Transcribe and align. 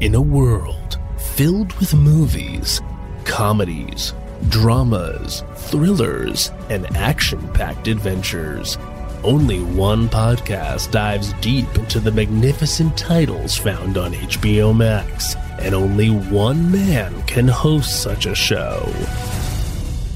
In 0.00 0.16
a 0.16 0.20
world 0.20 0.98
filled 1.16 1.72
with 1.74 1.94
movies, 1.94 2.80
comedies, 3.24 4.12
dramas, 4.48 5.44
thrillers, 5.54 6.50
and 6.68 6.84
action 6.96 7.40
packed 7.52 7.86
adventures, 7.86 8.76
only 9.22 9.60
one 9.60 10.08
podcast 10.08 10.90
dives 10.90 11.32
deep 11.34 11.72
into 11.76 12.00
the 12.00 12.10
magnificent 12.10 12.98
titles 12.98 13.56
found 13.56 13.96
on 13.96 14.12
HBO 14.14 14.76
Max, 14.76 15.36
and 15.60 15.76
only 15.76 16.08
one 16.08 16.72
man 16.72 17.22
can 17.22 17.46
host 17.46 18.02
such 18.02 18.26
a 18.26 18.34
show. 18.34 18.92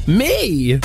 Me! 0.09 0.81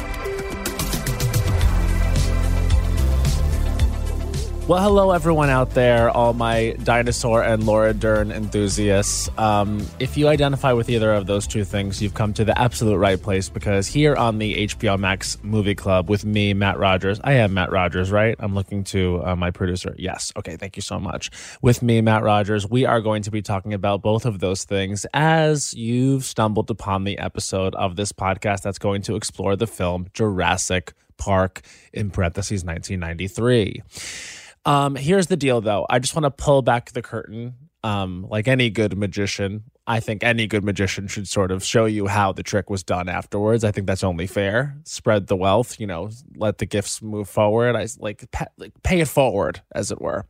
Well, 4.65 4.81
hello 4.81 5.11
everyone 5.11 5.49
out 5.49 5.71
there, 5.71 6.09
all 6.09 6.31
my 6.33 6.77
dinosaur 6.83 7.43
and 7.43 7.65
Laura 7.65 7.93
Dern 7.93 8.31
enthusiasts. 8.31 9.29
Um, 9.37 9.85
if 9.99 10.15
you 10.15 10.29
identify 10.29 10.71
with 10.71 10.89
either 10.89 11.13
of 11.13 11.27
those 11.27 11.45
two 11.45 11.65
things, 11.65 12.01
you've 12.01 12.13
come 12.13 12.33
to 12.35 12.45
the 12.45 12.57
absolute 12.57 12.95
right 12.95 13.21
place 13.21 13.49
because 13.49 13.87
here 13.87 14.15
on 14.15 14.37
the 14.37 14.65
HBO 14.67 14.97
Max 14.97 15.37
Movie 15.43 15.75
Club 15.75 16.09
with 16.09 16.23
me, 16.23 16.53
Matt 16.53 16.79
Rogers, 16.79 17.19
I 17.25 17.33
am 17.33 17.53
Matt 17.53 17.73
Rogers, 17.73 18.09
right? 18.09 18.37
I'm 18.39 18.55
looking 18.55 18.85
to 18.85 19.21
uh, 19.25 19.35
my 19.35 19.51
producer. 19.51 19.95
Yes. 19.97 20.31
Okay. 20.37 20.55
Thank 20.55 20.77
you 20.77 20.81
so 20.81 20.97
much. 20.97 21.29
With 21.61 21.83
me, 21.83 21.99
Matt 21.99 22.23
Rogers, 22.23 22.65
we 22.65 22.85
are 22.85 23.01
going 23.01 23.23
to 23.23 23.31
be 23.31 23.41
talking 23.41 23.73
about 23.73 24.01
both 24.01 24.25
of 24.25 24.39
those 24.39 24.63
things 24.63 25.05
as 25.13 25.73
you've 25.73 26.23
stumbled 26.23 26.71
upon 26.71 27.03
the 27.03 27.17
episode 27.17 27.75
of 27.75 27.97
this 27.97 28.13
podcast 28.13 28.61
that's 28.61 28.79
going 28.79 29.01
to 29.01 29.17
explore 29.17 29.57
the 29.57 29.67
film 29.67 30.07
Jurassic 30.13 30.93
Park 31.17 31.63
in 31.91 32.11
parentheses 32.11 32.63
1993. 32.63 33.81
Um, 34.65 34.95
here's 34.95 35.27
the 35.27 35.37
deal, 35.37 35.61
though. 35.61 35.85
I 35.89 35.99
just 35.99 36.15
want 36.15 36.23
to 36.25 36.31
pull 36.31 36.61
back 36.61 36.91
the 36.91 37.01
curtain. 37.01 37.55
Um, 37.83 38.25
like 38.29 38.47
any 38.47 38.69
good 38.69 38.97
magician, 38.97 39.65
I 39.85 39.99
think 39.99 40.23
any 40.23 40.47
good 40.47 40.63
magician 40.63 41.07
should 41.07 41.27
sort 41.27 41.51
of 41.51 41.65
show 41.65 41.83
you 41.83 42.07
how 42.07 42.31
the 42.31 42.43
trick 42.43 42.69
was 42.69 42.81
done 42.81 43.09
afterwards. 43.09 43.65
I 43.65 43.71
think 43.71 43.87
that's 43.87 44.05
only 44.05 44.25
fair. 44.25 44.77
Spread 44.85 45.27
the 45.27 45.35
wealth, 45.35 45.77
you 45.77 45.85
know, 45.85 46.09
let 46.37 46.59
the 46.59 46.65
gifts 46.65 47.01
move 47.01 47.27
forward. 47.27 47.75
I 47.75 47.87
like, 47.99 48.31
pa- 48.31 48.47
like 48.57 48.71
pay 48.83 49.01
it 49.01 49.09
forward, 49.09 49.61
as 49.75 49.91
it 49.91 49.99
were. 50.01 50.25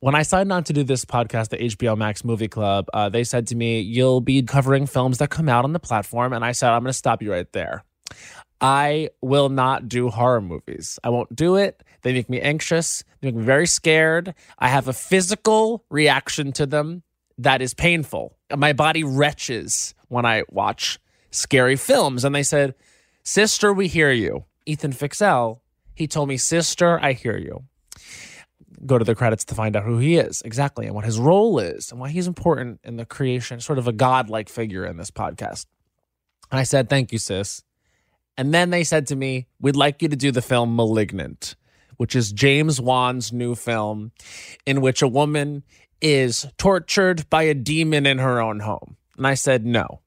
When 0.00 0.14
I 0.14 0.22
signed 0.22 0.52
on 0.52 0.64
to 0.64 0.74
do 0.74 0.84
this 0.84 1.06
podcast, 1.06 1.48
the 1.48 1.56
HBO 1.56 1.96
Max 1.96 2.22
Movie 2.22 2.48
Club, 2.48 2.88
uh, 2.92 3.08
they 3.08 3.24
said 3.24 3.46
to 3.46 3.56
me, 3.56 3.80
"You'll 3.80 4.20
be 4.20 4.42
covering 4.42 4.86
films 4.86 5.16
that 5.18 5.30
come 5.30 5.48
out 5.48 5.64
on 5.64 5.72
the 5.72 5.80
platform," 5.80 6.34
and 6.34 6.44
I 6.44 6.52
said, 6.52 6.70
"I'm 6.72 6.82
going 6.82 6.90
to 6.90 6.92
stop 6.92 7.22
you 7.22 7.32
right 7.32 7.50
there." 7.52 7.84
I 8.60 9.10
will 9.20 9.48
not 9.48 9.88
do 9.88 10.08
horror 10.08 10.40
movies. 10.40 10.98
I 11.02 11.08
won't 11.08 11.34
do 11.34 11.56
it. 11.56 11.82
They 12.02 12.12
make 12.12 12.30
me 12.30 12.40
anxious. 12.40 13.02
They 13.20 13.28
make 13.28 13.36
me 13.36 13.44
very 13.44 13.66
scared. 13.66 14.34
I 14.58 14.68
have 14.68 14.86
a 14.86 14.92
physical 14.92 15.84
reaction 15.90 16.52
to 16.52 16.66
them 16.66 17.02
that 17.38 17.60
is 17.60 17.74
painful. 17.74 18.36
My 18.56 18.72
body 18.72 19.02
retches 19.02 19.94
when 20.08 20.24
I 20.24 20.44
watch 20.48 21.00
scary 21.32 21.76
films. 21.76 22.24
And 22.24 22.34
they 22.34 22.42
said, 22.42 22.74
Sister, 23.24 23.72
we 23.72 23.88
hear 23.88 24.12
you. 24.12 24.44
Ethan 24.66 24.92
Fixell, 24.92 25.60
he 25.94 26.06
told 26.06 26.28
me, 26.28 26.36
Sister, 26.36 27.00
I 27.02 27.12
hear 27.14 27.36
you. 27.36 27.64
Go 28.86 28.98
to 28.98 29.04
the 29.04 29.14
credits 29.14 29.44
to 29.46 29.54
find 29.54 29.76
out 29.76 29.84
who 29.84 29.98
he 29.98 30.16
is 30.16 30.42
exactly 30.42 30.86
and 30.86 30.94
what 30.94 31.04
his 31.04 31.18
role 31.18 31.58
is 31.58 31.90
and 31.90 32.00
why 32.00 32.10
he's 32.10 32.26
important 32.26 32.80
in 32.84 32.96
the 32.96 33.04
creation, 33.04 33.60
sort 33.60 33.78
of 33.78 33.86
a 33.86 33.92
godlike 33.92 34.48
figure 34.48 34.84
in 34.84 34.96
this 34.96 35.10
podcast. 35.10 35.66
And 36.50 36.58
I 36.58 36.64
said, 36.64 36.88
Thank 36.88 37.12
you, 37.12 37.18
sis. 37.18 37.62
And 38.36 38.52
then 38.52 38.70
they 38.70 38.84
said 38.84 39.06
to 39.08 39.16
me, 39.16 39.46
We'd 39.60 39.76
like 39.76 40.02
you 40.02 40.08
to 40.08 40.16
do 40.16 40.30
the 40.30 40.42
film 40.42 40.74
Malignant, 40.76 41.56
which 41.96 42.16
is 42.16 42.32
James 42.32 42.80
Wan's 42.80 43.32
new 43.32 43.54
film 43.54 44.12
in 44.66 44.80
which 44.80 45.02
a 45.02 45.08
woman 45.08 45.62
is 46.00 46.46
tortured 46.58 47.28
by 47.30 47.44
a 47.44 47.54
demon 47.54 48.06
in 48.06 48.18
her 48.18 48.40
own 48.40 48.60
home. 48.60 48.96
And 49.16 49.26
I 49.26 49.34
said, 49.34 49.64
No. 49.64 50.00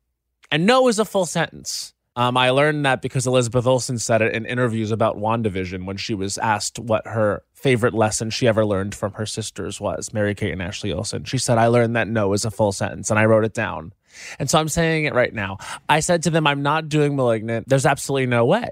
And 0.51 0.65
no 0.65 0.87
is 0.87 0.99
a 0.99 1.05
full 1.05 1.25
sentence. 1.25 1.93
Um, 2.17 2.37
I 2.37 2.51
learned 2.51 2.85
that 2.85 3.01
because 3.01 3.27
Elizabeth 3.27 3.67
Olsen 3.67 3.99
said 3.99 4.21
it 4.21 4.33
in 4.33 4.45
interviews 4.45 4.91
about 4.91 5.17
WandaVision 5.17 5.85
when 5.85 5.97
she 5.97 6.13
was 6.13 6.37
asked 6.37 6.79
what 6.79 7.05
her 7.07 7.43
favorite 7.53 7.93
lesson 7.93 8.29
she 8.29 8.47
ever 8.47 8.65
learned 8.65 8.95
from 8.95 9.13
her 9.13 9.25
sisters 9.25 9.81
was, 9.81 10.13
Mary 10.13 10.33
Kate 10.33 10.53
and 10.53 10.61
Ashley 10.61 10.93
Olsen. 10.93 11.25
She 11.25 11.37
said, 11.37 11.57
I 11.57 11.67
learned 11.67 11.95
that 11.97 12.07
no 12.07 12.31
is 12.31 12.45
a 12.45 12.51
full 12.51 12.71
sentence, 12.71 13.09
and 13.09 13.19
I 13.19 13.25
wrote 13.25 13.43
it 13.43 13.53
down. 13.53 13.91
And 14.39 14.49
so 14.49 14.59
I'm 14.59 14.69
saying 14.69 15.05
it 15.05 15.13
right 15.13 15.33
now. 15.33 15.57
I 15.89 15.99
said 15.99 16.23
to 16.23 16.29
them, 16.29 16.47
I'm 16.47 16.61
not 16.61 16.89
doing 16.89 17.15
Malignant. 17.15 17.67
There's 17.67 17.85
absolutely 17.85 18.27
no 18.27 18.45
way. 18.45 18.69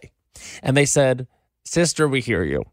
And 0.62 0.76
they 0.76 0.86
said, 0.86 1.28
Sister, 1.66 2.08
we 2.08 2.22
hear 2.22 2.44
you. 2.44 2.64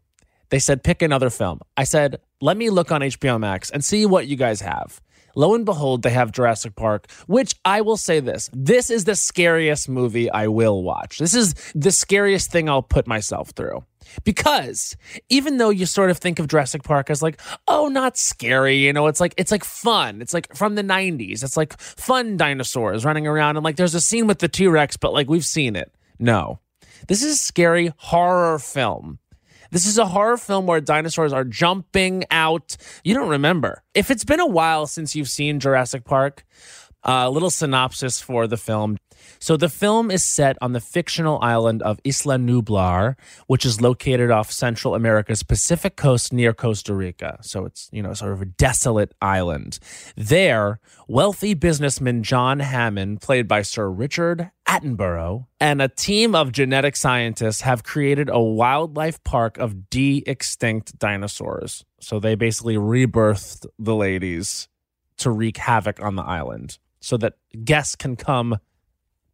They 0.49 0.59
said, 0.59 0.83
pick 0.83 1.01
another 1.01 1.29
film. 1.29 1.61
I 1.77 1.85
said, 1.85 2.19
let 2.41 2.57
me 2.57 2.69
look 2.69 2.91
on 2.91 3.01
HBO 3.01 3.39
Max 3.39 3.69
and 3.69 3.83
see 3.83 4.05
what 4.05 4.27
you 4.27 4.35
guys 4.35 4.59
have. 4.61 5.01
Lo 5.33 5.55
and 5.55 5.65
behold, 5.65 6.01
they 6.01 6.09
have 6.09 6.33
Jurassic 6.33 6.75
Park, 6.75 7.09
which 7.27 7.55
I 7.63 7.79
will 7.81 7.95
say 7.95 8.19
this 8.19 8.49
this 8.53 8.89
is 8.89 9.05
the 9.05 9.15
scariest 9.15 9.87
movie 9.87 10.29
I 10.29 10.47
will 10.47 10.83
watch. 10.83 11.19
This 11.19 11.33
is 11.33 11.53
the 11.73 11.91
scariest 11.91 12.51
thing 12.51 12.69
I'll 12.69 12.81
put 12.81 13.07
myself 13.07 13.51
through. 13.51 13.85
Because 14.23 14.95
even 15.29 15.57
though 15.57 15.69
you 15.69 15.85
sort 15.85 16.09
of 16.09 16.17
think 16.17 16.39
of 16.39 16.47
Jurassic 16.47 16.83
Park 16.83 17.09
as 17.09 17.21
like, 17.21 17.39
oh, 17.67 17.87
not 17.87 18.17
scary, 18.17 18.77
you 18.77 18.93
know, 18.93 19.07
it's 19.07 19.19
like 19.19 19.33
it's 19.37 19.51
like 19.51 19.63
fun. 19.63 20.21
It's 20.21 20.33
like 20.33 20.53
from 20.55 20.75
the 20.75 20.83
90s. 20.83 21.43
It's 21.43 21.57
like 21.57 21.79
fun 21.79 22.37
dinosaurs 22.37 23.05
running 23.05 23.27
around 23.27 23.57
and 23.57 23.63
like 23.63 23.75
there's 23.75 23.95
a 23.95 24.01
scene 24.01 24.27
with 24.27 24.39
the 24.39 24.47
T-Rex, 24.47 24.97
but 24.97 25.13
like 25.13 25.29
we've 25.29 25.45
seen 25.45 25.75
it. 25.75 25.93
No. 26.19 26.59
This 27.07 27.23
is 27.23 27.33
a 27.33 27.37
scary 27.37 27.91
horror 27.97 28.59
film. 28.59 29.19
This 29.71 29.85
is 29.85 29.97
a 29.97 30.05
horror 30.05 30.37
film 30.37 30.67
where 30.67 30.81
dinosaurs 30.81 31.31
are 31.31 31.45
jumping 31.45 32.25
out. 32.29 32.75
You 33.05 33.13
don't 33.13 33.29
remember. 33.29 33.83
If 33.93 34.11
it's 34.11 34.25
been 34.25 34.41
a 34.41 34.45
while 34.45 34.85
since 34.85 35.15
you've 35.15 35.29
seen 35.29 35.61
Jurassic 35.61 36.03
Park, 36.03 36.45
a 37.03 37.11
uh, 37.11 37.29
little 37.29 37.49
synopsis 37.49 38.21
for 38.21 38.45
the 38.45 38.57
film. 38.57 38.97
So 39.39 39.57
the 39.57 39.69
film 39.69 40.11
is 40.11 40.23
set 40.23 40.57
on 40.61 40.73
the 40.73 40.79
fictional 40.79 41.39
island 41.41 41.81
of 41.81 41.99
Isla 42.05 42.37
Nublar, 42.37 43.15
which 43.47 43.65
is 43.65 43.81
located 43.81 44.29
off 44.29 44.51
Central 44.51 44.93
America's 44.93 45.41
Pacific 45.41 45.95
coast 45.95 46.31
near 46.31 46.53
Costa 46.53 46.93
Rica. 46.93 47.39
So 47.41 47.65
it's, 47.65 47.89
you 47.91 48.03
know, 48.03 48.13
sort 48.13 48.33
of 48.33 48.41
a 48.41 48.45
desolate 48.45 49.13
island. 49.21 49.79
There, 50.15 50.79
wealthy 51.07 51.53
businessman 51.55 52.23
John 52.23 52.59
Hammond, 52.59 53.21
played 53.21 53.47
by 53.47 53.63
Sir 53.63 53.89
Richard 53.89 54.51
Attenborough, 54.67 55.47
and 55.59 55.81
a 55.81 55.87
team 55.87 56.35
of 56.35 56.51
genetic 56.51 56.95
scientists 56.95 57.61
have 57.61 57.83
created 57.83 58.29
a 58.29 58.39
wildlife 58.39 59.23
park 59.23 59.57
of 59.57 59.89
de 59.89 60.23
extinct 60.27 60.97
dinosaurs. 60.99 61.83
So 61.99 62.19
they 62.19 62.35
basically 62.35 62.75
rebirthed 62.75 63.65
the 63.79 63.95
ladies 63.95 64.67
to 65.17 65.31
wreak 65.31 65.57
havoc 65.57 66.01
on 66.01 66.15
the 66.15 66.23
island 66.23 66.77
so 67.01 67.17
that 67.17 67.33
guests 67.65 67.95
can 67.95 68.15
come 68.15 68.57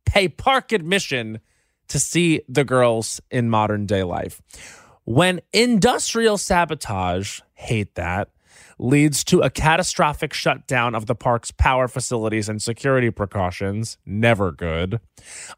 pay 0.06 0.28
park 0.28 0.72
admission 0.72 1.40
to 1.90 2.00
see 2.00 2.42
the 2.50 2.64
girls 2.64 3.22
in 3.30 3.50
modern 3.50 3.86
day 3.86 4.04
life. 4.04 4.42
When 5.04 5.42
industrial 5.54 6.38
sabotage, 6.38 7.42
hate 7.54 7.96
that, 7.96 8.30
leads 8.80 9.24
to 9.26 9.42
a 9.42 9.50
catastrophic 9.50 10.34
shutdown 10.34 10.96
of 10.96 11.06
the 11.06 11.16
park's 11.16 11.52
power 11.52 11.88
facilities 11.88 12.50
and 12.50 12.62
security 12.62 13.10
precautions, 13.10 13.98
never 14.06 14.52
good. 14.52 15.00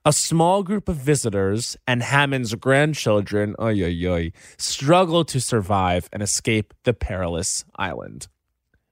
A 0.05 0.13
small 0.13 0.63
group 0.63 0.87
of 0.87 0.95
visitors 0.95 1.75
and 1.87 2.03
Hammond's 2.03 2.55
grandchildren, 2.55 3.55
oy, 3.59 3.83
oy, 3.83 4.07
oy, 4.07 4.31
struggle 4.57 5.25
to 5.25 5.41
survive 5.41 6.09
and 6.13 6.21
escape 6.23 6.73
the 6.83 6.93
perilous 6.93 7.65
island. 7.75 8.27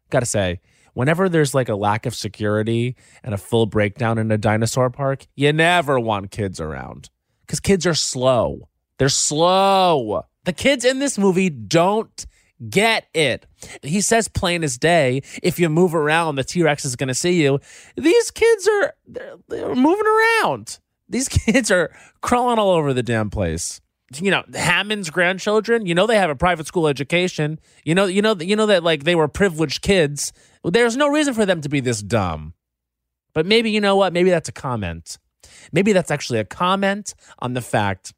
Gotta 0.09 0.25
say, 0.25 0.59
whenever 0.97 1.29
there's 1.29 1.53
like 1.53 1.69
a 1.69 1.75
lack 1.75 2.07
of 2.07 2.15
security 2.15 2.95
and 3.23 3.35
a 3.35 3.37
full 3.37 3.67
breakdown 3.67 4.17
in 4.17 4.31
a 4.31 4.37
dinosaur 4.37 4.89
park, 4.89 5.27
you 5.35 5.53
never 5.53 5.99
want 5.99 6.31
kids 6.31 6.59
around 6.59 7.11
because 7.45 7.59
kids 7.59 7.85
are 7.85 7.93
slow. 7.93 8.67
They're 8.97 9.07
slow. 9.07 10.23
The 10.45 10.53
kids 10.53 10.83
in 10.83 10.97
this 10.97 11.19
movie 11.19 11.51
don't 11.51 12.25
get 12.67 13.05
it. 13.13 13.45
He 13.83 14.01
says 14.01 14.27
plain 14.27 14.63
as 14.63 14.79
day, 14.79 15.21
if 15.43 15.59
you 15.59 15.69
move 15.69 15.93
around, 15.93 16.35
the 16.35 16.43
T 16.43 16.63
Rex 16.63 16.83
is 16.83 16.95
going 16.95 17.09
to 17.09 17.13
see 17.13 17.43
you. 17.43 17.59
These 17.95 18.31
kids 18.31 18.67
are 18.67 18.93
they're, 19.05 19.35
they're 19.49 19.75
moving 19.75 20.07
around. 20.07 20.79
These 21.07 21.29
kids 21.29 21.69
are 21.69 21.91
crawling 22.21 22.57
all 22.57 22.71
over 22.71 22.91
the 22.95 23.03
damn 23.03 23.29
place 23.29 23.81
you 24.15 24.31
know 24.31 24.43
Hammond's 24.53 25.09
grandchildren. 25.09 25.85
You 25.85 25.95
know 25.95 26.07
they 26.07 26.17
have 26.17 26.29
a 26.29 26.35
private 26.35 26.67
school 26.67 26.87
education. 26.87 27.59
You 27.83 27.95
know 27.95 28.05
you 28.05 28.21
know 28.21 28.35
you 28.39 28.55
know 28.55 28.67
that 28.67 28.83
like 28.83 29.03
they 29.03 29.15
were 29.15 29.27
privileged 29.27 29.81
kids. 29.81 30.33
There's 30.63 30.97
no 30.97 31.07
reason 31.07 31.33
for 31.33 31.45
them 31.45 31.61
to 31.61 31.69
be 31.69 31.79
this 31.79 32.01
dumb. 32.01 32.53
But 33.33 33.45
maybe 33.45 33.69
you 33.71 33.81
know 33.81 33.95
what? 33.95 34.13
Maybe 34.13 34.29
that's 34.29 34.49
a 34.49 34.53
comment. 34.53 35.17
Maybe 35.71 35.93
that's 35.93 36.11
actually 36.11 36.39
a 36.39 36.45
comment 36.45 37.13
on 37.39 37.53
the 37.53 37.61
fact 37.61 38.13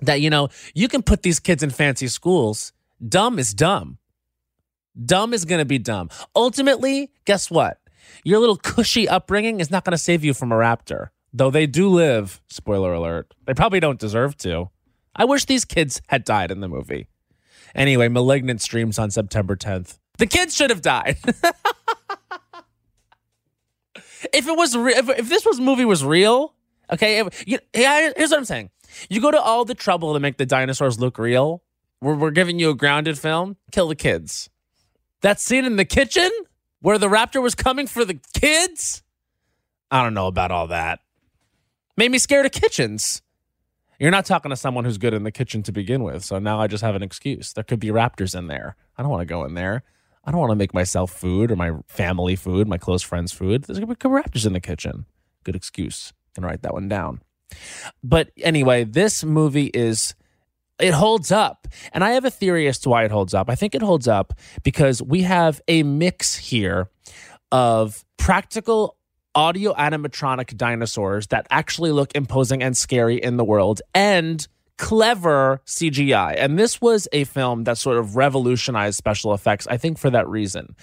that 0.00 0.20
you 0.20 0.30
know 0.30 0.48
you 0.74 0.88
can 0.88 1.02
put 1.02 1.22
these 1.22 1.40
kids 1.40 1.62
in 1.62 1.70
fancy 1.70 2.08
schools. 2.08 2.72
Dumb 3.06 3.38
is 3.38 3.54
dumb. 3.54 3.98
Dumb 5.04 5.32
is 5.32 5.44
going 5.44 5.60
to 5.60 5.64
be 5.64 5.78
dumb. 5.78 6.10
Ultimately, 6.34 7.12
guess 7.24 7.50
what? 7.50 7.78
Your 8.24 8.40
little 8.40 8.56
cushy 8.56 9.08
upbringing 9.08 9.60
is 9.60 9.70
not 9.70 9.84
going 9.84 9.92
to 9.92 9.98
save 9.98 10.24
you 10.24 10.34
from 10.34 10.50
a 10.50 10.56
raptor. 10.56 11.10
Though 11.32 11.50
they 11.50 11.66
do 11.66 11.88
live, 11.88 12.40
spoiler 12.48 12.92
alert, 12.92 13.34
they 13.44 13.54
probably 13.54 13.80
don't 13.80 14.00
deserve 14.00 14.36
to. 14.38 14.70
I 15.18 15.26
wish 15.26 15.44
these 15.44 15.66
kids 15.66 16.00
had 16.08 16.24
died 16.24 16.50
in 16.50 16.60
the 16.60 16.68
movie. 16.68 17.08
Anyway, 17.74 18.08
Malignant 18.08 18.62
streams 18.62 18.98
on 18.98 19.10
September 19.10 19.56
10th. 19.56 19.98
The 20.16 20.26
kids 20.26 20.56
should 20.56 20.70
have 20.70 20.80
died. 20.80 21.18
If 24.32 24.48
it 24.48 24.56
was, 24.56 24.76
re- 24.76 24.94
if, 24.94 25.08
if 25.10 25.28
this 25.28 25.44
was 25.46 25.60
movie 25.60 25.84
was 25.84 26.04
real, 26.04 26.54
okay. 26.92 27.20
If, 27.20 27.46
you, 27.46 27.58
here's 27.72 28.30
what 28.30 28.38
I'm 28.38 28.44
saying. 28.44 28.70
You 29.08 29.20
go 29.20 29.30
to 29.30 29.40
all 29.40 29.64
the 29.64 29.74
trouble 29.74 30.14
to 30.14 30.20
make 30.20 30.38
the 30.38 30.46
dinosaurs 30.46 30.98
look 30.98 31.18
real. 31.18 31.62
We're, 32.00 32.14
we're 32.14 32.30
giving 32.30 32.58
you 32.58 32.70
a 32.70 32.74
grounded 32.74 33.18
film. 33.18 33.56
Kill 33.70 33.88
the 33.88 33.94
kids. 33.94 34.50
That 35.20 35.40
scene 35.40 35.64
in 35.64 35.76
the 35.76 35.84
kitchen 35.84 36.30
where 36.80 36.98
the 36.98 37.08
raptor 37.08 37.42
was 37.42 37.54
coming 37.54 37.86
for 37.86 38.04
the 38.04 38.18
kids. 38.34 39.02
I 39.90 40.02
don't 40.02 40.14
know 40.14 40.26
about 40.26 40.50
all 40.50 40.68
that. 40.68 41.00
Made 41.96 42.10
me 42.10 42.18
scared 42.18 42.46
of 42.46 42.52
kitchens. 42.52 43.22
You're 43.98 44.10
not 44.10 44.26
talking 44.26 44.50
to 44.50 44.56
someone 44.56 44.84
who's 44.84 44.98
good 44.98 45.14
in 45.14 45.24
the 45.24 45.32
kitchen 45.32 45.62
to 45.64 45.72
begin 45.72 46.04
with. 46.04 46.24
So 46.24 46.38
now 46.38 46.60
I 46.60 46.68
just 46.68 46.82
have 46.84 46.94
an 46.94 47.02
excuse. 47.02 47.52
There 47.52 47.64
could 47.64 47.80
be 47.80 47.88
raptors 47.88 48.36
in 48.36 48.46
there. 48.46 48.76
I 48.96 49.02
don't 49.02 49.10
want 49.10 49.22
to 49.22 49.26
go 49.26 49.44
in 49.44 49.54
there. 49.54 49.82
I 50.24 50.30
don't 50.30 50.40
want 50.40 50.50
to 50.50 50.56
make 50.56 50.74
myself 50.74 51.10
food 51.10 51.50
or 51.50 51.56
my 51.56 51.72
family 51.86 52.36
food, 52.36 52.68
my 52.68 52.78
close 52.78 53.02
friends' 53.02 53.32
food. 53.32 53.64
There's 53.64 53.78
going 53.78 53.88
to 53.88 54.08
be 54.08 54.14
raptors 54.14 54.46
in 54.46 54.52
the 54.52 54.60
kitchen. 54.60 55.06
Good 55.42 55.56
excuse. 55.56 56.12
Gonna 56.36 56.48
write 56.48 56.62
that 56.62 56.74
one 56.74 56.88
down. 56.88 57.22
But 58.04 58.30
anyway, 58.36 58.84
this 58.84 59.24
movie 59.24 59.70
is 59.72 60.14
it 60.78 60.92
holds 60.92 61.32
up. 61.32 61.66
And 61.92 62.04
I 62.04 62.10
have 62.10 62.24
a 62.24 62.30
theory 62.30 62.68
as 62.68 62.78
to 62.80 62.90
why 62.90 63.04
it 63.04 63.10
holds 63.10 63.34
up. 63.34 63.50
I 63.50 63.54
think 63.54 63.74
it 63.74 63.82
holds 63.82 64.06
up 64.06 64.34
because 64.62 65.02
we 65.02 65.22
have 65.22 65.60
a 65.66 65.82
mix 65.82 66.36
here 66.36 66.90
of 67.50 68.04
practical 68.16 68.97
audio 69.34 69.74
animatronic 69.74 70.56
dinosaurs 70.56 71.28
that 71.28 71.46
actually 71.50 71.92
look 71.92 72.12
imposing 72.14 72.62
and 72.62 72.76
scary 72.76 73.16
in 73.16 73.36
the 73.36 73.44
world 73.44 73.82
and 73.94 74.46
clever 74.78 75.60
CGI. 75.66 76.36
And 76.38 76.58
this 76.58 76.80
was 76.80 77.08
a 77.12 77.24
film 77.24 77.64
that 77.64 77.78
sort 77.78 77.98
of 77.98 78.16
revolutionized 78.16 78.96
special 78.96 79.34
effects, 79.34 79.66
I 79.66 79.76
think, 79.76 79.98
for 79.98 80.10
that 80.10 80.28
reason. 80.28 80.74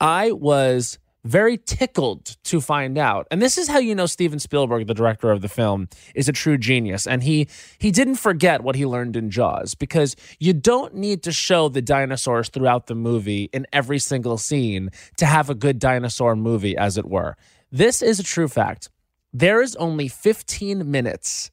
I 0.00 0.32
was 0.32 0.98
very 1.24 1.56
tickled 1.56 2.36
to 2.44 2.60
find 2.60 2.98
out. 2.98 3.28
And 3.30 3.40
this 3.40 3.56
is 3.56 3.68
how 3.68 3.78
you 3.78 3.94
know 3.94 4.06
Steven 4.06 4.40
Spielberg, 4.40 4.86
the 4.86 4.94
director 4.94 5.30
of 5.30 5.40
the 5.40 5.48
film, 5.48 5.88
is 6.14 6.28
a 6.28 6.32
true 6.32 6.58
genius. 6.58 7.06
And 7.06 7.22
he 7.22 7.46
he 7.78 7.90
didn't 7.90 8.16
forget 8.16 8.62
what 8.62 8.74
he 8.74 8.86
learned 8.86 9.16
in 9.16 9.30
Jaws 9.30 9.74
because 9.74 10.16
you 10.40 10.52
don't 10.52 10.94
need 10.94 11.22
to 11.22 11.32
show 11.32 11.68
the 11.68 11.82
dinosaurs 11.82 12.48
throughout 12.48 12.86
the 12.86 12.94
movie 12.94 13.48
in 13.52 13.66
every 13.72 13.98
single 13.98 14.36
scene 14.36 14.90
to 15.18 15.26
have 15.26 15.48
a 15.48 15.54
good 15.54 15.78
dinosaur 15.78 16.34
movie 16.34 16.76
as 16.76 16.98
it 16.98 17.06
were. 17.08 17.36
This 17.74 18.02
is 18.02 18.20
a 18.20 18.22
true 18.22 18.48
fact. 18.48 18.90
There 19.32 19.62
is 19.62 19.74
only 19.76 20.06
15 20.06 20.90
minutes 20.90 21.50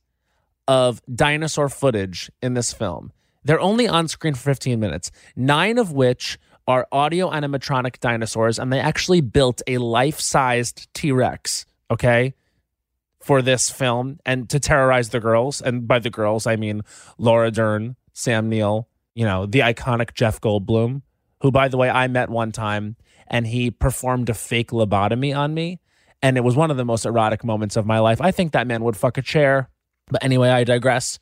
of 0.68 1.02
dinosaur 1.08 1.70
footage 1.70 2.30
in 2.42 2.56
this 2.56 2.74
film. 2.74 3.14
They're 3.46 3.62
only 3.62 3.88
on 3.88 4.10
screen 4.10 4.34
for 4.34 4.42
15 4.42 4.82
minutes, 4.82 5.12
nine 5.38 5.78
of 5.78 5.94
which 5.94 6.38
are 6.68 6.86
audio 6.92 7.32
animatronic 7.32 8.02
dinosaurs, 8.02 8.60
and 8.60 8.72
they 8.72 8.82
actually 8.82 9.22
built 9.22 9.62
a 9.66 9.78
life 9.78 10.20
sized 10.20 10.94
T 10.94 11.14
Rex, 11.14 11.66
okay, 11.90 12.34
for 13.22 13.42
this 13.42 13.70
film 13.70 14.20
and 14.26 14.50
to 14.50 14.60
terrorize 14.60 15.10
the 15.10 15.22
girls. 15.22 15.62
And 15.62 15.88
by 15.88 16.00
the 16.00 16.10
girls, 16.10 16.46
I 16.46 16.58
mean 16.58 16.82
Laura 17.18 17.50
Dern, 17.50 17.96
Sam 18.12 18.50
Neill, 18.50 18.90
you 19.16 19.24
know, 19.24 19.46
the 19.46 19.60
iconic 19.60 20.16
Jeff 20.16 20.42
Goldblum, 20.42 21.02
who, 21.42 21.50
by 21.50 21.70
the 21.70 21.78
way, 21.78 21.90
I 21.90 22.10
met 22.10 22.30
one 22.30 22.52
time 22.52 22.98
and 23.26 23.48
he 23.48 23.72
performed 23.72 24.28
a 24.28 24.34
fake 24.34 24.72
lobotomy 24.72 25.36
on 25.36 25.54
me 25.54 25.80
and 26.22 26.38
it 26.38 26.42
was 26.42 26.56
one 26.56 26.72
of 26.72 26.78
the 26.78 26.86
most 26.86 27.06
erotic 27.06 27.44
moments 27.44 27.76
of 27.76 27.86
my 27.86 28.00
life. 28.00 28.22
I 28.22 28.32
think 28.32 28.52
that 28.54 28.68
man 28.68 28.84
would 28.84 28.98
fuck 28.98 29.18
a 29.18 29.22
chair. 29.22 29.70
But 30.08 30.24
anyway, 30.24 30.50
I 30.50 30.64
digress. 30.64 31.20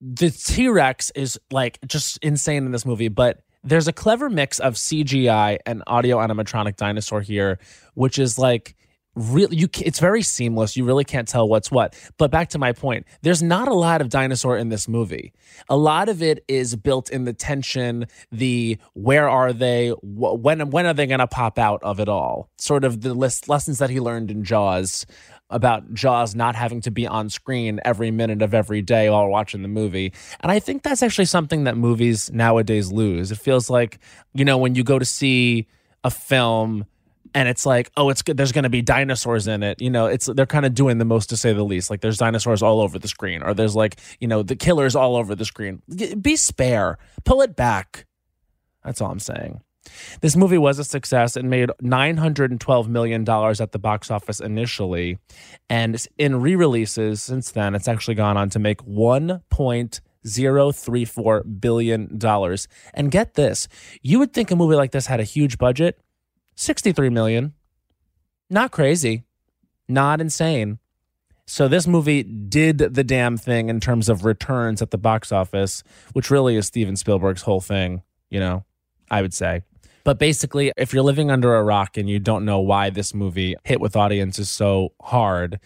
The 0.00 0.30
T 0.30 0.68
Rex 0.68 1.12
is 1.14 1.38
like 1.50 1.78
just 1.86 2.18
insane 2.18 2.66
in 2.66 2.72
this 2.72 2.84
movie, 2.84 3.08
but 3.08 3.40
there's 3.62 3.88
a 3.88 3.92
clever 3.92 4.28
mix 4.28 4.58
of 4.58 4.74
CGI 4.74 5.58
and 5.64 5.82
audio 5.86 6.18
animatronic 6.18 6.76
dinosaur 6.76 7.20
here, 7.20 7.58
which 7.94 8.18
is 8.18 8.38
like 8.38 8.76
really 9.14 9.56
you 9.56 9.68
it's 9.80 10.00
very 10.00 10.22
seamless. 10.22 10.76
You 10.76 10.84
really 10.84 11.04
can't 11.04 11.28
tell 11.28 11.48
what's 11.48 11.70
what. 11.70 11.94
But 12.18 12.30
back 12.30 12.50
to 12.50 12.58
my 12.58 12.72
point 12.72 13.06
there's 13.22 13.42
not 13.42 13.68
a 13.68 13.74
lot 13.74 14.00
of 14.00 14.08
dinosaur 14.08 14.56
in 14.56 14.68
this 14.68 14.88
movie. 14.88 15.32
A 15.68 15.76
lot 15.76 16.08
of 16.08 16.22
it 16.22 16.44
is 16.48 16.76
built 16.76 17.10
in 17.10 17.24
the 17.24 17.32
tension 17.32 18.06
the 18.32 18.78
where 18.94 19.28
are 19.28 19.52
they 19.52 19.90
when 20.02 20.70
when 20.70 20.86
are 20.86 20.94
they 20.94 21.06
going 21.06 21.20
to 21.20 21.26
pop 21.26 21.58
out 21.58 21.82
of 21.82 22.00
it 22.00 22.08
all? 22.08 22.50
Sort 22.58 22.84
of 22.84 23.00
the 23.00 23.14
list, 23.14 23.48
lessons 23.48 23.78
that 23.78 23.90
he 23.90 24.00
learned 24.00 24.30
in 24.30 24.44
jaws 24.44 25.06
about 25.50 25.92
jaws 25.92 26.34
not 26.34 26.56
having 26.56 26.80
to 26.80 26.90
be 26.90 27.06
on 27.06 27.28
screen 27.28 27.78
every 27.84 28.10
minute 28.10 28.42
of 28.42 28.54
every 28.54 28.82
day 28.82 29.10
while 29.10 29.28
watching 29.28 29.62
the 29.62 29.68
movie. 29.68 30.12
And 30.40 30.50
i 30.50 30.58
think 30.58 30.82
that's 30.82 31.02
actually 31.02 31.26
something 31.26 31.64
that 31.64 31.76
movies 31.76 32.30
nowadays 32.32 32.90
lose. 32.90 33.30
It 33.30 33.38
feels 33.38 33.70
like 33.70 33.98
you 34.32 34.44
know 34.44 34.58
when 34.58 34.74
you 34.74 34.82
go 34.82 34.98
to 34.98 35.04
see 35.04 35.68
a 36.02 36.10
film 36.10 36.86
and 37.34 37.48
it's 37.48 37.66
like, 37.66 37.90
oh, 37.96 38.10
it's. 38.10 38.22
There's 38.26 38.52
going 38.52 38.62
to 38.62 38.70
be 38.70 38.80
dinosaurs 38.80 39.48
in 39.48 39.62
it. 39.62 39.80
You 39.80 39.90
know, 39.90 40.06
it's 40.06 40.26
they're 40.26 40.46
kind 40.46 40.64
of 40.64 40.74
doing 40.74 40.98
the 40.98 41.04
most 41.04 41.30
to 41.30 41.36
say 41.36 41.52
the 41.52 41.64
least. 41.64 41.90
Like 41.90 42.00
there's 42.00 42.18
dinosaurs 42.18 42.62
all 42.62 42.80
over 42.80 42.98
the 42.98 43.08
screen, 43.08 43.42
or 43.42 43.54
there's 43.54 43.74
like, 43.74 43.98
you 44.20 44.28
know, 44.28 44.42
the 44.42 44.56
killers 44.56 44.94
all 44.94 45.16
over 45.16 45.34
the 45.34 45.44
screen. 45.44 45.82
Be 46.20 46.36
spare, 46.36 46.98
pull 47.24 47.42
it 47.42 47.56
back. 47.56 48.06
That's 48.84 49.00
all 49.00 49.10
I'm 49.10 49.18
saying. 49.18 49.62
This 50.20 50.36
movie 50.36 50.58
was 50.58 50.78
a 50.78 50.84
success 50.84 51.34
and 51.36 51.48
made 51.50 51.70
$912 51.82 52.88
million 52.88 53.28
at 53.28 53.72
the 53.72 53.78
box 53.78 54.10
office 54.10 54.40
initially. 54.40 55.18
And 55.68 56.02
in 56.16 56.40
re 56.40 56.56
releases 56.56 57.22
since 57.22 57.50
then, 57.50 57.74
it's 57.74 57.88
actually 57.88 58.14
gone 58.14 58.36
on 58.36 58.50
to 58.50 58.58
make 58.58 58.82
$1.034 58.82 61.60
billion. 61.60 62.20
And 62.94 63.10
get 63.10 63.34
this 63.34 63.68
you 64.02 64.18
would 64.18 64.32
think 64.32 64.50
a 64.50 64.56
movie 64.56 64.76
like 64.76 64.92
this 64.92 65.06
had 65.06 65.20
a 65.20 65.24
huge 65.24 65.58
budget. 65.58 66.00
63 66.56 67.08
million. 67.10 67.54
Not 68.50 68.70
crazy. 68.70 69.24
Not 69.88 70.20
insane. 70.20 70.78
So 71.46 71.68
this 71.68 71.86
movie 71.86 72.22
did 72.22 72.78
the 72.78 73.04
damn 73.04 73.36
thing 73.36 73.68
in 73.68 73.80
terms 73.80 74.08
of 74.08 74.24
returns 74.24 74.80
at 74.80 74.90
the 74.90 74.98
box 74.98 75.30
office, 75.30 75.82
which 76.14 76.30
really 76.30 76.56
is 76.56 76.66
Steven 76.66 76.96
Spielberg's 76.96 77.42
whole 77.42 77.60
thing, 77.60 78.02
you 78.30 78.40
know, 78.40 78.64
I 79.10 79.20
would 79.20 79.34
say. 79.34 79.62
But 80.04 80.18
basically, 80.18 80.72
if 80.76 80.92
you're 80.92 81.02
living 81.02 81.30
under 81.30 81.54
a 81.54 81.62
rock 81.62 81.96
and 81.96 82.08
you 82.08 82.18
don't 82.18 82.44
know 82.44 82.60
why 82.60 82.90
this 82.90 83.14
movie 83.14 83.56
hit 83.64 83.80
with 83.80 83.96
audiences 83.96 84.50
so 84.50 84.92
hard, 85.02 85.60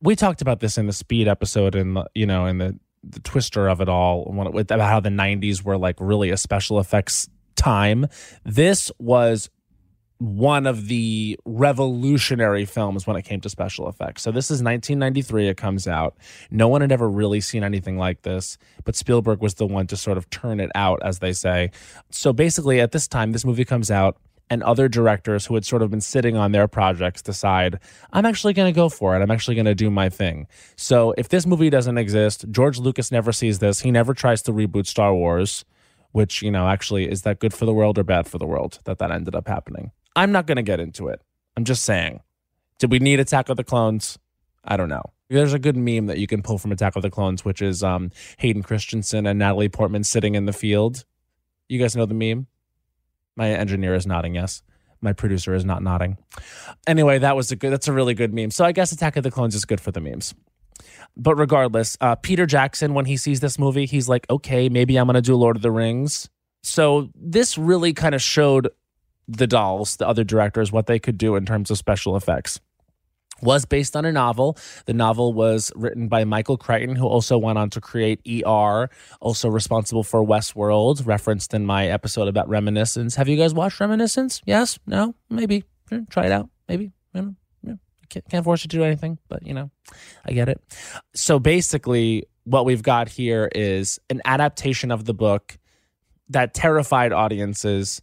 we 0.00 0.16
talked 0.16 0.42
about 0.42 0.60
this 0.60 0.78
in 0.78 0.86
the 0.86 0.92
Speed 0.92 1.28
episode 1.28 1.74
and 1.74 1.98
you 2.14 2.26
know, 2.26 2.46
in 2.46 2.58
the 2.58 2.78
the 3.02 3.20
twister 3.20 3.68
of 3.68 3.80
it 3.80 3.88
all 3.88 4.24
about 4.28 4.80
how 4.80 5.00
the 5.00 5.08
90s 5.08 5.62
were 5.62 5.78
like 5.78 5.96
really 6.00 6.28
a 6.30 6.36
special 6.36 6.78
effects 6.78 7.28
time. 7.56 8.06
This 8.44 8.90
was 8.98 9.48
one 10.20 10.66
of 10.66 10.88
the 10.88 11.40
revolutionary 11.46 12.66
films 12.66 13.06
when 13.06 13.16
it 13.16 13.22
came 13.22 13.40
to 13.40 13.48
special 13.48 13.88
effects. 13.88 14.20
So 14.20 14.30
this 14.30 14.50
is 14.50 14.62
1993 14.62 15.48
it 15.48 15.56
comes 15.56 15.88
out. 15.88 16.14
No 16.50 16.68
one 16.68 16.82
had 16.82 16.92
ever 16.92 17.08
really 17.08 17.40
seen 17.40 17.64
anything 17.64 17.96
like 17.96 18.20
this, 18.20 18.58
but 18.84 18.94
Spielberg 18.94 19.40
was 19.40 19.54
the 19.54 19.66
one 19.66 19.86
to 19.86 19.96
sort 19.96 20.18
of 20.18 20.28
turn 20.28 20.60
it 20.60 20.70
out 20.74 21.00
as 21.02 21.20
they 21.20 21.32
say. 21.32 21.70
So 22.10 22.34
basically 22.34 22.82
at 22.82 22.92
this 22.92 23.08
time 23.08 23.32
this 23.32 23.46
movie 23.46 23.64
comes 23.64 23.90
out 23.90 24.18
and 24.50 24.62
other 24.62 24.88
directors 24.88 25.46
who 25.46 25.54
had 25.54 25.64
sort 25.64 25.80
of 25.80 25.90
been 25.90 26.02
sitting 26.02 26.36
on 26.36 26.52
their 26.52 26.68
projects 26.68 27.22
decide, 27.22 27.78
I'm 28.12 28.26
actually 28.26 28.52
going 28.52 28.70
to 28.70 28.76
go 28.76 28.90
for 28.90 29.16
it. 29.16 29.22
I'm 29.22 29.30
actually 29.30 29.54
going 29.54 29.64
to 29.64 29.74
do 29.74 29.90
my 29.90 30.10
thing. 30.10 30.48
So 30.76 31.14
if 31.16 31.30
this 31.30 31.46
movie 31.46 31.70
doesn't 31.70 31.96
exist, 31.96 32.44
George 32.50 32.78
Lucas 32.78 33.10
never 33.10 33.32
sees 33.32 33.60
this. 33.60 33.80
He 33.80 33.90
never 33.90 34.12
tries 34.12 34.42
to 34.42 34.52
reboot 34.52 34.86
Star 34.86 35.14
Wars, 35.14 35.64
which, 36.12 36.42
you 36.42 36.50
know, 36.50 36.68
actually 36.68 37.10
is 37.10 37.22
that 37.22 37.38
good 37.38 37.54
for 37.54 37.64
the 37.64 37.72
world 37.72 37.96
or 37.96 38.04
bad 38.04 38.26
for 38.26 38.36
the 38.36 38.46
world 38.46 38.80
that 38.84 38.98
that 38.98 39.10
ended 39.10 39.34
up 39.34 39.48
happening? 39.48 39.92
I'm 40.16 40.32
not 40.32 40.46
going 40.46 40.56
to 40.56 40.62
get 40.62 40.80
into 40.80 41.08
it. 41.08 41.20
I'm 41.56 41.64
just 41.64 41.84
saying. 41.84 42.20
Did 42.78 42.90
we 42.90 42.98
need 42.98 43.20
Attack 43.20 43.48
of 43.48 43.56
the 43.56 43.64
Clones? 43.64 44.18
I 44.64 44.76
don't 44.76 44.88
know. 44.88 45.02
There's 45.28 45.52
a 45.52 45.58
good 45.58 45.76
meme 45.76 46.06
that 46.06 46.18
you 46.18 46.26
can 46.26 46.42
pull 46.42 46.58
from 46.58 46.72
Attack 46.72 46.96
of 46.96 47.02
the 47.02 47.10
Clones, 47.10 47.44
which 47.44 47.62
is 47.62 47.82
um, 47.82 48.10
Hayden 48.38 48.62
Christensen 48.62 49.26
and 49.26 49.38
Natalie 49.38 49.68
Portman 49.68 50.02
sitting 50.02 50.34
in 50.34 50.46
the 50.46 50.52
field. 50.52 51.04
You 51.68 51.78
guys 51.78 51.94
know 51.94 52.06
the 52.06 52.14
meme? 52.14 52.46
My 53.36 53.50
engineer 53.50 53.94
is 53.94 54.06
nodding 54.06 54.34
yes. 54.34 54.62
My 55.00 55.12
producer 55.12 55.54
is 55.54 55.64
not 55.64 55.82
nodding. 55.82 56.18
Anyway, 56.86 57.18
that 57.18 57.36
was 57.36 57.52
a 57.52 57.56
good. 57.56 57.72
That's 57.72 57.88
a 57.88 57.92
really 57.92 58.12
good 58.12 58.34
meme. 58.34 58.50
So 58.50 58.64
I 58.64 58.72
guess 58.72 58.92
Attack 58.92 59.16
of 59.16 59.22
the 59.22 59.30
Clones 59.30 59.54
is 59.54 59.64
good 59.64 59.80
for 59.80 59.92
the 59.92 60.00
memes. 60.00 60.34
But 61.16 61.36
regardless, 61.36 61.96
uh, 62.00 62.16
Peter 62.16 62.44
Jackson, 62.44 62.94
when 62.94 63.06
he 63.06 63.16
sees 63.16 63.40
this 63.40 63.58
movie, 63.58 63.86
he's 63.86 64.08
like, 64.08 64.26
okay, 64.28 64.68
maybe 64.68 64.96
I'm 64.96 65.06
going 65.06 65.14
to 65.14 65.22
do 65.22 65.36
Lord 65.36 65.56
of 65.56 65.62
the 65.62 65.70
Rings. 65.70 66.28
So 66.62 67.10
this 67.14 67.56
really 67.56 67.92
kind 67.92 68.14
of 68.14 68.20
showed 68.20 68.68
the 69.30 69.46
dolls, 69.46 69.96
the 69.96 70.08
other 70.08 70.24
directors, 70.24 70.72
what 70.72 70.86
they 70.86 70.98
could 70.98 71.16
do 71.16 71.36
in 71.36 71.46
terms 71.46 71.70
of 71.70 71.78
special 71.78 72.16
effects. 72.16 72.60
Was 73.42 73.64
based 73.64 73.96
on 73.96 74.04
a 74.04 74.12
novel. 74.12 74.58
The 74.84 74.92
novel 74.92 75.32
was 75.32 75.72
written 75.74 76.08
by 76.08 76.24
Michael 76.24 76.58
Crichton, 76.58 76.94
who 76.94 77.06
also 77.06 77.38
went 77.38 77.56
on 77.56 77.70
to 77.70 77.80
create 77.80 78.20
ER, 78.28 78.90
also 79.18 79.48
responsible 79.48 80.02
for 80.02 80.22
Westworld, 80.22 81.06
referenced 81.06 81.54
in 81.54 81.64
my 81.64 81.86
episode 81.86 82.28
about 82.28 82.50
Reminiscence. 82.50 83.14
Have 83.14 83.28
you 83.28 83.38
guys 83.38 83.54
watched 83.54 83.80
Reminiscence? 83.80 84.42
Yes? 84.44 84.78
No? 84.86 85.14
Maybe. 85.30 85.64
Try 86.10 86.26
it 86.26 86.32
out. 86.32 86.50
Maybe. 86.68 86.92
You 87.14 87.22
know, 87.22 87.34
yeah. 87.62 87.74
can't, 88.10 88.28
can't 88.28 88.44
force 88.44 88.62
you 88.62 88.68
to 88.68 88.76
do 88.76 88.84
anything, 88.84 89.18
but 89.28 89.46
you 89.46 89.54
know, 89.54 89.70
I 90.26 90.32
get 90.32 90.50
it. 90.50 90.60
So 91.14 91.38
basically, 91.38 92.26
what 92.44 92.66
we've 92.66 92.82
got 92.82 93.08
here 93.08 93.50
is 93.54 93.98
an 94.10 94.20
adaptation 94.26 94.90
of 94.90 95.06
the 95.06 95.14
book 95.14 95.56
that 96.28 96.52
terrified 96.52 97.12
audiences 97.12 98.02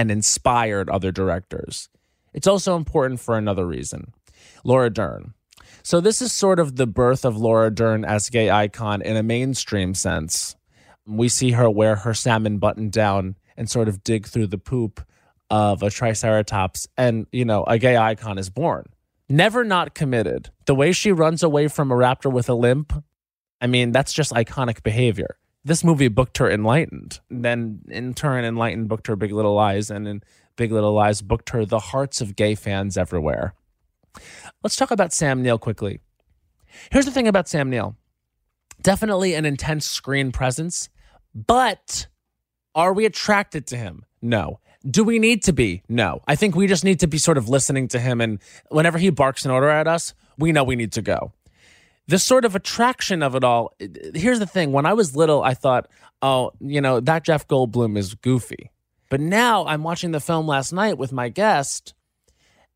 and 0.00 0.10
inspired 0.10 0.88
other 0.88 1.12
directors. 1.12 1.90
It's 2.32 2.46
also 2.46 2.74
important 2.74 3.20
for 3.20 3.36
another 3.36 3.66
reason. 3.66 4.14
Laura 4.64 4.88
Dern. 4.88 5.34
So 5.82 6.00
this 6.00 6.22
is 6.22 6.32
sort 6.32 6.58
of 6.58 6.76
the 6.76 6.86
birth 6.86 7.22
of 7.22 7.36
Laura 7.36 7.70
Dern 7.70 8.02
as 8.06 8.30
gay 8.30 8.48
icon 8.48 9.02
in 9.02 9.18
a 9.18 9.22
mainstream 9.22 9.92
sense. 9.92 10.56
We 11.06 11.28
see 11.28 11.50
her 11.50 11.68
wear 11.68 11.96
her 11.96 12.14
salmon 12.14 12.56
button 12.56 12.88
down 12.88 13.36
and 13.58 13.68
sort 13.68 13.88
of 13.88 14.02
dig 14.02 14.26
through 14.26 14.46
the 14.46 14.56
poop 14.56 15.02
of 15.50 15.82
a 15.82 15.90
triceratops 15.90 16.88
and, 16.96 17.26
you 17.30 17.44
know, 17.44 17.64
a 17.64 17.76
gay 17.76 17.98
icon 17.98 18.38
is 18.38 18.48
born. 18.48 18.86
Never 19.28 19.64
not 19.64 19.94
committed. 19.94 20.48
The 20.64 20.74
way 20.74 20.92
she 20.92 21.12
runs 21.12 21.42
away 21.42 21.68
from 21.68 21.92
a 21.92 21.94
raptor 21.94 22.32
with 22.32 22.48
a 22.48 22.54
limp, 22.54 22.94
I 23.60 23.66
mean, 23.66 23.92
that's 23.92 24.14
just 24.14 24.32
iconic 24.32 24.82
behavior. 24.82 25.36
This 25.64 25.84
movie 25.84 26.08
booked 26.08 26.38
her 26.38 26.50
Enlightened. 26.50 27.20
Then, 27.28 27.80
in 27.88 28.14
turn, 28.14 28.44
Enlightened 28.44 28.88
booked 28.88 29.06
her 29.08 29.16
Big 29.16 29.32
Little 29.32 29.54
Lies, 29.54 29.90
and 29.90 30.08
in 30.08 30.22
Big 30.56 30.72
Little 30.72 30.92
Lies 30.92 31.20
booked 31.20 31.50
her 31.50 31.64
the 31.66 31.78
hearts 31.78 32.20
of 32.20 32.36
gay 32.36 32.54
fans 32.54 32.96
everywhere. 32.96 33.54
Let's 34.62 34.76
talk 34.76 34.90
about 34.90 35.12
Sam 35.12 35.42
Neill 35.42 35.58
quickly. 35.58 36.00
Here's 36.90 37.04
the 37.04 37.10
thing 37.10 37.28
about 37.28 37.48
Sam 37.48 37.68
Neill 37.70 37.96
definitely 38.82 39.34
an 39.34 39.44
intense 39.44 39.86
screen 39.86 40.32
presence, 40.32 40.88
but 41.34 42.06
are 42.74 42.92
we 42.92 43.04
attracted 43.04 43.66
to 43.68 43.76
him? 43.76 44.04
No. 44.22 44.60
Do 44.88 45.04
we 45.04 45.18
need 45.18 45.42
to 45.44 45.52
be? 45.52 45.82
No. 45.88 46.22
I 46.26 46.36
think 46.36 46.56
we 46.56 46.66
just 46.66 46.84
need 46.84 47.00
to 47.00 47.06
be 47.06 47.18
sort 47.18 47.36
of 47.36 47.48
listening 47.48 47.88
to 47.88 47.98
him. 47.98 48.20
And 48.20 48.38
whenever 48.70 48.96
he 48.96 49.10
barks 49.10 49.44
an 49.44 49.50
order 49.50 49.68
at 49.68 49.86
us, 49.86 50.14
we 50.38 50.52
know 50.52 50.64
we 50.64 50.76
need 50.76 50.92
to 50.92 51.02
go. 51.02 51.32
The 52.10 52.18
sort 52.18 52.44
of 52.44 52.56
attraction 52.56 53.22
of 53.22 53.36
it 53.36 53.44
all. 53.44 53.72
Here's 54.14 54.40
the 54.40 54.46
thing 54.46 54.72
when 54.72 54.84
I 54.84 54.94
was 54.94 55.14
little, 55.14 55.44
I 55.44 55.54
thought, 55.54 55.88
oh, 56.20 56.50
you 56.58 56.80
know, 56.80 56.98
that 56.98 57.24
Jeff 57.24 57.46
Goldblum 57.46 57.96
is 57.96 58.16
goofy. 58.16 58.72
But 59.10 59.20
now 59.20 59.64
I'm 59.64 59.84
watching 59.84 60.10
the 60.10 60.18
film 60.18 60.48
last 60.48 60.72
night 60.72 60.98
with 60.98 61.12
my 61.12 61.28
guest, 61.28 61.94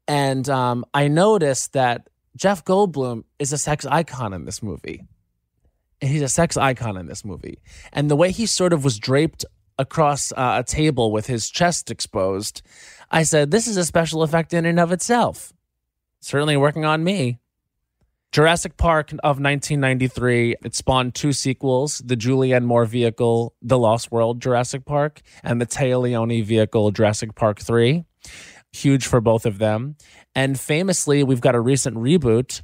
and 0.07 0.49
um, 0.49 0.85
I 0.95 1.09
noticed 1.09 1.73
that 1.73 2.09
Jeff 2.37 2.65
Goldblum 2.65 3.25
is 3.41 3.53
a 3.53 3.59
sex 3.59 3.85
icon 3.85 4.33
in 4.35 4.45
this 4.45 4.63
movie. 4.63 5.03
And 6.01 6.13
He's 6.13 6.23
a 6.23 6.29
sex 6.29 6.57
icon 6.57 6.97
in 6.97 7.07
this 7.07 7.25
movie. 7.25 7.59
And 7.93 8.09
the 8.09 8.17
way 8.17 8.31
he 8.31 8.47
sort 8.47 8.73
of 8.73 8.85
was 8.85 8.99
draped 8.99 9.45
across 9.79 10.31
uh, 10.31 10.61
a 10.61 10.63
table 10.63 11.11
with 11.11 11.27
his 11.27 11.51
chest 11.51 11.91
exposed, 11.91 12.63
I 13.11 13.25
said, 13.25 13.51
This 13.51 13.67
is 13.67 13.77
a 13.79 13.85
special 13.85 14.23
effect 14.23 14.55
in 14.55 14.65
and 14.65 14.79
of 14.79 14.93
itself. 14.93 15.53
Certainly 16.21 16.57
working 16.57 16.85
on 16.85 17.03
me. 17.03 17.41
Jurassic 18.35 18.77
Park 18.77 19.13
of 19.13 19.39
1993, 19.39 20.57
it 20.65 20.75
spawned 20.75 21.15
two 21.15 21.33
sequels 21.33 22.03
the 22.05 22.17
Julianne 22.17 22.65
Moore 22.65 22.85
vehicle, 22.85 23.55
The 23.63 23.79
Lost 23.79 24.11
World 24.11 24.43
Jurassic 24.43 24.85
Park, 24.85 25.21
and 25.45 25.61
the 25.61 25.67
Téa 25.67 26.03
Leoni 26.03 26.41
vehicle, 26.41 26.91
Jurassic 26.91 27.37
Park 27.37 27.61
3. 27.61 28.05
Huge 28.73 29.07
for 29.07 29.21
both 29.21 29.47
of 29.47 29.59
them. 29.59 29.95
And 30.35 30.59
famously, 30.59 31.23
we've 31.23 31.41
got 31.41 31.55
a 31.55 31.61
recent 31.61 31.97
reboot, 31.97 32.63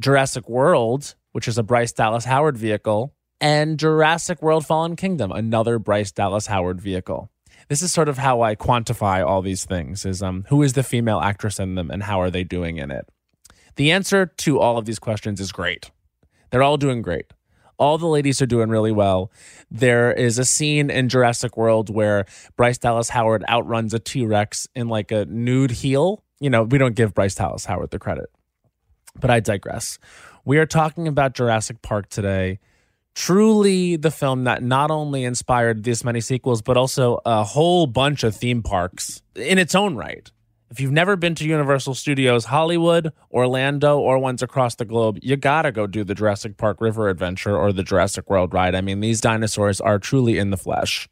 Jurassic 0.00 0.48
World, 0.48 1.14
which 1.30 1.46
is 1.46 1.56
a 1.56 1.62
Bryce 1.62 1.92
Dallas 1.92 2.24
Howard 2.24 2.58
vehicle, 2.58 3.14
and 3.40 3.78
Jurassic 3.78 4.42
World 4.42 4.66
Fallen 4.66 4.96
Kingdom, 4.96 5.30
another 5.30 5.78
Bryce 5.78 6.10
Dallas 6.10 6.48
Howard 6.48 6.80
vehicle. 6.80 7.30
This 7.68 7.80
is 7.80 7.92
sort 7.92 8.08
of 8.08 8.18
how 8.18 8.42
I 8.42 8.56
quantify 8.56 9.24
all 9.24 9.40
these 9.40 9.64
things 9.64 10.04
is 10.04 10.20
um 10.20 10.46
who 10.48 10.62
is 10.62 10.72
the 10.72 10.82
female 10.82 11.20
actress 11.20 11.60
in 11.60 11.76
them 11.76 11.92
and 11.92 12.02
how 12.02 12.20
are 12.20 12.30
they 12.30 12.42
doing 12.42 12.78
in 12.78 12.90
it? 12.90 13.08
The 13.76 13.90
answer 13.90 14.26
to 14.26 14.60
all 14.60 14.78
of 14.78 14.84
these 14.84 14.98
questions 14.98 15.40
is 15.40 15.52
great. 15.52 15.90
They're 16.50 16.62
all 16.62 16.76
doing 16.76 17.02
great. 17.02 17.32
All 17.78 17.98
the 17.98 18.06
ladies 18.06 18.40
are 18.42 18.46
doing 18.46 18.68
really 18.68 18.92
well. 18.92 19.32
There 19.70 20.12
is 20.12 20.38
a 20.38 20.44
scene 20.44 20.90
in 20.90 21.08
Jurassic 21.08 21.56
World 21.56 21.90
where 21.90 22.26
Bryce 22.56 22.78
Dallas 22.78 23.08
Howard 23.08 23.44
outruns 23.48 23.94
a 23.94 23.98
T 23.98 24.24
Rex 24.24 24.68
in 24.74 24.88
like 24.88 25.10
a 25.10 25.24
nude 25.24 25.70
heel. 25.70 26.22
You 26.38 26.50
know, 26.50 26.62
we 26.62 26.78
don't 26.78 26.94
give 26.94 27.14
Bryce 27.14 27.34
Dallas 27.34 27.64
Howard 27.64 27.90
the 27.90 27.98
credit, 27.98 28.30
but 29.18 29.30
I 29.30 29.40
digress. 29.40 29.98
We 30.44 30.58
are 30.58 30.66
talking 30.66 31.08
about 31.08 31.34
Jurassic 31.34 31.82
Park 31.82 32.08
today. 32.08 32.58
Truly, 33.14 33.96
the 33.96 34.10
film 34.10 34.44
that 34.44 34.62
not 34.62 34.90
only 34.90 35.24
inspired 35.24 35.84
this 35.84 36.04
many 36.04 36.20
sequels, 36.20 36.62
but 36.62 36.76
also 36.76 37.20
a 37.26 37.44
whole 37.44 37.86
bunch 37.86 38.22
of 38.22 38.34
theme 38.34 38.62
parks 38.62 39.22
in 39.34 39.58
its 39.58 39.74
own 39.74 39.96
right. 39.96 40.30
If 40.72 40.80
you've 40.80 40.90
never 40.90 41.16
been 41.16 41.34
to 41.34 41.44
Universal 41.44 41.96
Studios 41.96 42.46
Hollywood, 42.46 43.12
Orlando, 43.30 43.98
or 43.98 44.18
ones 44.18 44.42
across 44.42 44.74
the 44.76 44.86
globe, 44.86 45.18
you 45.20 45.36
gotta 45.36 45.70
go 45.70 45.86
do 45.86 46.02
the 46.02 46.14
Jurassic 46.14 46.56
Park 46.56 46.80
River 46.80 47.10
Adventure 47.10 47.54
or 47.54 47.74
the 47.74 47.82
Jurassic 47.82 48.30
World 48.30 48.54
ride. 48.54 48.74
I 48.74 48.80
mean, 48.80 49.00
these 49.00 49.20
dinosaurs 49.20 49.82
are 49.82 49.98
truly 49.98 50.38
in 50.38 50.48
the 50.48 50.56
flesh. 50.56 51.10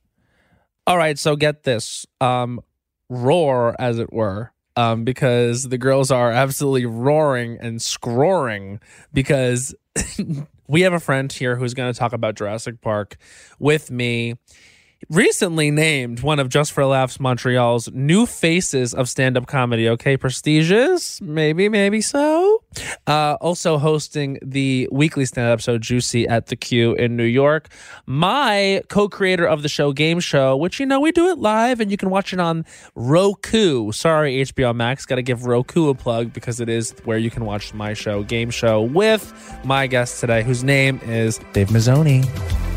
All 0.87 0.97
right, 0.97 1.19
so 1.19 1.37
get 1.37 1.65
this. 1.65 2.07
Um, 2.23 2.63
roar, 3.11 3.77
as 3.79 3.99
it 3.99 4.11
were. 4.15 4.51
Um, 4.77 5.05
because 5.05 5.65
the 5.65 5.77
girls 5.77 6.11
are 6.11 6.31
absolutely 6.31 6.87
roaring 6.87 7.59
and 7.61 7.83
scroring 7.83 8.81
because 9.13 9.75
we 10.69 10.81
have 10.83 10.95
a 10.95 11.01
friend 11.01 11.31
here 11.31 11.57
who's 11.57 11.75
going 11.75 11.93
to 11.93 11.99
talk 11.99 12.15
about 12.15 12.35
Jurassic 12.35 12.81
Park 12.81 13.19
with 13.59 13.91
me 13.91 14.37
recently 15.09 15.71
named 15.71 16.21
one 16.21 16.39
of 16.39 16.49
Just 16.49 16.73
for 16.73 16.85
Laughs 16.85 17.19
Montreal's 17.19 17.91
new 17.93 18.27
faces 18.27 18.93
of 18.93 19.09
stand 19.09 19.37
up 19.37 19.47
comedy. 19.47 19.89
Okay, 19.89 20.17
prestigious? 20.17 21.21
Maybe, 21.21 21.69
maybe 21.69 22.01
so. 22.01 22.63
Uh, 23.07 23.37
also 23.41 23.79
hosting 23.79 24.39
the 24.43 24.89
weekly 24.93 25.25
stand 25.25 25.49
up 25.49 25.61
show 25.61 25.79
Juicy 25.79 26.29
at 26.29 26.47
the 26.47 26.57
Q 26.57 26.95
in 26.95 27.17
New 27.17 27.25
York. 27.25 27.69
My 28.07 28.83
co 28.89 29.09
creator 29.09 29.47
of 29.47 29.63
the 29.63 29.69
show 29.69 29.93
Gayme 29.93 30.23
Show, 30.23 30.57
which 30.57 30.79
you 30.79 30.87
know 30.87 31.01
we 31.01 31.13
do 31.13 31.29
it 31.29 31.39
live 31.39 31.81
and 31.81 31.91
you 31.91 31.97
can 31.97 32.11
watch 32.11 32.33
it 32.33 32.41
on 32.41 32.65
Roku. 32.95 33.93
Sorry, 33.93 34.45
HBO 34.45 34.75
Max. 34.75 35.07
Got 35.07 35.17
to 35.17 35.23
give 35.23 35.47
Roku 35.47 35.89
a 35.89 35.95
plug 35.95 36.33
because 36.33 36.61
it 36.61 36.69
is 36.69 36.95
where 37.05 37.19
you 37.19 37.31
can 37.31 37.45
watch 37.45 37.73
my 37.75 37.95
show 37.95 38.23
Gayme 38.23 38.53
Show 38.53 38.83
with 38.83 39.33
my 39.65 39.87
guest 39.87 40.21
today, 40.21 40.43
whose 40.43 40.63
name 40.63 41.01
is 41.05 41.41
Dave 41.53 41.69
Mizzoni. 41.69 42.70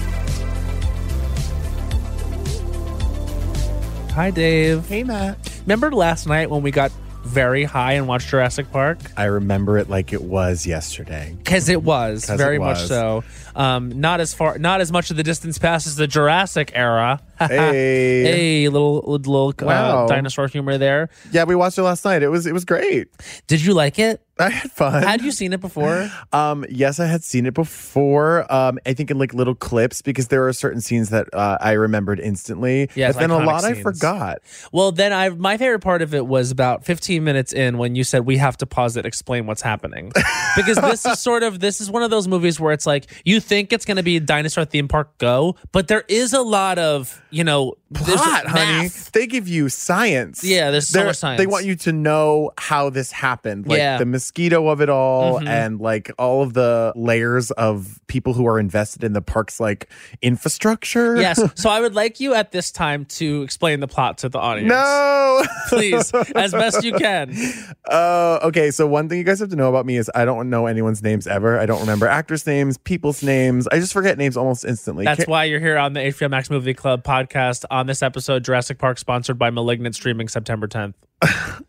Hi, 4.13 4.29
Dave. 4.29 4.88
Hey, 4.88 5.03
Matt. 5.03 5.39
Remember 5.62 5.91
last 5.91 6.27
night 6.27 6.51
when 6.51 6.62
we 6.62 6.70
got 6.70 6.91
very 7.24 7.63
high 7.63 7.93
and 7.93 8.08
watched 8.08 8.29
Jurassic 8.29 8.72
Park? 8.72 9.00
I 9.17 9.24
remember 9.24 9.79
it 9.79 9.89
like 9.89 10.13
it 10.13 10.22
was 10.22 10.67
yesterday. 10.67 11.34
Because 11.39 11.67
it 11.67 11.82
was, 11.82 12.25
very 12.25 12.60
much 12.60 12.84
so. 12.84 13.24
Um, 13.55 13.89
not 14.01 14.19
as 14.19 14.33
far, 14.33 14.57
not 14.57 14.81
as 14.81 14.91
much 14.91 15.12
of 15.12 15.17
the 15.17 15.24
distance 15.24 15.57
past 15.57 15.88
as 15.88 15.95
the 15.95 16.07
Jurassic 16.07 16.72
era. 16.75 17.22
Hey. 17.43 18.24
hey, 18.63 18.69
little 18.69 19.03
little 19.05 19.50
uh, 19.50 19.65
Wow. 19.65 20.07
dinosaur 20.07 20.48
humor 20.48 20.77
there. 20.77 21.10
Yeah, 21.33 21.43
we 21.43 21.55
watched 21.55 21.77
it 21.77 21.83
last 21.83 22.05
night. 22.05 22.24
It 22.24 22.29
was 22.29 22.45
it 22.45 22.53
was 22.53 22.63
great. 22.63 23.10
Did 23.48 23.62
you 23.65 23.74
like 23.74 24.00
it? 24.00 24.22
I 24.39 24.50
had 24.50 24.72
fun. 24.72 25.03
Had 25.03 25.22
you 25.22 25.31
seen 25.31 25.51
it 25.51 25.60
before? 25.60 26.10
Um, 26.31 26.65
yes, 26.69 27.00
I 27.00 27.05
had 27.05 27.24
seen 27.24 27.45
it 27.45 27.53
before. 27.53 28.51
Um, 28.51 28.79
I 28.88 28.93
think 28.93 29.12
in 29.12 29.19
like 29.19 29.33
little 29.33 29.53
clips 29.55 30.01
because 30.01 30.29
there 30.29 30.48
are 30.48 30.53
certain 30.53 30.79
scenes 30.81 31.10
that 31.10 31.27
uh, 31.33 31.57
I 31.60 31.74
remembered 31.74 32.19
instantly. 32.19 32.89
Yes, 32.95 33.13
but 33.15 33.19
then 33.19 33.29
a 33.31 33.38
lot 33.39 33.63
I 33.65 33.74
forgot. 33.75 34.38
Well, 34.72 34.91
then 34.93 35.12
I 35.12 35.29
my 35.29 35.57
favorite 35.57 35.81
part 35.81 36.01
of 36.01 36.13
it 36.15 36.25
was 36.25 36.50
about 36.50 36.86
15 36.86 37.24
minutes 37.24 37.51
in 37.53 37.77
when 37.77 37.95
you 37.95 38.03
said 38.05 38.25
we 38.25 38.38
have 38.38 38.55
to 38.57 38.65
pause 38.65 38.95
it, 38.95 39.05
explain 39.05 39.45
what's 39.48 39.62
happening, 39.62 40.12
because 40.55 40.77
this 40.77 41.05
is 41.05 41.19
sort 41.19 41.43
of 41.43 41.60
this 41.60 41.81
is 41.81 41.91
one 41.91 42.03
of 42.03 42.10
those 42.10 42.27
movies 42.27 42.57
where 42.60 42.72
it's 42.74 42.86
like 42.86 43.12
you 43.25 43.39
think 43.43 43.71
it's 43.73 43.85
going 43.85 43.97
to 43.97 44.03
be 44.03 44.17
a 44.17 44.19
dinosaur 44.19 44.65
theme 44.65 44.88
park 44.88 45.17
go, 45.19 45.55
but 45.71 45.88
there 45.88 46.03
is 46.07 46.33
a 46.33 46.41
lot 46.41 46.79
of 46.79 47.21
you 47.29 47.43
know 47.43 47.75
Plot, 47.93 48.47
honey. 48.47 48.89
They 49.13 49.27
give 49.27 49.47
you 49.47 49.69
science. 49.69 50.43
Yeah, 50.43 50.71
there's 50.71 50.88
so 50.88 51.05
much 51.05 51.17
science. 51.17 51.38
They 51.38 51.45
want 51.45 51.65
you 51.65 51.75
to 51.75 51.91
know 51.93 52.50
how 52.57 52.89
this 52.89 53.12
happened, 53.12 53.67
like 53.67 53.77
Yeah. 53.77 54.00
the 54.00 54.05
mosquito 54.07 54.67
of 54.69 54.81
it 54.81 54.89
all, 54.89 55.39
Mhm. 55.39 55.47
and 55.47 55.79
like 55.79 56.12
all 56.17 56.41
of 56.41 56.53
the 56.55 56.91
layers 56.95 57.51
of 57.51 58.00
people 58.07 58.33
who 58.33 58.47
are 58.47 58.59
invested 58.59 59.03
in 59.03 59.13
the 59.13 59.21
park's 59.21 59.59
like 59.59 59.89
infrastructure. 60.38 61.17
Yes, 61.21 61.39
so 61.55 61.69
I 61.69 61.79
would 61.81 61.93
like 61.93 62.19
you 62.19 62.33
at 62.33 62.51
this 62.51 62.71
time 62.71 63.05
to 63.05 63.43
explain 63.43 63.79
the 63.79 63.88
plot 63.88 64.17
to 64.19 64.29
the 64.29 64.39
audience. 64.39 64.69
No. 64.69 65.43
please, 65.69 66.12
as 66.35 66.51
best 66.51 66.83
you 66.83 66.93
can. 66.93 67.35
Uh, 67.85 68.39
okay, 68.43 68.71
so 68.71 68.88
one 68.88 69.09
thing 69.09 69.17
you 69.17 69.23
guys 69.25 69.39
have 69.39 69.50
to 69.50 69.55
know 69.57 69.67
about 69.69 69.85
me 69.85 69.97
is 69.97 70.09
I 70.15 70.23
don't 70.25 70.50
know 70.50 70.67
anyone's 70.67 71.03
names 71.03 71.27
ever. 71.27 71.59
I 71.59 71.65
don't 71.65 71.81
remember 71.81 72.07
actors' 72.07 72.47
names, 72.47 72.77
people's 72.77 73.21
names. 73.21 73.32
I 73.71 73.79
just 73.79 73.93
forget 73.93 74.17
names 74.17 74.37
almost 74.37 74.65
instantly. 74.65 75.05
That's 75.05 75.25
Ca- 75.25 75.31
why 75.31 75.43
you're 75.45 75.59
here 75.59 75.77
on 75.77 75.93
the 75.93 76.01
HBO 76.01 76.29
Max 76.29 76.49
Movie 76.49 76.73
Club 76.73 77.03
podcast. 77.03 77.65
On 77.71 77.85
this 77.87 78.01
episode, 78.03 78.43
Jurassic 78.43 78.77
Park, 78.77 78.97
sponsored 78.97 79.37
by 79.37 79.49
Malignant, 79.49 79.95
streaming 79.95 80.27
September 80.27 80.67
10th. 80.67 80.93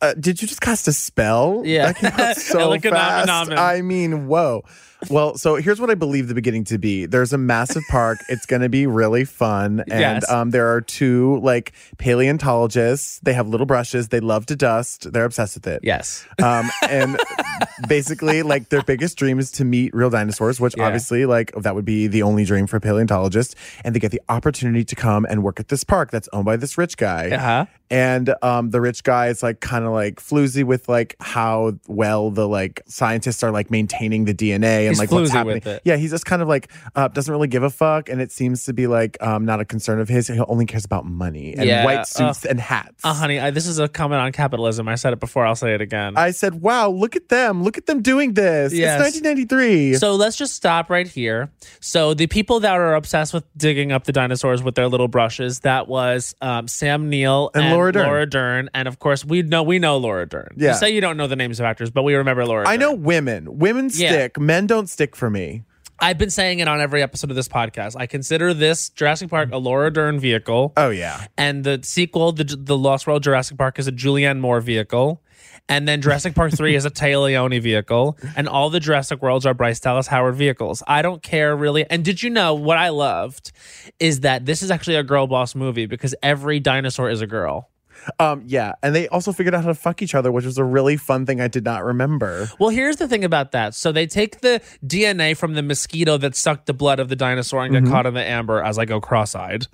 uh, 0.00 0.14
did 0.14 0.40
you 0.40 0.48
just 0.48 0.60
cast 0.60 0.88
a 0.88 0.92
spell? 0.92 1.62
Yeah. 1.64 1.92
that 1.92 1.96
came 1.96 2.26
out 2.26 2.36
so 2.36 2.78
fast. 2.78 3.50
I 3.52 3.82
mean, 3.82 4.26
whoa. 4.26 4.64
Well, 5.10 5.36
so 5.36 5.56
here's 5.56 5.80
what 5.80 5.90
I 5.90 5.94
believe 5.94 6.28
the 6.28 6.34
beginning 6.34 6.64
to 6.64 6.78
be. 6.78 7.06
There's 7.06 7.32
a 7.32 7.38
massive 7.38 7.82
park. 7.90 8.18
it's 8.28 8.46
going 8.46 8.62
to 8.62 8.68
be 8.68 8.86
really 8.86 9.24
fun, 9.24 9.80
and 9.90 10.00
Yes. 10.00 10.30
um, 10.30 10.50
there 10.50 10.72
are 10.72 10.80
two 10.80 11.38
like 11.40 11.72
paleontologists. 11.98 13.20
They 13.22 13.32
have 13.34 13.48
little 13.48 13.66
brushes. 13.66 14.08
They 14.08 14.20
love 14.20 14.46
to 14.46 14.56
dust. 14.56 15.12
They're 15.12 15.24
obsessed 15.24 15.56
with 15.56 15.66
it. 15.66 15.80
Yes. 15.82 16.26
Um, 16.42 16.70
and 16.88 17.18
basically, 17.88 18.42
like 18.42 18.68
their 18.68 18.82
biggest 18.82 19.16
dream 19.18 19.38
is 19.38 19.50
to 19.52 19.64
meet 19.64 19.94
real 19.94 20.10
dinosaurs, 20.10 20.60
which 20.60 20.74
Yeah. 20.76 20.84
obviously, 20.86 21.26
like 21.26 21.52
that 21.56 21.74
would 21.74 21.84
be 21.84 22.06
the 22.06 22.22
only 22.22 22.44
dream 22.44 22.66
for 22.66 22.76
a 22.76 22.80
paleontologist. 22.80 23.54
And 23.84 23.94
they 23.94 24.00
get 24.00 24.10
the 24.10 24.22
opportunity 24.28 24.84
to 24.84 24.94
come 24.94 25.24
and 25.28 25.42
work 25.42 25.60
at 25.60 25.68
this 25.68 25.84
park 25.84 26.10
that's 26.10 26.28
owned 26.32 26.44
by 26.46 26.56
this 26.56 26.78
rich 26.78 26.96
guy. 26.96 27.30
Uh-huh. 27.30 27.66
And 27.90 28.34
um, 28.42 28.70
the 28.70 28.80
rich 28.80 29.04
guy 29.04 29.28
is 29.28 29.42
like 29.42 29.60
kind 29.60 29.84
of 29.84 29.92
like 29.92 30.16
floozy 30.16 30.64
with 30.64 30.88
like 30.88 31.14
how 31.20 31.74
well 31.86 32.30
the 32.30 32.48
like 32.48 32.82
scientists 32.86 33.42
are 33.42 33.50
like 33.52 33.70
maintaining 33.70 34.24
the 34.24 34.34
DNA 34.34 34.88
and 34.88 34.93
He's 34.94 35.10
like 35.10 35.10
what's 35.10 35.30
happening. 35.30 35.56
with 35.56 35.66
it. 35.66 35.82
Yeah, 35.84 35.96
he's 35.96 36.10
just 36.10 36.26
kind 36.26 36.42
of 36.42 36.48
like 36.48 36.70
uh, 36.94 37.08
doesn't 37.08 37.30
really 37.32 37.48
give 37.48 37.62
a 37.62 37.70
fuck, 37.70 38.08
and 38.08 38.20
it 38.20 38.32
seems 38.32 38.64
to 38.64 38.72
be 38.72 38.86
like 38.86 39.16
um, 39.22 39.44
not 39.44 39.60
a 39.60 39.64
concern 39.64 40.00
of 40.00 40.08
his. 40.08 40.28
He 40.28 40.38
only 40.40 40.66
cares 40.66 40.84
about 40.84 41.04
money 41.06 41.54
and 41.54 41.64
Yeah, 41.64 41.84
white 41.84 42.06
suits 42.06 42.44
and 42.44 42.58
hats. 42.60 43.04
Uh, 43.04 43.14
honey, 43.14 43.38
I, 43.38 43.50
this 43.50 43.66
is 43.66 43.78
a 43.78 43.88
comment 43.88 44.20
on 44.20 44.32
capitalism. 44.32 44.88
I 44.88 44.94
said 44.96 45.12
it 45.12 45.20
before. 45.20 45.44
I'll 45.46 45.54
say 45.56 45.74
it 45.74 45.80
again. 45.80 46.16
I 46.16 46.30
said, 46.30 46.60
"Wow, 46.60 46.90
look 46.90 47.16
at 47.16 47.28
them! 47.28 47.62
Look 47.62 47.78
at 47.78 47.86
them 47.86 48.02
doing 48.02 48.34
this! 48.34 48.72
Yes. 48.72 49.00
It's 49.00 49.20
1993." 49.22 49.94
So 49.96 50.14
let's 50.14 50.36
just 50.36 50.54
stop 50.54 50.90
right 50.90 51.06
here. 51.08 51.50
So 51.80 52.14
the 52.14 52.26
people 52.26 52.60
that 52.60 52.72
are 52.72 52.94
obsessed 52.94 53.34
with 53.34 53.44
digging 53.56 53.92
up 53.92 54.04
the 54.04 54.12
dinosaurs 54.12 54.62
with 54.62 54.74
their 54.74 54.88
little 54.88 55.08
brushes, 55.08 55.60
that 55.60 55.88
was 55.88 56.34
um, 56.40 56.68
Sam 56.68 57.08
Neill 57.08 57.50
And 57.54 57.70
Laura 57.72 57.92
Dern. 57.92 58.28
Dern. 58.28 58.70
and 58.74 58.88
of 58.88 58.98
course 58.98 59.24
we 59.24 59.42
know 59.42 59.62
we 59.62 59.78
know 59.78 59.96
Laura 59.96 60.26
Dern. 60.26 60.54
Yeah. 60.56 60.70
You 60.72 60.74
say 60.78 60.90
you 60.94 61.00
don't 61.00 61.16
know 61.16 61.26
the 61.26 61.36
names 61.36 61.60
of 61.60 61.66
actors, 61.66 61.90
but 61.90 62.02
we 62.02 62.14
remember 62.14 62.44
Laura. 62.46 62.68
I 62.68 62.76
Dern. 62.76 62.80
know 62.80 62.92
women. 62.94 63.58
Women 63.58 63.90
Yeah. 63.92 64.10
stick. 64.10 64.38
Men 64.38 64.66
don't 64.74 64.88
stick 64.88 65.14
for 65.14 65.30
me. 65.30 65.62
I've 66.00 66.18
been 66.18 66.30
saying 66.30 66.58
it 66.58 66.66
on 66.66 66.80
every 66.80 67.00
episode 67.00 67.30
of 67.30 67.36
this 67.36 67.46
podcast. 67.46 67.94
I 67.96 68.06
consider 68.06 68.52
this 68.52 68.88
Jurassic 68.90 69.30
Park 69.30 69.50
a 69.52 69.58
Laura 69.58 69.92
Dern 69.92 70.18
vehicle. 70.18 70.72
Oh 70.76 70.90
yeah. 70.90 71.28
and 71.38 71.62
the 71.62 71.78
sequel, 71.84 72.32
the 72.32 72.42
the 72.44 72.76
Lost 72.76 73.06
World 73.06 73.22
Jurassic 73.22 73.56
Park, 73.56 73.78
is 73.78 73.86
a 73.86 73.92
Julianne 73.92 74.40
Moore 74.40 74.60
vehicle, 74.60 75.22
and 75.68 75.86
then 75.86 76.02
Jurassic 76.02 76.34
Park 76.34 76.52
Three 76.52 76.74
is 76.74 76.84
a 76.84 76.90
Téa 76.90 77.22
Leoni 77.22 77.60
vehicle, 77.60 78.18
and 78.34 78.48
all 78.48 78.68
the 78.68 78.80
Jurassic 78.80 79.22
Worlds 79.22 79.46
are 79.46 79.54
Bryce 79.54 79.78
Dallas 79.78 80.08
Howard 80.08 80.34
vehicles. 80.34 80.82
I 80.88 81.02
don't 81.02 81.22
care 81.22 81.54
really. 81.56 81.88
And 81.88 82.04
did 82.04 82.20
you 82.20 82.30
know 82.30 82.54
what 82.54 82.76
I 82.76 82.88
loved 82.88 83.52
is 84.00 84.20
that 84.20 84.44
this 84.44 84.60
is 84.60 84.72
actually 84.72 84.96
a 84.96 85.04
girl 85.04 85.28
boss 85.28 85.54
movie 85.54 85.86
because 85.86 86.16
every 86.24 86.58
dinosaur 86.58 87.08
is 87.08 87.20
a 87.20 87.28
girl. 87.28 87.70
Um, 88.18 88.42
yeah. 88.46 88.74
And 88.82 88.94
they 88.94 89.08
also 89.08 89.32
figured 89.32 89.54
out 89.54 89.62
how 89.62 89.68
to 89.68 89.74
fuck 89.74 90.02
each 90.02 90.14
other, 90.14 90.30
which 90.30 90.44
was 90.44 90.58
a 90.58 90.64
really 90.64 90.96
fun 90.96 91.26
thing 91.26 91.40
I 91.40 91.48
did 91.48 91.64
not 91.64 91.84
remember. 91.84 92.48
Well, 92.58 92.70
here's 92.70 92.96
the 92.96 93.08
thing 93.08 93.24
about 93.24 93.52
that. 93.52 93.74
So 93.74 93.92
they 93.92 94.06
take 94.06 94.40
the 94.40 94.60
DNA 94.84 95.36
from 95.36 95.54
the 95.54 95.62
mosquito 95.62 96.16
that 96.18 96.36
sucked 96.36 96.66
the 96.66 96.74
blood 96.74 97.00
of 97.00 97.08
the 97.08 97.16
dinosaur 97.16 97.64
and 97.64 97.72
get 97.72 97.90
caught 97.90 98.06
in 98.06 98.14
the 98.14 98.24
amber 98.24 98.62
as 98.62 98.78
I 98.78 98.84
go 98.84 99.00
cross-eyed. 99.00 99.66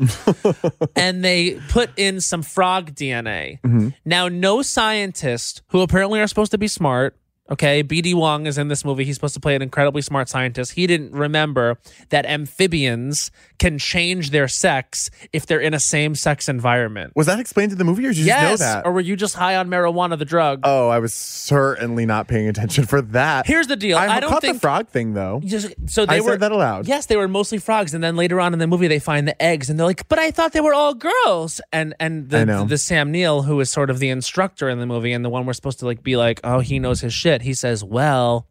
and 0.96 1.25
they 1.25 1.60
put 1.68 1.90
in 1.96 2.20
some 2.20 2.42
frog 2.42 2.94
DNA. 2.94 3.58
Now, 4.04 4.28
no 4.28 4.62
scientist 4.62 5.62
who 5.68 5.80
apparently 5.80 6.20
are 6.20 6.26
supposed 6.26 6.52
to 6.52 6.58
be 6.58 6.68
smart 6.68 7.16
Okay, 7.50 7.83
BD 7.83 8.14
Wong 8.14 8.47
is 8.47 8.59
in 8.59 8.69
this 8.69 8.85
movie. 8.85 9.04
He's 9.04 9.16
supposed 9.16 9.35
to 9.35 9.40
play 9.40 9.57
an 9.57 9.62
incredibly 9.62 10.02
smart 10.02 10.28
scientist. 10.28 10.73
He 10.73 10.87
didn't 10.87 11.12
remember 11.12 11.78
that 12.11 12.25
amphibians 12.26 13.30
can 13.59 13.78
change 13.78 14.30
their 14.30 14.49
sex 14.49 15.11
if 15.33 15.47
they're 15.47 15.61
in 15.61 15.75
a 15.75 15.80
same-sex 15.80 16.49
environment. 16.49 17.12
Was 17.16 17.26
that 17.26 17.40
explained 17.40 17.73
in 17.73 17.78
the 17.78 17.85
movie 17.85 18.07
or 18.07 18.11
did 18.11 18.19
you 18.19 18.26
yes, 18.26 18.52
just 18.52 18.62
know 18.62 18.66
that? 18.66 18.87
or 18.87 18.92
were 18.92 19.00
you 19.00 19.16
just 19.16 19.35
high 19.35 19.57
on 19.57 19.69
marijuana, 19.69 20.19
the 20.19 20.25
drug? 20.25 20.61
oh, 20.64 20.88
I 20.88 20.99
was 20.99 21.12
certainly 21.12 22.07
not 22.07 22.28
paying 22.28 22.49
attention 22.49 22.87
for 22.87 23.02
that. 23.02 23.47
Here's 23.47 23.66
the 23.66 23.76
deal. 23.76 23.99
I, 23.99 24.07
I 24.07 24.21
don't 24.21 24.30
caught 24.30 24.42
think 24.42 24.54
the 24.54 24.61
frog 24.61 24.88
thing 24.88 25.14
though. 25.14 25.40
Just, 25.45 25.75
so 25.87 26.07
they 26.07 26.19
I 26.19 26.21
were 26.21 26.33
said 26.33 26.40
that 26.40 26.52
aloud. 26.52 26.87
Yes, 26.87 27.07
they 27.07 27.16
were 27.16 27.28
mostly 27.28 27.59
frogs, 27.59 27.95
and 27.95 28.02
then 28.02 28.16
later 28.16 28.40
on 28.40 28.52
in 28.52 28.59
the 28.59 28.66
movie, 28.66 28.87
they 28.87 28.99
find 28.99 29.26
the 29.26 29.40
eggs, 29.42 29.69
and 29.71 29.78
they're 29.78 29.87
like, 29.87 30.09
"But 30.09 30.19
I 30.19 30.30
thought 30.30 30.52
they 30.52 30.61
were 30.61 30.75
all 30.75 30.95
girls." 30.95 31.61
And 31.73 31.95
and 31.99 32.33
I 32.33 32.45
the 32.45 32.64
the 32.64 32.78
Sam 32.78 33.11
Neill, 33.11 33.42
who 33.42 33.59
is 33.61 33.71
sort 33.71 33.90
of 33.90 33.99
the 33.99 34.09
instructor 34.09 34.69
in 34.69 34.78
the 34.78 34.87
movie, 34.87 35.12
and 35.12 35.25
the 35.25 35.28
one 35.28 35.47
we're 35.47 35.52
supposed 35.52 35.80
to 35.80 35.87
like 35.87 36.02
be 36.02 36.16
like, 36.16 36.40
"Oh, 36.45 36.61
he 36.61 36.78
knows 36.78 37.00
his 37.00 37.12
shit." 37.12 37.39
He 37.42 37.54
says, 37.54 37.82
"Well." 37.85 38.47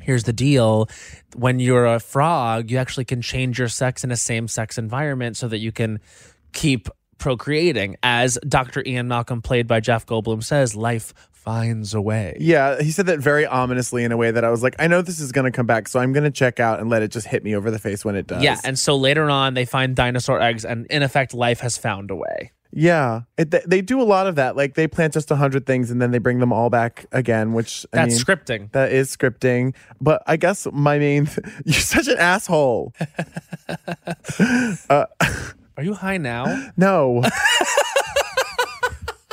Here's 0.00 0.24
the 0.24 0.32
deal. 0.32 0.88
When 1.36 1.60
you're 1.60 1.86
a 1.86 2.00
frog, 2.00 2.72
you 2.72 2.78
actually 2.78 3.04
can 3.04 3.22
change 3.22 3.60
your 3.60 3.68
sex 3.68 4.02
in 4.02 4.10
a 4.10 4.16
same 4.16 4.48
sex 4.48 4.76
environment 4.76 5.36
so 5.36 5.46
that 5.46 5.58
you 5.58 5.70
can 5.70 6.00
keep 6.52 6.88
procreating. 7.18 7.94
As 8.02 8.36
Dr. 8.46 8.82
Ian 8.84 9.06
Malcolm, 9.06 9.42
played 9.42 9.68
by 9.68 9.78
Jeff 9.78 10.04
Goldblum, 10.04 10.42
says, 10.42 10.74
life 10.74 11.14
finds 11.30 11.94
a 11.94 12.00
way. 12.00 12.36
Yeah, 12.40 12.82
he 12.82 12.90
said 12.90 13.06
that 13.06 13.20
very 13.20 13.46
ominously 13.46 14.02
in 14.02 14.10
a 14.10 14.16
way 14.16 14.32
that 14.32 14.44
I 14.44 14.50
was 14.50 14.62
like, 14.62 14.74
I 14.80 14.88
know 14.88 15.02
this 15.02 15.20
is 15.20 15.30
going 15.30 15.44
to 15.44 15.56
come 15.56 15.66
back, 15.66 15.86
so 15.86 16.00
I'm 16.00 16.12
going 16.12 16.24
to 16.24 16.32
check 16.32 16.58
out 16.58 16.80
and 16.80 16.90
let 16.90 17.02
it 17.02 17.12
just 17.12 17.28
hit 17.28 17.44
me 17.44 17.54
over 17.54 17.70
the 17.70 17.78
face 17.78 18.04
when 18.04 18.16
it 18.16 18.26
does. 18.26 18.42
Yeah, 18.42 18.58
and 18.64 18.76
so 18.76 18.96
later 18.96 19.30
on, 19.30 19.54
they 19.54 19.64
find 19.64 19.94
dinosaur 19.94 20.40
eggs, 20.42 20.64
and 20.64 20.86
in 20.86 21.04
effect, 21.04 21.32
life 21.32 21.60
has 21.60 21.78
found 21.78 22.10
a 22.10 22.16
way. 22.16 22.50
Yeah, 22.72 23.22
it, 23.36 23.50
they, 23.50 23.60
they 23.66 23.80
do 23.82 24.00
a 24.00 24.04
lot 24.04 24.26
of 24.26 24.36
that. 24.36 24.56
Like 24.56 24.74
they 24.74 24.88
plant 24.88 25.12
just 25.12 25.30
a 25.30 25.36
hundred 25.36 25.66
things 25.66 25.90
and 25.90 26.00
then 26.00 26.10
they 26.10 26.18
bring 26.18 26.38
them 26.38 26.52
all 26.52 26.70
back 26.70 27.06
again, 27.12 27.52
which 27.52 27.84
I 27.92 27.96
That's 27.98 28.14
mean, 28.14 28.24
scripting. 28.24 28.72
That 28.72 28.92
is 28.92 29.14
scripting, 29.14 29.74
but 30.00 30.22
I 30.26 30.36
guess 30.36 30.66
my 30.72 30.98
main 30.98 31.28
you're 31.64 31.74
such 31.74 32.08
an 32.08 32.18
asshole. 32.18 32.94
Uh, 34.90 35.06
Are 35.76 35.82
you 35.82 35.94
high 35.94 36.18
now? 36.18 36.70
No. 36.76 37.22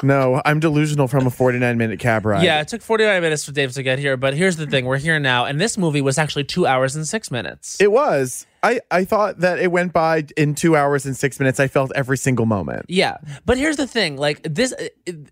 no, 0.02 0.42
I'm 0.46 0.60
delusional 0.60 1.08
from 1.08 1.28
a 1.28 1.30
49 1.30 1.78
minute 1.78 2.00
cab 2.00 2.26
ride. 2.26 2.44
yeah, 2.44 2.62
it 2.62 2.68
took 2.70 2.82
49 2.82 3.22
minutes 3.22 3.44
for 3.44 3.52
Dave 3.52 3.74
to 3.74 3.84
get 3.84 4.00
here, 4.00 4.16
but 4.16 4.34
here's 4.34 4.56
the 4.56 4.66
thing 4.68 4.86
we're 4.86 4.98
here 4.98 5.20
now, 5.20 5.46
and 5.46 5.60
this 5.60 5.78
movie 5.78 6.02
was 6.02 6.18
actually 6.18 6.46
two 6.46 6.66
hours 6.66 6.96
and 6.96 7.06
six 7.08 7.30
minutes. 7.32 7.80
It 7.82 7.92
was. 7.92 8.46
I, 8.64 8.82
I 8.92 9.06
thought 9.06 9.40
that 9.40 9.60
it 9.60 9.72
went 9.72 9.94
by 9.94 10.26
in 10.36 10.56
two 10.56 10.76
hours 10.76 11.06
and 11.06 11.16
six 11.16 11.40
minutes. 11.40 11.60
I 11.60 11.68
felt 11.68 11.92
every 11.96 12.18
single 12.18 12.46
moment. 12.46 12.86
Yeah, 12.90 13.18
but 13.46 13.58
here's 13.58 13.78
the 13.78 13.88
thing: 13.88 14.18
like 14.18 14.42
this, 14.44 14.74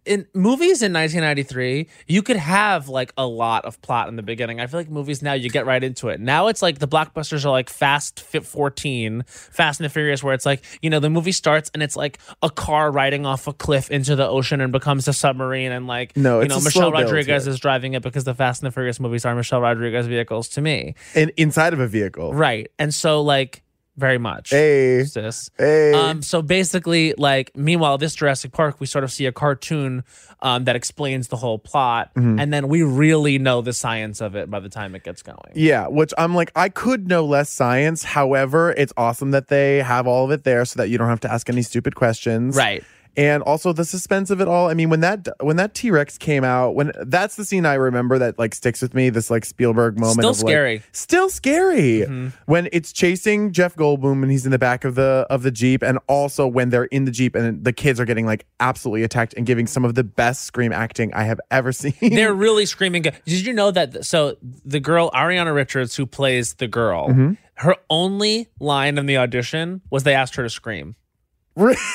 in 0.05 0.25
movies 0.33 0.81
in 0.81 0.93
1993, 0.93 1.87
you 2.07 2.21
could 2.21 2.37
have 2.37 2.89
like 2.89 3.13
a 3.17 3.25
lot 3.25 3.65
of 3.65 3.81
plot 3.81 4.07
in 4.07 4.15
the 4.15 4.23
beginning. 4.23 4.59
I 4.59 4.67
feel 4.67 4.79
like 4.79 4.89
movies 4.89 5.21
now 5.21 5.33
you 5.33 5.49
get 5.49 5.65
right 5.65 5.83
into 5.83 6.09
it. 6.09 6.19
Now 6.19 6.47
it's 6.47 6.61
like 6.61 6.79
the 6.79 6.87
blockbusters 6.87 7.45
are 7.45 7.49
like 7.49 7.69
Fast 7.69 8.19
Fit 8.19 8.45
14, 8.45 9.23
Fast 9.27 9.79
and 9.79 9.85
the 9.85 9.89
Furious, 9.89 10.23
where 10.23 10.33
it's 10.33 10.45
like 10.45 10.63
you 10.81 10.89
know 10.89 10.99
the 10.99 11.09
movie 11.09 11.31
starts 11.31 11.69
and 11.73 11.83
it's 11.83 11.95
like 11.95 12.19
a 12.41 12.49
car 12.49 12.91
riding 12.91 13.25
off 13.25 13.47
a 13.47 13.53
cliff 13.53 13.91
into 13.91 14.15
the 14.15 14.27
ocean 14.27 14.61
and 14.61 14.71
becomes 14.71 15.07
a 15.07 15.13
submarine, 15.13 15.71
and 15.71 15.87
like 15.87 16.15
No, 16.15 16.41
you 16.41 16.47
know 16.47 16.59
Michelle 16.59 16.91
Rodriguez 16.91 17.47
is 17.47 17.59
driving 17.59 17.93
it 17.93 18.01
because 18.03 18.23
the 18.23 18.33
Fast 18.33 18.61
and 18.63 18.67
the 18.67 18.71
Furious 18.73 18.99
movies 18.99 19.25
are 19.25 19.35
Michelle 19.35 19.61
Rodriguez 19.61 20.05
vehicles 20.07 20.47
to 20.49 20.61
me, 20.61 20.95
And 21.15 21.31
inside 21.37 21.73
of 21.73 21.79
a 21.79 21.87
vehicle. 21.87 22.33
right? 22.33 22.71
And 22.79 22.93
so 22.93 23.16
like 23.23 23.63
very 23.95 24.19
much. 24.19 24.51
Hey. 24.51 25.03
sis. 25.06 25.49
Hey. 25.58 25.91
Um, 25.93 26.21
so 26.21 26.43
basically, 26.43 27.15
like, 27.17 27.56
meanwhile, 27.58 27.97
this 27.97 28.13
Jurassic 28.13 28.51
Park, 28.51 28.80
we 28.80 28.86
sort 28.86 29.03
of 29.03 29.12
see 29.12 29.25
a 29.25 29.32
cartoon 29.32 30.03
um, 30.43 30.65
that 30.65 30.75
explains 30.75 31.30
the 31.30 31.36
whole 31.36 31.58
plot, 31.58 32.13
Mm-hmm. 32.13 32.39
and 32.39 32.53
then 32.53 32.67
we 32.67 32.84
really 32.84 33.39
know 33.39 33.62
the 33.62 33.73
science 33.73 34.21
of 34.21 34.36
it 34.36 34.51
by 34.51 34.60
the 34.60 34.69
time 34.69 34.93
it 34.93 35.03
gets 35.03 35.23
going. 35.23 35.39
Yeah, 35.56 35.88
which 35.88 36.13
I'm 36.15 36.36
like, 36.36 36.51
I 36.56 36.69
could 36.69 37.08
know 37.08 37.25
less 37.25 37.49
science. 37.49 38.03
However, 38.03 38.71
it's 38.77 38.93
awesome 38.97 39.32
that 39.32 39.47
they 39.47 39.77
have 39.77 40.06
all 40.06 40.25
of 40.25 40.30
it 40.32 40.43
there 40.43 40.63
so 40.65 40.77
that 40.77 40.89
you 40.89 40.99
don't 40.99 41.10
have 41.10 41.21
to 41.21 41.32
ask 41.34 41.49
any 41.49 41.63
stupid 41.63 41.95
questions. 41.95 42.56
Right. 42.56 42.84
And 43.17 43.41
also 43.43 43.73
the 43.73 43.84
suspense 43.84 44.30
of 44.30 44.39
it 44.41 44.47
all. 44.47 44.69
I 44.69 44.75
mean, 44.75 44.91
when 44.91 44.99
that 44.99 45.27
when 45.41 45.56
that 45.56 45.73
T 45.73 45.89
Rex 45.89 46.19
came 46.19 46.43
out, 46.43 46.75
when 46.75 46.91
that's 47.01 47.36
the 47.36 47.43
scene 47.45 47.65
I 47.65 47.73
remember 47.73 48.19
that 48.19 48.38
like 48.38 48.53
sticks 48.53 48.80
with 48.80 48.93
me. 48.93 49.10
This 49.10 49.32
like 49.32 49.43
Spielberg 49.43 49.99
moment. 49.99 50.19
Still 50.19 50.30
of, 50.30 50.38
like- 50.43 50.47
scary. 50.51 50.77
Mm-hmm. 50.80 50.88
still 50.91 51.30
scary. 51.30 52.32
When 52.45 52.69
it's 52.71 52.93
chasing 52.93 53.51
Jeff 53.53 53.75
Goldblum 53.75 54.21
and 54.21 54.30
he's 54.30 54.45
in 54.45 54.51
the 54.51 54.60
back 54.60 54.86
of 54.86 54.93
the 54.93 55.25
of 55.32 55.41
the 55.41 55.49
jeep, 55.49 55.82
and 55.82 55.97
also 56.08 56.45
when 56.45 56.69
they're 56.69 56.86
in 56.86 57.06
the 57.06 57.12
jeep 57.12 57.34
and 57.36 57.63
the 57.63 57.73
kids 57.73 57.99
are 57.99 58.06
getting 58.06 58.27
like 58.27 58.45
absolutely 58.60 59.01
attacked 59.01 59.34
and 59.36 59.47
giving 59.47 59.65
some 59.65 59.84
of 59.84 59.95
the 59.95 60.03
best 60.03 60.43
scream 60.43 60.71
acting 60.71 61.12
I 61.15 61.23
have 61.23 61.39
ever 61.49 61.71
seen. 61.71 61.93
They're 61.99 62.34
really 62.36 62.67
screaming. 62.67 63.01
Did 63.01 63.15
you 63.25 63.51
know 63.53 63.71
that? 63.71 64.06
So 64.06 64.38
the 64.63 64.80
girl 64.80 65.10
Ariana 65.12 65.56
Richards, 65.56 65.95
who 65.95 66.06
plays 66.06 66.53
the 66.53 66.67
girl, 66.67 67.08
Mm-hmm. 67.10 67.34
her 67.56 67.75
only 67.89 68.47
line 68.60 68.99
in 68.99 69.08
the 69.08 69.17
audition 69.17 69.82
was 69.89 70.03
they 70.03 70.13
asked 70.13 70.36
her 70.36 70.43
to 70.43 70.49
scream. 70.51 70.95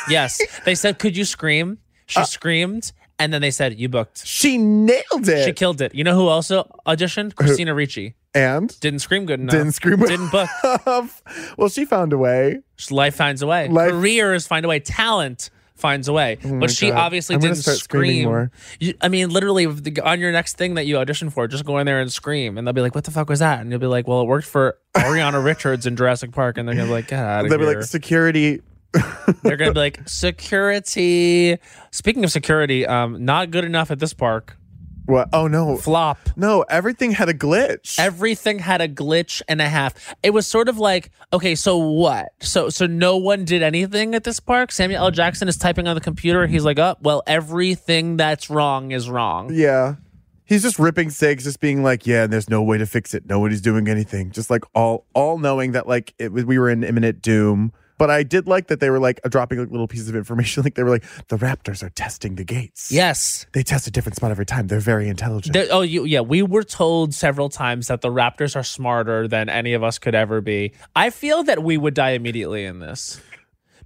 Yes, 0.08 0.40
they 0.64 0.74
said, 0.74 0.98
"Could 0.98 1.16
you 1.16 1.24
scream?" 1.24 1.78
She 2.06 2.20
Uh, 2.20 2.24
screamed, 2.24 2.92
and 3.18 3.32
then 3.32 3.40
they 3.40 3.50
said, 3.50 3.78
"You 3.78 3.88
booked." 3.88 4.26
she 4.26 4.58
nailed 4.58 5.28
it. 5.28 5.44
She 5.44 5.52
killed 5.52 5.80
it. 5.80 5.94
You 5.94 6.04
know 6.04 6.14
who 6.14 6.26
also 6.28 6.68
auditioned? 6.86 7.34
Christina 7.36 7.74
Ricci. 7.74 8.14
and 8.34 8.78
Didn't 8.80 9.00
scream 9.00 9.26
good 9.26 9.40
enough. 9.40 9.52
didn't 9.52 9.72
scream. 9.72 9.98
Didn't 10.00 10.30
book. 10.30 10.48
well, 11.58 11.68
she 11.68 11.84
found 11.84 12.12
a 12.12 12.18
way. 12.18 12.60
Life 12.90 13.14
finds 13.16 13.42
a 13.42 13.46
way. 13.46 13.68
Life- 13.68 13.90
Careers 13.92 14.46
find 14.46 14.64
a 14.64 14.68
way. 14.68 14.80
Talent 14.80 15.50
finds 15.76 16.06
a 16.08 16.12
way. 16.12 16.38
but 16.42 16.70
she 16.70 16.88
God. 16.90 16.98
obviously 16.98 17.34
I'm 17.34 17.40
didn't 17.40 17.56
scream. 17.56 18.50
You, 18.80 18.94
I 19.00 19.08
mean, 19.08 19.30
literally, 19.30 19.66
the- 19.66 20.00
on 20.02 20.18
your 20.20 20.32
next 20.32 20.56
thing 20.56 20.74
that 20.74 20.86
you 20.86 20.96
audition 20.98 21.28
for, 21.30 21.46
just 21.48 21.64
go 21.64 21.78
in 21.78 21.86
there 21.86 22.00
and 22.00 22.10
scream, 22.12 22.56
and 22.56 22.66
they'll 22.66 22.72
be 22.74 22.80
like, 22.80 22.94
"What 22.94 23.04
the 23.04 23.10
fuck 23.10 23.28
was 23.28 23.40
that?" 23.40 23.60
And 23.60 23.70
you'll 23.70 23.80
be 23.80 23.86
like, 23.86 24.06
"Well, 24.08 24.20
it 24.22 24.26
worked 24.26 24.46
for 24.46 24.78
Ariana 24.94 25.42
Richards 25.44 25.84
in 25.86 25.96
Jurassic 25.96 26.32
Park," 26.32 26.56
and 26.58 26.66
they're 26.68 26.74
gonna 26.74 26.86
be 26.86 26.92
like, 26.92 27.08
"Get 27.08 27.18
out 27.18 27.44
of 27.44 27.50
They'll 27.50 27.58
be 27.58 27.66
like 27.66 27.82
security. 27.84 28.62
They're 29.42 29.56
gonna 29.56 29.72
be 29.72 29.80
like, 29.80 30.00
"Security." 30.08 31.58
Speaking 31.90 32.24
of 32.24 32.30
security, 32.30 32.86
um, 32.86 33.24
not 33.24 33.50
good 33.50 33.64
enough 33.64 33.90
at 33.90 33.98
this 33.98 34.12
park. 34.14 34.56
What? 35.06 35.30
Oh 35.32 35.48
no, 35.48 35.76
Flop. 35.78 36.18
no! 36.36 36.62
Everything 36.70 37.10
had 37.10 37.28
a 37.28 37.34
glitch. 37.34 37.98
Everything 37.98 38.60
had 38.60 38.80
a 38.80 38.88
glitch 38.88 39.42
and 39.48 39.60
a 39.60 39.68
half. 39.68 40.14
It 40.22 40.30
was 40.30 40.46
sort 40.46 40.68
of 40.68 40.78
like, 40.78 41.10
okay, 41.32 41.54
so 41.56 41.76
what? 41.76 42.28
So 42.40 42.68
so 42.70 42.86
no 42.86 43.16
one 43.16 43.44
did 43.44 43.62
anything 43.62 44.14
at 44.14 44.22
this 44.22 44.38
park. 44.38 44.70
Samuel 44.70 45.04
L. 45.04 45.10
Jackson 45.10 45.48
is 45.48 45.56
typing 45.56 45.88
on 45.88 45.96
the 45.96 46.00
computer. 46.00 46.46
He's 46.46 46.64
like, 46.64 46.78
oh, 46.78 46.96
well, 47.02 47.22
everything 47.26 48.16
that's 48.16 48.48
wrong 48.48 48.92
is 48.92 49.10
wrong. 49.10 49.50
yeah, 49.52 49.96
he's 50.44 50.62
just 50.62 50.78
ripping 50.78 51.10
cigs, 51.10 51.42
just 51.44 51.58
being 51.60 51.82
like, 51.82 52.06
"Yeah, 52.06 52.28
there's 52.28 52.48
no 52.48 52.62
way 52.62 52.78
to 52.78 52.86
fix 52.86 53.12
it. 53.12 53.26
Nobody's 53.26 53.60
doing 53.60 53.88
anything." 53.88 54.30
Just 54.30 54.50
like 54.50 54.62
all, 54.72 55.04
all 55.14 55.36
knowing 55.38 55.72
that 55.72 55.88
like 55.88 56.14
it 56.20 56.30
was, 56.30 56.44
we 56.44 56.58
were 56.60 56.70
in 56.70 56.84
imminent 56.84 57.20
doom. 57.22 57.72
But 57.98 58.10
I 58.10 58.22
did 58.22 58.46
like 58.48 58.66
that 58.66 58.80
they 58.80 58.90
were 58.90 58.98
like 58.98 59.20
dropping 59.28 59.58
like 59.60 59.70
little 59.70 59.86
pieces 59.86 60.08
of 60.08 60.16
information. 60.16 60.62
Like 60.64 60.74
they 60.74 60.82
were 60.82 60.90
like, 60.90 61.04
"The 61.28 61.36
Raptors 61.36 61.82
are 61.82 61.90
testing 61.90 62.34
the 62.36 62.44
gates." 62.44 62.90
Yes. 62.90 63.46
they 63.52 63.62
test 63.62 63.86
a 63.86 63.90
different 63.90 64.16
spot 64.16 64.30
every 64.30 64.46
time. 64.46 64.66
They're 64.66 64.80
very 64.80 65.08
intelligent. 65.08 65.52
There- 65.52 65.68
oh, 65.70 65.80
you, 65.82 66.04
yeah. 66.04 66.20
We 66.20 66.42
were 66.42 66.62
told 66.64 67.14
several 67.14 67.48
times 67.48 67.86
that 67.88 68.00
the 68.00 68.08
Raptors 68.10 68.56
are 68.56 68.62
smarter 68.64 69.28
than 69.28 69.48
any 69.48 69.72
of 69.74 69.82
us 69.82 69.98
could 69.98 70.14
ever 70.14 70.40
be. 70.40 70.72
I 70.96 71.10
feel 71.10 71.42
that 71.44 71.62
we 71.62 71.76
would 71.76 71.94
die 71.94 72.10
immediately 72.10 72.64
in 72.64 72.80
this. 72.80 73.20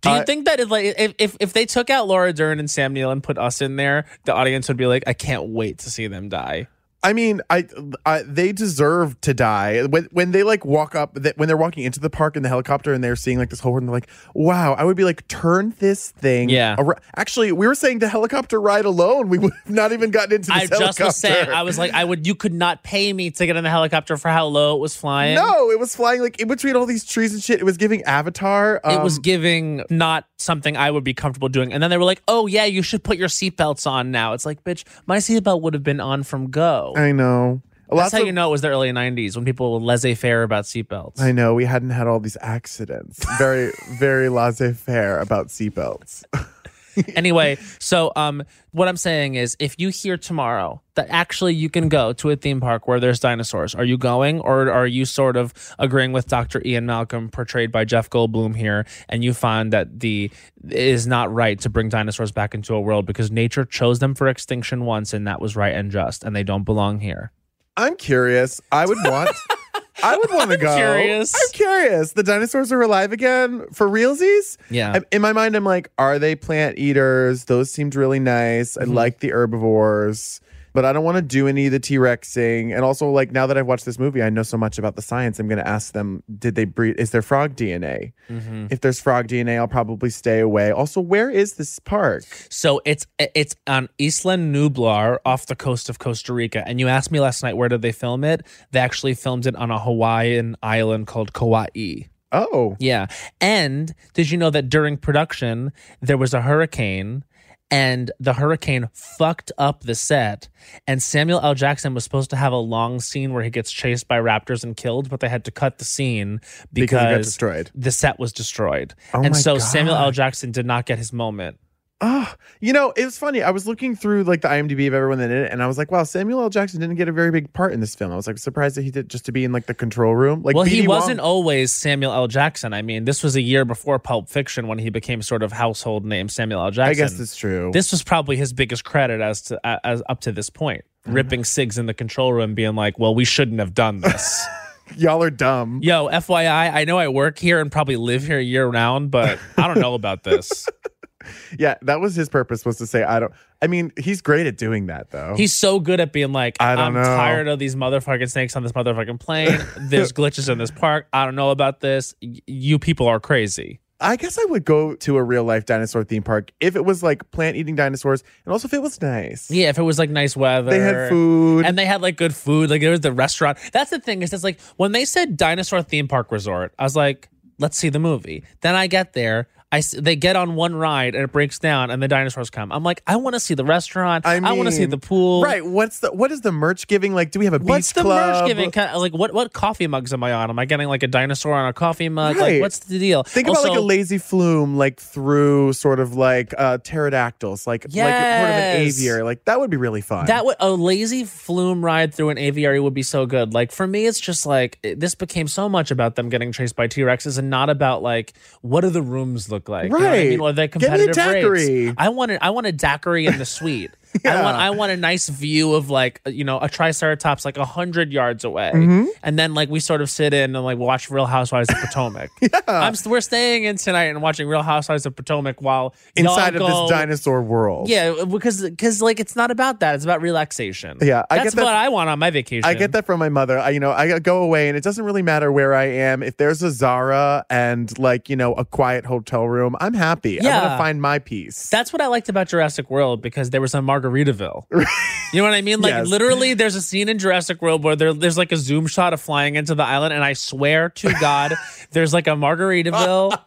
Do 0.02 0.10
you 0.10 0.16
Uh, 0.16 0.24
think 0.24 0.44
that 0.44 0.60
if, 0.60 0.70
like 0.70 0.94
if, 0.98 1.14
if 1.18 1.36
if 1.40 1.52
they 1.52 1.64
took 1.66 1.88
out 1.90 2.06
Laura 2.06 2.32
Dern 2.32 2.58
and 2.58 2.70
Sam 2.70 2.92
Neill 2.92 3.10
and 3.10 3.22
put 3.22 3.38
us 3.38 3.60
in 3.62 3.76
there, 3.76 4.04
the 4.24 4.34
audience 4.34 4.68
would 4.68 4.76
be 4.76 4.86
like, 4.86 5.04
I 5.06 5.14
can't 5.14 5.48
wait 5.48 5.78
to 5.78 5.90
see 5.90 6.06
them 6.06 6.28
die. 6.28 6.68
I 7.06 7.12
mean, 7.12 7.40
I, 7.48 7.68
I 8.04 8.22
they 8.22 8.50
deserve 8.50 9.20
to 9.20 9.32
die 9.32 9.84
when 9.84 10.08
when 10.10 10.32
they 10.32 10.42
like 10.42 10.64
walk 10.64 10.96
up 10.96 11.14
that 11.14 11.38
when 11.38 11.46
they're 11.46 11.56
walking 11.56 11.84
into 11.84 12.00
the 12.00 12.10
park 12.10 12.36
in 12.36 12.42
the 12.42 12.48
helicopter 12.48 12.92
and 12.92 13.04
they're 13.04 13.14
seeing 13.14 13.38
like 13.38 13.48
this 13.48 13.60
whole 13.60 13.78
and 13.78 13.86
they're 13.86 13.94
like, 13.94 14.08
wow, 14.34 14.72
I 14.72 14.82
would 14.82 14.96
be 14.96 15.04
like, 15.04 15.28
turn 15.28 15.72
this 15.78 16.10
thing. 16.10 16.48
Yeah. 16.48 16.74
Actually, 17.14 17.52
we 17.52 17.68
were 17.68 17.76
saying 17.76 18.00
the 18.00 18.08
helicopter 18.08 18.60
ride 18.60 18.86
alone, 18.86 19.28
we 19.28 19.38
would 19.38 19.52
have 19.52 19.72
not 19.72 19.92
even 19.92 20.10
gotten 20.10 20.32
into 20.34 20.50
this 20.50 20.72
I 20.72 20.78
just 20.78 20.98
was 20.98 21.14
saying, 21.14 21.48
I 21.48 21.62
was 21.62 21.78
like, 21.78 21.92
I 21.94 22.02
would. 22.02 22.26
You 22.26 22.34
could 22.34 22.52
not 22.52 22.82
pay 22.82 23.12
me 23.12 23.30
to 23.30 23.46
get 23.46 23.54
in 23.54 23.62
the 23.62 23.70
helicopter 23.70 24.16
for 24.16 24.28
how 24.28 24.46
low 24.46 24.74
it 24.74 24.80
was 24.80 24.96
flying. 24.96 25.36
no, 25.36 25.70
it 25.70 25.78
was 25.78 25.94
flying 25.94 26.22
like 26.22 26.40
in 26.40 26.48
between 26.48 26.74
all 26.74 26.86
these 26.86 27.04
trees 27.04 27.32
and 27.32 27.40
shit. 27.40 27.60
It 27.60 27.64
was 27.64 27.76
giving 27.76 28.02
Avatar. 28.02 28.80
It 28.84 29.00
was 29.00 29.18
um, 29.18 29.22
giving 29.22 29.84
not 29.90 30.26
something 30.38 30.76
I 30.76 30.90
would 30.90 31.04
be 31.04 31.14
comfortable 31.14 31.48
doing. 31.48 31.72
And 31.72 31.80
then 31.80 31.90
they 31.90 31.98
were 31.98 32.04
like, 32.04 32.22
oh, 32.26 32.46
yeah, 32.46 32.64
you 32.64 32.82
should 32.82 33.04
put 33.04 33.16
your 33.16 33.28
seatbelts 33.28 33.86
on 33.86 34.10
now. 34.10 34.32
It's 34.32 34.44
like, 34.44 34.64
bitch, 34.64 34.84
my 35.06 35.18
seatbelt 35.18 35.60
would 35.62 35.74
have 35.74 35.84
been 35.84 36.00
on 36.00 36.24
from 36.24 36.50
go. 36.50 36.94
I 36.96 37.12
know. 37.12 37.62
That's 37.88 37.96
Lots 37.96 38.12
how 38.14 38.20
of- 38.22 38.26
you 38.26 38.32
know 38.32 38.48
it 38.48 38.50
was 38.50 38.62
the 38.62 38.68
early 38.68 38.90
90s 38.90 39.36
when 39.36 39.44
people 39.44 39.72
were 39.74 39.78
laissez 39.78 40.14
faire 40.16 40.42
about 40.42 40.64
seatbelts. 40.64 41.20
I 41.20 41.30
know 41.30 41.54
we 41.54 41.64
hadn't 41.66 41.90
had 41.90 42.08
all 42.08 42.18
these 42.18 42.36
accidents. 42.40 43.24
Very, 43.38 43.70
very 44.00 44.28
laissez-faire 44.28 45.20
about 45.20 45.48
seatbelts. 45.48 46.24
anyway, 47.16 47.58
so 47.78 48.12
um, 48.16 48.42
what 48.72 48.88
I'm 48.88 48.96
saying 48.96 49.34
is 49.34 49.56
if 49.58 49.74
you 49.78 49.88
hear 49.88 50.16
tomorrow 50.16 50.80
that 50.94 51.06
actually 51.10 51.54
you 51.54 51.68
can 51.68 51.88
go 51.88 52.12
to 52.14 52.30
a 52.30 52.36
theme 52.36 52.60
park 52.60 52.88
where 52.88 53.00
there's 53.00 53.20
dinosaurs, 53.20 53.74
are 53.74 53.84
you 53.84 53.98
going 53.98 54.40
or 54.40 54.70
are 54.70 54.86
you 54.86 55.04
sort 55.04 55.36
of 55.36 55.52
agreeing 55.78 56.12
with 56.12 56.26
Dr. 56.28 56.62
Ian 56.64 56.86
Malcolm, 56.86 57.28
portrayed 57.28 57.70
by 57.70 57.84
Jeff 57.84 58.10
Goldblum 58.10 58.56
here, 58.56 58.86
and 59.08 59.22
you 59.22 59.34
find 59.34 59.72
that 59.72 60.00
the 60.00 60.30
it 60.68 60.78
is 60.78 61.06
not 61.06 61.32
right 61.32 61.58
to 61.60 61.70
bring 61.70 61.88
dinosaurs 61.88 62.32
back 62.32 62.54
into 62.54 62.74
a 62.74 62.80
world 62.80 63.06
because 63.06 63.30
nature 63.30 63.64
chose 63.64 63.98
them 63.98 64.14
for 64.14 64.28
extinction 64.28 64.84
once 64.84 65.12
and 65.12 65.26
that 65.26 65.40
was 65.40 65.56
right 65.56 65.74
and 65.74 65.90
just, 65.90 66.24
and 66.24 66.34
they 66.34 66.42
don't 66.42 66.64
belong 66.64 67.00
here? 67.00 67.32
I'm 67.76 67.96
curious. 67.96 68.60
I 68.72 68.86
would 68.86 68.98
want. 69.04 69.30
I 70.02 70.16
would 70.16 70.30
want 70.30 70.50
to 70.50 70.56
go. 70.58 70.76
curious. 70.76 71.34
I'm 71.34 71.52
curious. 71.52 72.12
The 72.12 72.22
dinosaurs 72.22 72.70
are 72.72 72.82
alive 72.82 73.12
again 73.12 73.64
for 73.72 73.88
realsies. 73.88 74.56
Yeah. 74.70 74.92
I'm- 74.92 75.04
In 75.12 75.22
my 75.22 75.32
mind, 75.32 75.56
I'm 75.56 75.64
like, 75.64 75.90
are 75.98 76.18
they 76.18 76.34
plant 76.36 76.78
eaters? 76.78 77.44
Those 77.44 77.70
seemed 77.70 77.94
really 77.94 78.20
nice. 78.20 78.76
I 78.76 78.82
Mm-hmm. 78.82 78.92
like 78.94 79.20
the 79.20 79.30
herbivores, 79.32 80.40
but 80.76 80.84
I 80.84 80.92
don't 80.92 81.04
want 81.04 81.16
to 81.16 81.22
do 81.22 81.48
any 81.48 81.64
of 81.64 81.72
the 81.72 81.80
T 81.80 81.96
Rexing. 81.96 82.74
And 82.74 82.84
also, 82.84 83.08
like 83.08 83.32
now 83.32 83.46
that 83.46 83.56
I've 83.56 83.66
watched 83.66 83.86
this 83.86 83.98
movie, 83.98 84.22
I 84.22 84.28
know 84.28 84.42
so 84.42 84.58
much 84.58 84.78
about 84.78 84.94
the 84.94 85.00
science. 85.00 85.40
I'm 85.40 85.48
going 85.48 85.56
to 85.58 85.66
ask 85.66 85.94
them: 85.94 86.22
Did 86.38 86.54
they 86.54 86.66
breed? 86.66 87.00
Is 87.00 87.12
there 87.12 87.22
frog 87.22 87.56
DNA? 87.56 88.12
Mm-hmm. 88.28 88.66
If 88.70 88.82
there's 88.82 89.00
frog 89.00 89.26
DNA, 89.26 89.56
I'll 89.56 89.68
probably 89.68 90.10
stay 90.10 90.38
away. 90.38 90.70
Also, 90.70 91.00
where 91.00 91.30
is 91.30 91.54
this 91.54 91.78
park? 91.78 92.24
So 92.50 92.82
it's 92.84 93.06
it's 93.18 93.56
on 93.66 93.88
Isla 93.98 94.36
Nublar 94.36 95.16
off 95.24 95.46
the 95.46 95.56
coast 95.56 95.88
of 95.88 95.98
Costa 95.98 96.34
Rica. 96.34 96.62
And 96.68 96.78
you 96.78 96.88
asked 96.88 97.10
me 97.10 97.20
last 97.20 97.42
night 97.42 97.56
where 97.56 97.70
did 97.70 97.80
they 97.80 97.92
film 97.92 98.22
it? 98.22 98.44
They 98.72 98.80
actually 98.80 99.14
filmed 99.14 99.46
it 99.46 99.56
on 99.56 99.70
a 99.70 99.78
Hawaiian 99.78 100.56
island 100.62 101.06
called 101.06 101.32
Kauai. 101.32 102.02
Oh, 102.32 102.76
Yeah. 102.78 103.06
And 103.40 103.94
did 104.12 104.30
you 104.30 104.36
know 104.36 104.50
that 104.50 104.68
during 104.68 104.98
production 104.98 105.72
there 106.02 106.18
was 106.18 106.34
a 106.34 106.42
hurricane 106.42 107.24
and 107.70 108.10
the 108.20 108.34
hurricane 108.34 108.88
fucked 108.92 109.52
up 109.58 109.82
the 109.82 109.94
set 109.94 110.48
and 110.86 111.02
Samuel 111.02 111.40
L. 111.42 111.54
Jackson 111.54 111.94
was 111.94 112.04
supposed 112.04 112.30
to 112.30 112.36
have 112.36 112.52
a 112.52 112.58
long 112.58 113.00
scene 113.00 113.32
where 113.32 113.42
he 113.42 113.50
gets 113.50 113.70
chased 113.70 114.08
by 114.08 114.18
raptors 114.18 114.64
and 114.64 114.76
killed, 114.76 115.08
but 115.08 115.20
they 115.20 115.28
had 115.28 115.44
to 115.44 115.50
cut 115.50 115.78
the 115.78 115.84
scene 115.84 116.40
because, 116.72 116.90
Because 116.90 117.02
it 117.02 117.10
got 117.10 117.16
destroyed. 117.18 117.70
The 117.74 117.92
set 117.92 118.18
was 118.18 118.32
destroyed. 118.32 118.94
Oh 119.14 119.22
and 119.22 119.36
so 119.36 119.58
Samuel 119.58 119.96
L. 119.96 120.10
Jackson 120.12 120.52
did 120.52 120.66
not 120.66 120.86
get 120.86 120.98
his 120.98 121.12
moment. 121.12 121.58
Oh, 122.02 122.30
you 122.60 122.74
know, 122.74 122.92
it 122.94 123.06
was 123.06 123.16
funny. 123.16 123.42
I 123.42 123.50
was 123.50 123.66
looking 123.66 123.96
through 123.96 124.24
like 124.24 124.42
the 124.42 124.48
IMDb 124.48 124.86
of 124.86 124.92
everyone 124.92 125.16
that 125.18 125.28
did 125.28 125.46
it, 125.46 125.50
and 125.50 125.62
I 125.62 125.66
was 125.66 125.78
like, 125.78 125.90
wow, 125.90 126.02
Samuel 126.02 126.42
L. 126.42 126.50
Jackson 126.50 126.78
didn't 126.78 126.96
get 126.96 127.08
a 127.08 127.12
very 127.12 127.30
big 127.30 127.50
part 127.54 127.72
in 127.72 127.80
this 127.80 127.94
film. 127.94 128.12
I 128.12 128.16
was 128.16 128.26
like 128.26 128.36
surprised 128.36 128.76
that 128.76 128.82
he 128.82 128.90
did 128.90 129.08
just 129.08 129.24
to 129.26 129.32
be 129.32 129.44
in 129.44 129.52
like 129.52 129.64
the 129.64 129.72
control 129.72 130.14
room. 130.14 130.42
Like, 130.42 130.54
well, 130.54 130.64
he 130.64 130.82
BD 130.82 130.88
Wong- 130.88 130.98
wasn't 130.98 131.20
always 131.20 131.72
Samuel 131.72 132.12
L. 132.12 132.28
Jackson. 132.28 132.74
I 132.74 132.82
mean, 132.82 133.06
this 133.06 133.22
was 133.22 133.34
a 133.34 133.40
year 133.40 133.64
before 133.64 133.98
Pulp 133.98 134.28
Fiction 134.28 134.68
when 134.68 134.78
he 134.78 134.90
became 134.90 135.22
sort 135.22 135.42
of 135.42 135.52
household 135.52 136.04
name 136.04 136.28
Samuel 136.28 136.60
L. 136.60 136.70
Jackson. 136.70 136.90
I 136.90 136.94
guess 136.94 137.14
that's 137.16 137.34
true. 137.34 137.70
This 137.72 137.92
was 137.92 138.02
probably 138.02 138.36
his 138.36 138.52
biggest 138.52 138.84
credit 138.84 139.22
as 139.22 139.40
to 139.42 139.86
as 139.86 140.02
up 140.10 140.20
to 140.22 140.32
this 140.32 140.50
point. 140.50 140.84
Mm-hmm. 141.06 141.14
Ripping 141.14 141.44
cigs 141.44 141.78
in 141.78 141.86
the 141.86 141.94
control 141.94 142.34
room, 142.34 142.54
being 142.54 142.74
like, 142.74 142.98
"Well, 142.98 143.14
we 143.14 143.24
shouldn't 143.24 143.60
have 143.60 143.72
done 143.72 144.00
this." 144.00 144.46
Y'all 144.96 145.22
are 145.22 145.30
dumb. 145.30 145.80
Yo, 145.82 146.08
FYI, 146.08 146.72
I 146.72 146.84
know 146.84 146.96
I 146.98 147.08
work 147.08 147.38
here 147.38 147.60
and 147.60 147.72
probably 147.72 147.96
live 147.96 148.24
here 148.24 148.38
year 148.38 148.66
round, 148.68 149.10
but 149.10 149.38
I 149.56 149.66
don't 149.66 149.80
know 149.80 149.94
about 149.94 150.22
this. 150.22 150.68
Yeah, 151.58 151.76
that 151.82 152.00
was 152.00 152.14
his 152.14 152.28
purpose 152.28 152.64
was 152.64 152.76
to 152.78 152.86
say 152.86 153.02
I 153.02 153.20
don't. 153.20 153.32
I 153.62 153.66
mean, 153.66 153.92
he's 153.98 154.20
great 154.20 154.46
at 154.46 154.56
doing 154.56 154.86
that 154.86 155.10
though. 155.10 155.34
He's 155.36 155.54
so 155.54 155.80
good 155.80 156.00
at 156.00 156.12
being 156.12 156.32
like, 156.32 156.56
I 156.60 156.74
know. 156.90 157.02
tired 157.02 157.48
of 157.48 157.58
these 157.58 157.74
motherfucking 157.74 158.30
snakes 158.30 158.56
on 158.56 158.62
this 158.62 158.72
motherfucking 158.72 159.20
plane. 159.20 159.58
There's 159.80 160.12
glitches 160.12 160.50
in 160.50 160.58
this 160.58 160.70
park. 160.70 161.08
I 161.12 161.24
don't 161.24 161.34
know 161.36 161.50
about 161.50 161.80
this. 161.80 162.14
Y- 162.22 162.40
you 162.46 162.78
people 162.78 163.06
are 163.06 163.20
crazy. 163.20 163.80
I 163.98 164.16
guess 164.16 164.38
I 164.38 164.44
would 164.44 164.64
go 164.66 164.94
to 164.94 165.16
a 165.16 165.22
real 165.22 165.44
life 165.44 165.64
dinosaur 165.64 166.04
theme 166.04 166.22
park 166.22 166.52
if 166.60 166.76
it 166.76 166.84
was 166.84 167.02
like 167.02 167.30
plant 167.30 167.56
eating 167.56 167.76
dinosaurs, 167.76 168.22
and 168.44 168.52
also 168.52 168.68
if 168.68 168.74
it 168.74 168.82
was 168.82 169.00
nice. 169.00 169.50
Yeah, 169.50 169.70
if 169.70 169.78
it 169.78 169.82
was 169.82 169.98
like 169.98 170.10
nice 170.10 170.36
weather. 170.36 170.70
They 170.70 170.80
had 170.80 171.08
food. 171.08 171.64
And 171.64 171.78
they 171.78 171.86
had 171.86 172.02
like 172.02 172.16
good 172.18 172.34
food. 172.34 172.68
Like 172.68 172.82
there 172.82 172.90
was 172.90 173.00
the 173.00 173.12
restaurant. 173.12 173.56
That's 173.72 173.90
the 173.90 173.98
thing 173.98 174.22
is 174.22 174.32
it's 174.34 174.44
like 174.44 174.60
when 174.76 174.92
they 174.92 175.06
said 175.06 175.36
dinosaur 175.38 175.82
theme 175.82 176.08
park 176.08 176.30
resort, 176.30 176.74
I 176.78 176.82
was 176.82 176.94
like, 176.94 177.30
let's 177.58 177.78
see 177.78 177.88
the 177.88 177.98
movie. 177.98 178.44
Then 178.60 178.74
I 178.74 178.86
get 178.86 179.14
there. 179.14 179.48
I 179.72 179.82
they 179.98 180.14
get 180.14 180.36
on 180.36 180.54
one 180.54 180.76
ride 180.76 181.16
and 181.16 181.24
it 181.24 181.32
breaks 181.32 181.58
down 181.58 181.90
and 181.90 182.00
the 182.00 182.06
dinosaurs 182.06 182.50
come. 182.50 182.70
I'm 182.70 182.84
like, 182.84 183.02
I 183.04 183.16
want 183.16 183.34
to 183.34 183.40
see 183.40 183.54
the 183.54 183.64
restaurant. 183.64 184.24
I, 184.24 184.36
I 184.36 184.52
want 184.52 184.68
to 184.68 184.72
see 184.72 184.84
the 184.84 184.96
pool. 184.96 185.42
Right. 185.42 185.64
What's 185.64 185.98
the 185.98 186.12
what 186.12 186.30
is 186.30 186.40
the 186.42 186.52
merch 186.52 186.86
giving? 186.86 187.14
Like, 187.14 187.32
do 187.32 187.40
we 187.40 187.46
have 187.46 187.54
a 187.54 187.58
What's 187.58 187.92
beach 187.92 188.02
the 188.02 188.08
merch 188.08 188.46
giving? 188.46 188.70
Kind 188.70 188.92
of, 188.92 189.00
like 189.00 189.12
what 189.12 189.34
what 189.34 189.52
coffee 189.52 189.88
mugs 189.88 190.12
am 190.12 190.22
I 190.22 190.32
on? 190.34 190.50
Am 190.50 190.58
I 190.58 190.66
getting 190.66 190.86
like 190.86 191.02
a 191.02 191.08
dinosaur 191.08 191.52
on 191.52 191.68
a 191.68 191.72
coffee 191.72 192.08
mug? 192.08 192.36
Like 192.36 192.60
what's 192.60 192.78
the 192.78 193.00
deal? 193.00 193.24
Think 193.24 193.48
about 193.48 193.64
like 193.64 193.76
a 193.76 193.80
lazy 193.80 194.18
flume, 194.18 194.76
like 194.76 195.00
through 195.00 195.72
sort 195.72 195.98
of 195.98 196.14
like 196.14 196.54
uh, 196.56 196.78
pterodactyls, 196.78 197.66
like 197.66 197.84
like 197.86 197.92
sort 197.92 198.06
of 198.06 198.12
an 198.12 198.80
aviary. 198.82 199.22
Like 199.24 199.46
that 199.46 199.58
would 199.58 199.70
be 199.70 199.76
really 199.76 200.00
fun. 200.00 200.26
That 200.26 200.44
would 200.44 200.56
a 200.60 200.70
lazy 200.70 201.24
flume 201.24 201.84
ride 201.84 202.14
through 202.14 202.30
an 202.30 202.38
aviary 202.38 202.78
would 202.78 202.94
be 202.94 203.02
so 203.02 203.26
good. 203.26 203.52
Like 203.52 203.72
for 203.72 203.88
me, 203.88 204.06
it's 204.06 204.20
just 204.20 204.46
like 204.46 204.78
this 204.82 205.16
became 205.16 205.48
so 205.48 205.68
much 205.68 205.90
about 205.90 206.14
them 206.14 206.28
getting 206.28 206.52
chased 206.52 206.76
by 206.76 206.86
T 206.86 207.00
Rexes 207.00 207.36
and 207.36 207.50
not 207.50 207.68
about 207.68 208.00
like 208.00 208.32
what 208.62 208.82
do 208.82 208.90
the 208.90 209.02
rooms 209.02 209.50
look 209.50 209.55
like? 209.68 209.92
Right. 209.92 210.00
You 210.00 210.04
know 210.08 210.12
I 210.12 210.24
mean? 210.30 210.40
Or 210.40 210.52
the 210.52 210.68
Give 210.68 210.82
me 210.82 210.86
a 210.88 210.90
competitive 210.90 211.14
daiquiri. 211.14 211.86
rates. 211.86 211.94
I 211.98 212.08
wanted 212.10 212.38
I 212.42 212.50
want 212.50 212.66
a 212.66 212.72
daiquiri 212.72 213.26
in 213.26 213.38
the 213.38 213.44
suite. 213.44 213.90
I 214.24 214.42
want 214.42 214.56
I 214.56 214.70
want 214.70 214.92
a 214.92 214.96
nice 214.96 215.28
view 215.28 215.74
of 215.74 215.90
like 215.90 216.20
you 216.26 216.44
know 216.44 216.58
a 216.58 216.68
triceratops 216.68 217.44
like 217.44 217.56
a 217.56 217.64
hundred 217.64 218.12
yards 218.12 218.44
away, 218.44 218.70
Mm-hmm. 218.74 219.06
and 219.22 219.38
then 219.38 219.54
like 219.54 219.68
we 219.68 219.80
sort 219.80 220.00
of 220.00 220.10
sit 220.10 220.32
in 220.34 220.54
and 220.56 220.64
like 220.64 220.78
watch 220.78 221.10
Real 221.10 221.26
Housewives 221.26 221.68
of 221.70 221.76
Potomac. 221.76 222.30
I'm 222.68 222.94
we're 223.06 223.20
staying 223.20 223.64
in 223.64 223.76
tonight 223.76 224.04
and 224.04 224.22
watching 224.22 224.48
Real 224.48 224.62
Housewives 224.62 225.06
of 225.06 225.14
Potomac 225.16 225.60
while 225.60 225.94
inside 226.16 226.54
of 226.56 226.60
go- 226.60 226.82
this 226.82 226.90
dinosaur 226.90 227.42
world. 227.42 227.88
yeah, 227.88 228.24
because 228.24 228.62
because 228.62 229.02
like 229.02 229.20
it's 229.20 229.36
not 229.36 229.50
about 229.50 229.80
that. 229.80 229.94
It's 229.96 230.04
about 230.04 230.22
relaxation. 230.22 230.98
Yeah, 231.02 231.24
I 231.30 231.38
that's 231.38 231.54
that- 231.54 231.64
what 231.64 231.74
I 231.74 231.88
want 231.88 232.08
on 232.10 232.18
my 232.18 232.30
vacation. 232.30 232.64
I 232.68 232.74
get 232.74 232.92
that 232.92 233.06
from 233.06 233.18
my 233.18 233.28
mother. 233.28 233.58
I, 233.58 233.70
you 233.70 233.80
know, 233.80 233.90
I 233.92 234.18
go 234.18 234.42
away 234.42 234.68
and 234.68 234.76
it 234.76 234.82
doesn't 234.84 235.04
really 235.04 235.22
matter 235.22 235.50
where 235.52 235.74
I 235.74 235.84
am. 235.84 236.22
If 236.22 236.36
there's 236.36 236.62
a 236.62 236.70
Zara 236.70 237.44
and 237.50 237.96
like, 237.98 238.28
you 238.28 238.36
know, 238.36 238.54
a 238.54 238.64
quiet 238.64 239.04
hotel 239.04 239.46
room, 239.48 239.76
I'm 239.80 239.94
happy. 239.94 240.40
I 240.40 240.44
want 240.44 240.64
Yeah. 240.64 240.68
to 240.70 240.76
find 240.78 241.00
my 241.02 241.18
peace. 241.18 241.68
That's 241.68 241.92
what 241.92 242.00
I 242.02 242.06
liked 242.06 242.28
about 242.28 242.48
Jurassic 242.48 242.90
World 242.90 243.22
because 243.22 243.50
there 243.50 243.60
was 243.60 243.74
a 243.74 243.82
Margaritaville. 244.10 244.64
you 245.32 245.40
know 245.40 245.44
what 245.44 245.54
I 245.54 245.62
mean? 245.62 245.80
Like 245.80 245.90
Yes. 245.90 246.08
literally, 246.08 246.54
there's 246.54 246.74
a 246.74 246.82
scene 246.82 247.08
in 247.08 247.18
Jurassic 247.18 247.60
World 247.62 247.82
where 247.84 247.96
there, 247.96 248.12
there's 248.12 248.38
like 248.38 248.52
a 248.52 248.56
zoom 248.56 248.86
shot 248.86 249.12
of 249.12 249.20
flying 249.20 249.56
into 249.56 249.74
the 249.74 249.82
island, 249.84 250.14
and 250.14 250.22
I 250.24 250.32
swear 250.34 250.90
to 250.90 251.12
God, 251.20 251.54
there's 251.90 252.12
like 252.14 252.26
a 252.26 252.30
Margaritaville. 252.30 253.38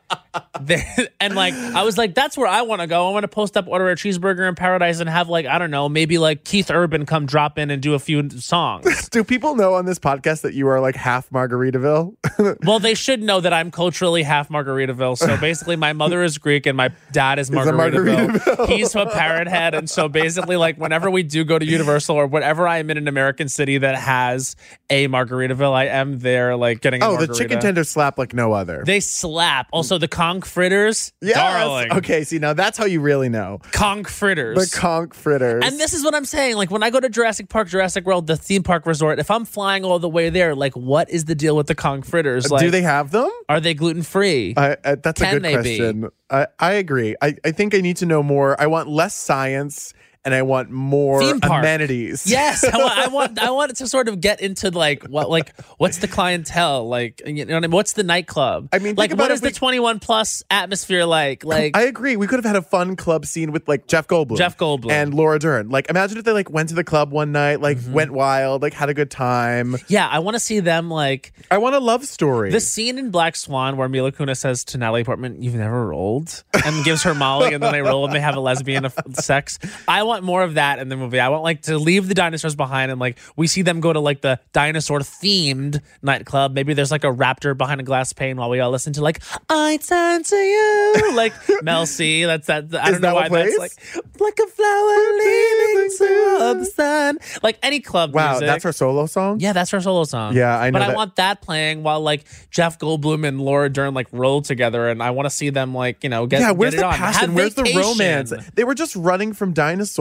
And 1.22 1.36
like 1.36 1.54
I 1.54 1.84
was 1.84 1.98
like, 1.98 2.16
that's 2.16 2.38
where 2.38 2.48
I 2.48 2.62
want 2.62 2.82
to 2.82 2.88
go. 2.88 3.10
I 3.10 3.12
want 3.12 3.24
to 3.24 3.28
post 3.28 3.58
up, 3.58 3.68
order 3.68 3.90
a 3.90 3.96
cheeseburger 3.96 4.48
in 4.48 4.56
paradise, 4.56 5.00
and 5.00 5.10
have 5.10 5.30
like 5.30 5.46
I 5.46 5.58
don't 5.58 5.72
know, 5.72 5.90
maybe 5.90 6.18
like 6.18 6.44
Keith 6.44 6.70
Urban 6.72 7.06
come 7.06 7.26
drop 7.26 7.58
in 7.58 7.72
and 7.72 7.82
do 7.82 7.94
a 7.94 8.00
few 8.00 8.30
songs. 8.30 9.10
Do 9.10 9.24
people 9.24 9.56
know 9.56 9.74
on 9.74 9.86
this 9.86 9.98
podcast 9.98 10.42
that 10.42 10.54
you 10.54 10.68
are 10.68 10.80
like 10.80 10.96
half 10.96 11.30
Margaritaville? 11.32 12.16
well, 12.66 12.80
they 12.80 12.94
should 12.94 13.24
know 13.24 13.40
that 13.40 13.54
I'm 13.54 13.72
culturally 13.72 14.22
half 14.22 14.50
Margaritaville. 14.50 15.18
So 15.18 15.36
basically, 15.38 15.76
my 15.76 15.94
mother 15.94 16.22
is 16.22 16.38
Greek 16.38 16.68
and 16.68 16.78
my 16.78 16.92
dad 17.12 17.40
is 17.40 17.50
Margaritaville. 17.50 18.30
Margaritaville. 18.30 18.68
He's 18.68 18.94
a 18.96 19.08
parrot 19.08 19.48
head, 19.48 19.74
and 19.74 19.90
so 19.90 20.08
basically, 20.08 20.58
like 20.58 20.78
whenever 20.78 21.10
we 21.10 21.24
do 21.24 21.44
go 21.44 21.58
to 21.58 21.66
Universal 21.66 22.16
or 22.16 22.28
whatever 22.28 22.68
I 22.68 22.78
am 22.78 22.90
in 22.92 22.98
an 22.98 23.08
American 23.08 23.50
city 23.50 23.80
that 23.80 23.96
has 23.96 24.56
a 24.90 25.08
Margaritaville, 25.08 25.74
I 25.74 25.86
am 25.86 26.20
there 26.20 26.56
like 26.56 26.82
getting. 26.82 27.02
A 27.02 27.08
oh, 27.08 27.18
the 27.18 27.34
chicken 27.34 27.60
tenders 27.60 27.90
slap 27.90 28.18
like 28.18 28.34
no 28.34 28.54
other. 28.54 28.84
They 28.86 29.00
slap. 29.00 29.70
Also, 29.72 29.98
the 29.98 30.08
conch 30.20 30.46
fritters, 30.46 31.14
Yes. 31.22 31.36
darling. 31.36 31.94
Okay, 31.94 32.26
see 32.26 32.40
now 32.40 32.54
that's 32.54 32.78
how 32.78 32.84
you 32.84 33.00
really 33.00 33.30
know. 33.30 33.60
Conch 33.72 34.08
fritters. 34.10 34.58
The 34.58 34.78
conch 34.78 35.14
fritters. 35.14 35.64
and 35.66 35.80
this 35.80 35.94
is 35.94 36.04
what 36.04 36.14
I'm 36.14 36.26
saying. 36.26 36.58
Like 36.58 36.70
when 36.70 36.84
I 36.84 36.90
go 36.90 37.00
to 37.00 37.08
Jurassic 37.08 37.48
Park, 37.48 37.70
Jurassic 37.70 38.06
World, 38.06 38.28
the 38.28 38.36
theme 38.36 38.62
park 38.64 38.86
resort, 38.86 39.20
if 39.20 39.32
I'm 39.32 39.46
flying 39.46 39.86
all 39.86 39.98
the 39.98 40.10
way 40.10 40.30
there, 40.30 40.56
like 40.56 40.76
what 40.76 41.10
is 41.10 41.24
the 41.26 41.36
deal 41.36 41.56
with 41.56 41.68
the 41.68 41.76
conch 41.76 42.06
fritters? 42.06 42.52
Like, 42.52 42.60
do 42.62 42.70
they 42.70 42.82
have 42.82 43.12
them? 43.12 43.30
are 43.48 43.62
they 43.62 43.74
gluten 43.74 44.04
free? 44.04 44.54
I, 44.58 44.76
I, 44.84 44.96
that's 44.96 45.22
a 45.22 45.32
good 45.32 45.42
they 45.42 45.56
be? 45.62 45.78
question. 45.78 46.10
I, 46.30 46.48
I 46.60 46.74
agree. 46.74 47.16
I, 47.22 47.36
I 47.46 47.52
think 47.52 47.74
I 47.74 47.80
need 47.80 47.98
to 47.98 48.06
know 48.06 48.22
more. 48.22 48.60
I 48.60 48.68
want 48.68 48.90
less 48.90 49.16
science 49.16 49.94
and 50.26 50.34
I 50.34 50.42
want 50.42 50.70
more 50.70 51.22
amenities. 51.22 52.26
Yes, 52.28 52.64
I 52.64 52.78
want, 52.78 52.98
I 52.98 53.08
want, 53.12 53.40
I 53.40 53.52
want 53.52 53.72
it 53.72 53.78
to 53.78 53.88
sort 53.88 54.08
of 54.08 54.20
get 54.22 54.42
into 54.42 54.70
like 54.72 55.04
what, 55.06 55.30
like 55.30 55.58
what's 55.78 55.98
the 56.00 56.08
clientele, 56.08 56.88
like 56.88 57.22
you 57.26 57.46
know, 57.46 57.54
what 57.54 57.58
I 57.58 57.60
mean? 57.62 57.72
what's 57.72 57.94
the 57.94 58.04
nightclub? 58.04 58.70
I 58.74 58.80
mean, 58.80 58.96
like 58.96 59.14
what 59.14 59.32
is 59.32 59.42
we- 59.42 59.50
the 59.50 59.56
twenty 59.56 59.80
one 59.80 60.00
plus 60.00 60.44
atmosphere 60.52 61.06
like? 61.06 61.44
Like 61.44 61.76
I 61.76 61.84
agree. 61.84 62.16
We 62.18 62.28
could 62.28 62.38
have 62.38 62.46
had 62.46 62.56
a 62.56 62.62
fun 62.62 62.96
club 62.96 63.26
scene 63.26 63.52
with 63.52 63.68
like 63.68 63.88
Jeff 63.88 64.08
Goldblum, 64.08 64.38
Jeff 64.38 64.58
Goldblum. 64.58 64.92
and 64.92 65.14
Laura 65.14 65.40
Dern. 65.40 65.70
Like, 65.70 65.90
imagine 65.90 66.18
if 66.18 66.26
they 66.26 66.32
like 66.34 66.50
went 66.50 66.70
to 66.70 66.76
the 66.76 66.84
club 66.84 67.12
one 67.12 67.32
night, 67.32 67.62
like 67.62 67.78
Mm-hmm. 67.80 67.94
went 67.94 68.12
wild, 68.12 68.62
like 68.62 68.74
had 68.74 68.90
a 68.90 68.94
good 68.94 69.10
time. 69.12 69.78
yeah, 69.88 70.08
I 70.08 70.20
want 70.20 70.36
to 70.36 70.40
see 70.40 70.60
them 70.60 70.90
like 70.90 71.32
I 71.50 71.58
want 71.60 71.76
a 71.76 71.80
love 71.80 72.04
story. 72.06 72.52
The 72.52 72.60
scene 72.60 72.98
in 72.98 73.10
Black 73.12 73.36
Swan 73.36 73.78
where 73.78 73.88
Mila 73.88 74.12
Kunis 74.12 74.38
says 74.38 74.64
to 74.66 74.78
Natalie 74.78 75.04
Portman, 75.04 75.42
"You've 75.42 75.56
never 75.56 75.88
rolled," 75.88 76.44
and 76.66 76.84
gives 76.84 77.04
her 77.04 77.14
Molly, 77.16 77.54
and 77.54 77.64
then 77.64 77.72
they 77.72 77.82
roll 77.82 78.06
and 78.06 78.14
they 78.14 78.20
have 78.20 78.36
a 78.36 78.40
lesbian 78.40 78.88
sex. 79.14 79.60
I 79.88 80.04
want 80.10 80.24
more 80.24 80.44
of 80.44 80.56
that 80.56 80.80
in 80.80 80.90
the 80.90 80.98
movie. 80.98 81.20
I 81.20 81.30
want 81.30 81.44
like 81.44 81.62
to 81.64 81.78
leave 81.78 82.08
the 82.08 82.14
dinosaurs 82.14 82.56
behind, 82.56 82.92
and 82.92 83.00
like 83.00 83.18
we 83.38 83.48
see 83.48 83.62
them 83.62 83.80
go 83.80 83.94
to 83.94 84.00
like 84.00 84.22
the 84.22 84.40
dinosaur 84.52 85.00
themed 85.00 85.82
nightclub. 86.02 86.54
Maybe 86.54 86.74
there's 86.74 86.92
like 86.92 87.04
a 87.06 87.14
raptor 87.14 87.58
behind 87.58 87.80
a 87.80 87.84
glass 87.84 88.12
pane 88.12 88.38
while 88.38 88.50
we 88.50 88.60
all 88.60 88.72
listen 88.72 88.94
to 88.94 89.02
like 89.02 89.22
"I 89.48 89.78
Turn 89.78 90.24
to 90.24 90.36
You," 90.36 91.12
like 91.16 91.34
Mel 91.64 91.86
C. 91.86 92.26
That's 92.26 92.48
that. 92.48 92.76
I 92.76 92.92
don't 92.92 93.02
know 93.02 93.16
that 93.16 93.32
why 93.32 93.46
that's 93.46 93.58
like 93.58 93.72
like 94.20 94.40
a 94.40 94.48
flower 94.48 94.98
leaning 95.20 95.90
to 95.98 96.56
the 96.60 96.66
sun. 96.66 97.20
Like 97.44 97.60
any 97.64 97.80
club 97.80 98.14
wow, 98.14 98.32
music. 98.32 98.48
that's 98.48 98.64
her 98.64 98.72
solo 98.72 99.06
song. 99.06 99.40
Yeah, 99.40 99.54
that's 99.54 99.72
her 99.72 99.82
solo 99.82 100.04
song. 100.04 100.36
Yeah, 100.36 100.58
I 100.58 100.72
know 100.72 100.80
But 100.80 100.90
I 100.90 100.96
want 100.96 101.16
that 101.18 101.42
playing 101.42 101.84
while 101.84 102.02
like 102.02 102.26
Jeff 102.50 102.80
Goldblum 102.80 103.28
and 103.28 103.40
Laura 103.40 103.70
Dern 103.70 103.94
like 103.94 104.08
roll 104.12 104.42
together, 104.42 104.90
and 104.90 105.02
I 105.02 105.12
want 105.12 105.28
to 105.28 105.30
see 105.30 105.50
them 105.50 105.74
like 105.74 106.04
you 106.04 106.10
know 106.10 106.26
get 106.26 106.42
yeah. 106.42 106.52
Where's 106.52 106.74
get 106.74 106.80
it 106.80 106.82
the 106.82 106.88
on. 106.88 106.94
passion? 106.96 107.30
Have 107.30 107.36
Where's 107.36 107.54
the 107.54 107.64
romance? 107.76 108.34
They 108.56 108.64
were 108.64 108.76
just 108.76 108.96
running 108.96 109.34
from 109.34 109.54
dinosaurs. 109.54 109.99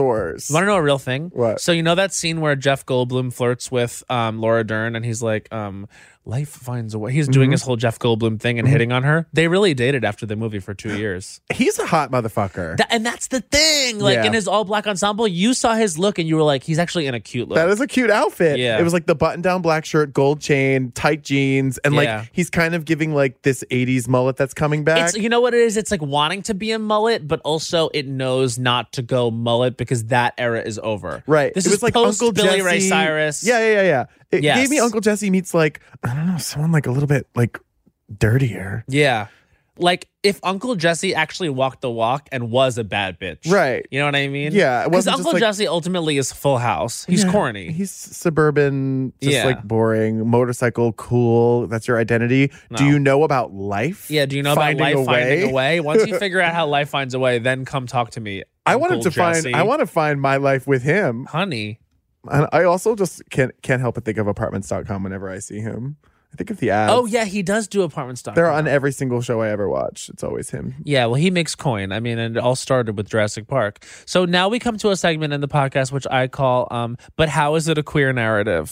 You 0.49 0.53
want 0.53 0.63
to 0.63 0.67
know 0.67 0.75
a 0.77 0.81
real 0.81 0.99
thing? 0.99 1.31
What? 1.33 1.61
So 1.61 1.71
you 1.71 1.83
know 1.83 1.95
that 1.95 2.13
scene 2.13 2.41
where 2.41 2.55
Jeff 2.55 2.85
Goldblum 2.85 3.33
flirts 3.33 3.71
with 3.71 4.03
um, 4.09 4.39
Laura 4.39 4.63
Dern, 4.63 4.95
and 4.95 5.05
he's 5.05 5.21
like, 5.21 5.51
um, 5.53 5.87
"Life 6.25 6.49
finds 6.49 6.93
a 6.93 6.99
way." 6.99 7.11
He's 7.11 7.25
Mm-hmm. 7.25 7.31
doing 7.33 7.51
his 7.51 7.61
whole 7.63 7.75
Jeff 7.75 7.97
Goldblum 7.99 8.39
thing 8.39 8.59
and 8.59 8.67
hitting 8.67 8.91
on 8.91 9.03
her. 9.03 9.27
They 9.33 9.47
really 9.47 9.73
dated 9.73 10.03
after 10.05 10.25
the 10.25 10.35
movie 10.35 10.59
for 10.59 10.73
two 10.73 10.97
years. 10.97 11.41
He's 11.53 11.77
a 11.79 11.85
hot 11.85 12.11
motherfucker. 12.11 12.77
That- 12.77 12.87
and 12.91 13.05
that's 13.05 13.27
the 13.27 13.41
thing. 13.41 13.99
Like 13.99 14.15
Yeah. 14.15 14.25
in 14.25 14.33
his 14.33 14.47
all 14.47 14.63
black 14.65 14.85
ensemble, 14.87 15.27
you 15.27 15.53
saw 15.53 15.75
his 15.75 15.97
look, 15.97 16.19
and 16.19 16.27
you 16.27 16.35
were 16.35 16.43
like, 16.43 16.63
"He's 16.63 16.79
actually 16.79 17.07
in 17.07 17.13
a 17.15 17.19
cute 17.19 17.47
look." 17.49 17.55
That 17.55 17.69
is 17.69 17.79
a 17.81 17.87
cute 17.87 18.09
outfit. 18.11 18.59
Yeah. 18.59 18.79
It 18.79 18.83
was 18.83 18.93
like 18.93 19.05
the 19.05 19.15
button 19.15 19.41
down 19.41 19.61
black 19.61 19.85
shirt, 19.85 20.13
gold 20.13 20.41
chain, 20.41 20.91
tight 20.93 21.23
jeans, 21.23 21.77
and 21.79 21.93
Yeah. 21.93 21.99
like 22.19 22.29
he's 22.31 22.49
kind 22.49 22.75
of 22.75 22.85
giving 22.85 23.13
like 23.13 23.41
this 23.43 23.63
80s 23.71 24.07
mullet 24.07 24.35
that's 24.37 24.53
coming 24.53 24.83
back. 24.83 25.09
It's 25.09 25.17
you 25.17 25.29
know 25.29 25.41
what 25.41 25.53
it 25.53 25.61
is. 25.61 25.77
It's 25.77 25.91
like 25.91 26.01
wanting 26.01 26.41
to 26.43 26.53
be 26.53 26.71
a 26.71 26.79
mullet, 26.79 27.27
but 27.27 27.39
also 27.43 27.89
it 27.93 28.07
knows 28.07 28.57
not 28.59 28.91
to 28.93 29.01
go 29.01 29.31
mullet 29.31 29.77
because 29.77 30.05
that 30.05 30.33
era 30.37 30.61
is 30.61 30.79
over. 30.83 31.23
right. 31.27 31.53
This 31.53 31.65
it 31.65 31.69
is 31.69 31.75
was 31.75 31.83
like 31.83 31.93
post 31.93 32.21
Uncle 32.21 32.33
Billy 32.33 32.61
Ray 32.61 32.79
Cyrus. 32.79 33.43
Yeah, 33.43 33.59
yeah, 33.59 33.73
yeah, 33.73 33.81
yeah. 33.83 34.05
It 34.31 34.43
Yes. 34.43 34.57
gave 34.59 34.69
me 34.69 34.79
Uncle 34.79 35.01
Jesse 35.01 35.29
meets 35.29 35.53
like, 35.53 35.79
I 36.03 36.13
don't 36.13 36.27
know, 36.27 36.37
someone 36.37 36.71
like 36.71 36.85
a 36.87 36.91
little 36.91 37.07
bit 37.07 37.27
like 37.35 37.59
dirtier. 38.17 38.83
yeah. 38.87 39.27
Like 39.81 40.09
if 40.23 40.41
Uncle 40.43 40.75
Jesse 40.75 41.15
actually 41.15 41.47
walked 41.47 41.79
the 41.79 41.89
walk 41.89 42.27
and 42.33 42.51
was 42.51 42.77
a 42.77 42.83
bad 42.83 43.17
bitch, 43.17 43.49
Right. 43.49 43.85
You 43.89 43.99
know 43.99 44.05
what 44.07 44.15
I 44.17 44.27
mean? 44.27 44.51
Yeah, 44.51 44.83
Because 44.89 45.07
Uncle 45.07 45.31
like- 45.31 45.39
Jesse 45.39 45.67
ultimately 45.69 46.17
is 46.17 46.33
Full 46.33 46.57
House. 46.57 47.05
He's 47.05 47.23
Yeah, 47.23 47.31
corny. 47.31 47.71
He's 47.71 47.89
suburban, 47.89 49.13
just 49.21 49.33
Yeah. 49.35 49.45
like 49.45 49.63
boring, 49.63 50.27
motorcycle, 50.27 50.91
cool. 50.93 51.67
That's 51.67 51.87
your 51.87 51.97
identity. 51.97 52.51
Do 52.75 52.83
you 52.83 52.99
know 52.99 53.23
about 53.23 53.53
life? 53.53 54.11
yeah. 54.11 54.25
Do 54.25 54.35
you 54.35 54.43
know 54.43 54.53
Finding 54.53 54.81
about 54.85 54.97
life 54.99 55.07
a 55.07 55.11
way? 55.11 55.29
finding 55.29 55.49
a 55.49 55.53
way? 55.53 55.79
Once 55.91 56.05
you 56.07 56.17
figure 56.19 56.41
out 56.41 56.53
how 56.53 56.67
life 56.67 56.89
finds 56.89 57.13
a 57.13 57.19
way, 57.19 57.39
then 57.39 57.63
come 57.63 57.87
talk 57.87 58.11
to 58.11 58.19
me. 58.19 58.43
I 58.65 58.75
wanted 58.75 59.01
to 59.03 59.11
find. 59.11 59.55
I 59.55 59.63
want 59.63 59.79
to 59.79 59.87
find 59.87 60.19
my 60.19 60.35
life 60.35 60.67
with 60.67 60.83
him. 60.83 61.25
honey. 61.29 61.79
And 62.29 62.47
I 62.51 62.63
also 62.63 62.95
just 62.95 63.27
can't 63.29 63.51
can't 63.61 63.81
help 63.81 63.95
but 63.95 64.05
think 64.05 64.17
of 64.17 64.27
apartments.com 64.27 65.03
whenever 65.03 65.29
I 65.29 65.39
see 65.39 65.59
him. 65.59 65.97
I 66.31 66.35
think 66.35 66.51
of 66.51 66.57
the 66.57 66.69
ads. 66.69 66.93
Oh 66.93 67.05
yeah, 67.05 67.25
he 67.25 67.41
does 67.41 67.67
do 67.67 67.81
apartment 67.81 68.19
stock. 68.19 68.35
They're 68.35 68.51
on 68.51 68.67
every 68.67 68.91
single 68.91 69.21
show 69.21 69.41
I 69.41 69.49
ever 69.49 69.67
watch. 69.67 70.09
It's 70.09 70.23
always 70.23 70.51
him. 70.51 70.75
Yeah, 70.83 71.05
well, 71.07 71.15
he 71.15 71.31
makes 71.31 71.55
coin. 71.55 71.91
I 71.91 71.99
mean, 71.99 72.19
and 72.19 72.37
it 72.37 72.39
all 72.39 72.55
started 72.55 72.97
with 72.97 73.09
Jurassic 73.09 73.47
Park. 73.47 73.83
So 74.05 74.25
now 74.25 74.47
we 74.47 74.59
come 74.59 74.77
to 74.77 74.91
a 74.91 74.95
segment 74.95 75.33
in 75.33 75.41
the 75.41 75.47
podcast 75.47 75.91
which 75.91 76.05
I 76.11 76.27
call, 76.27 76.67
um, 76.71 76.97
but 77.15 77.29
how 77.29 77.55
is 77.55 77.67
it 77.67 77.77
a 77.77 77.83
queer 77.83 78.13
narrative? 78.13 78.69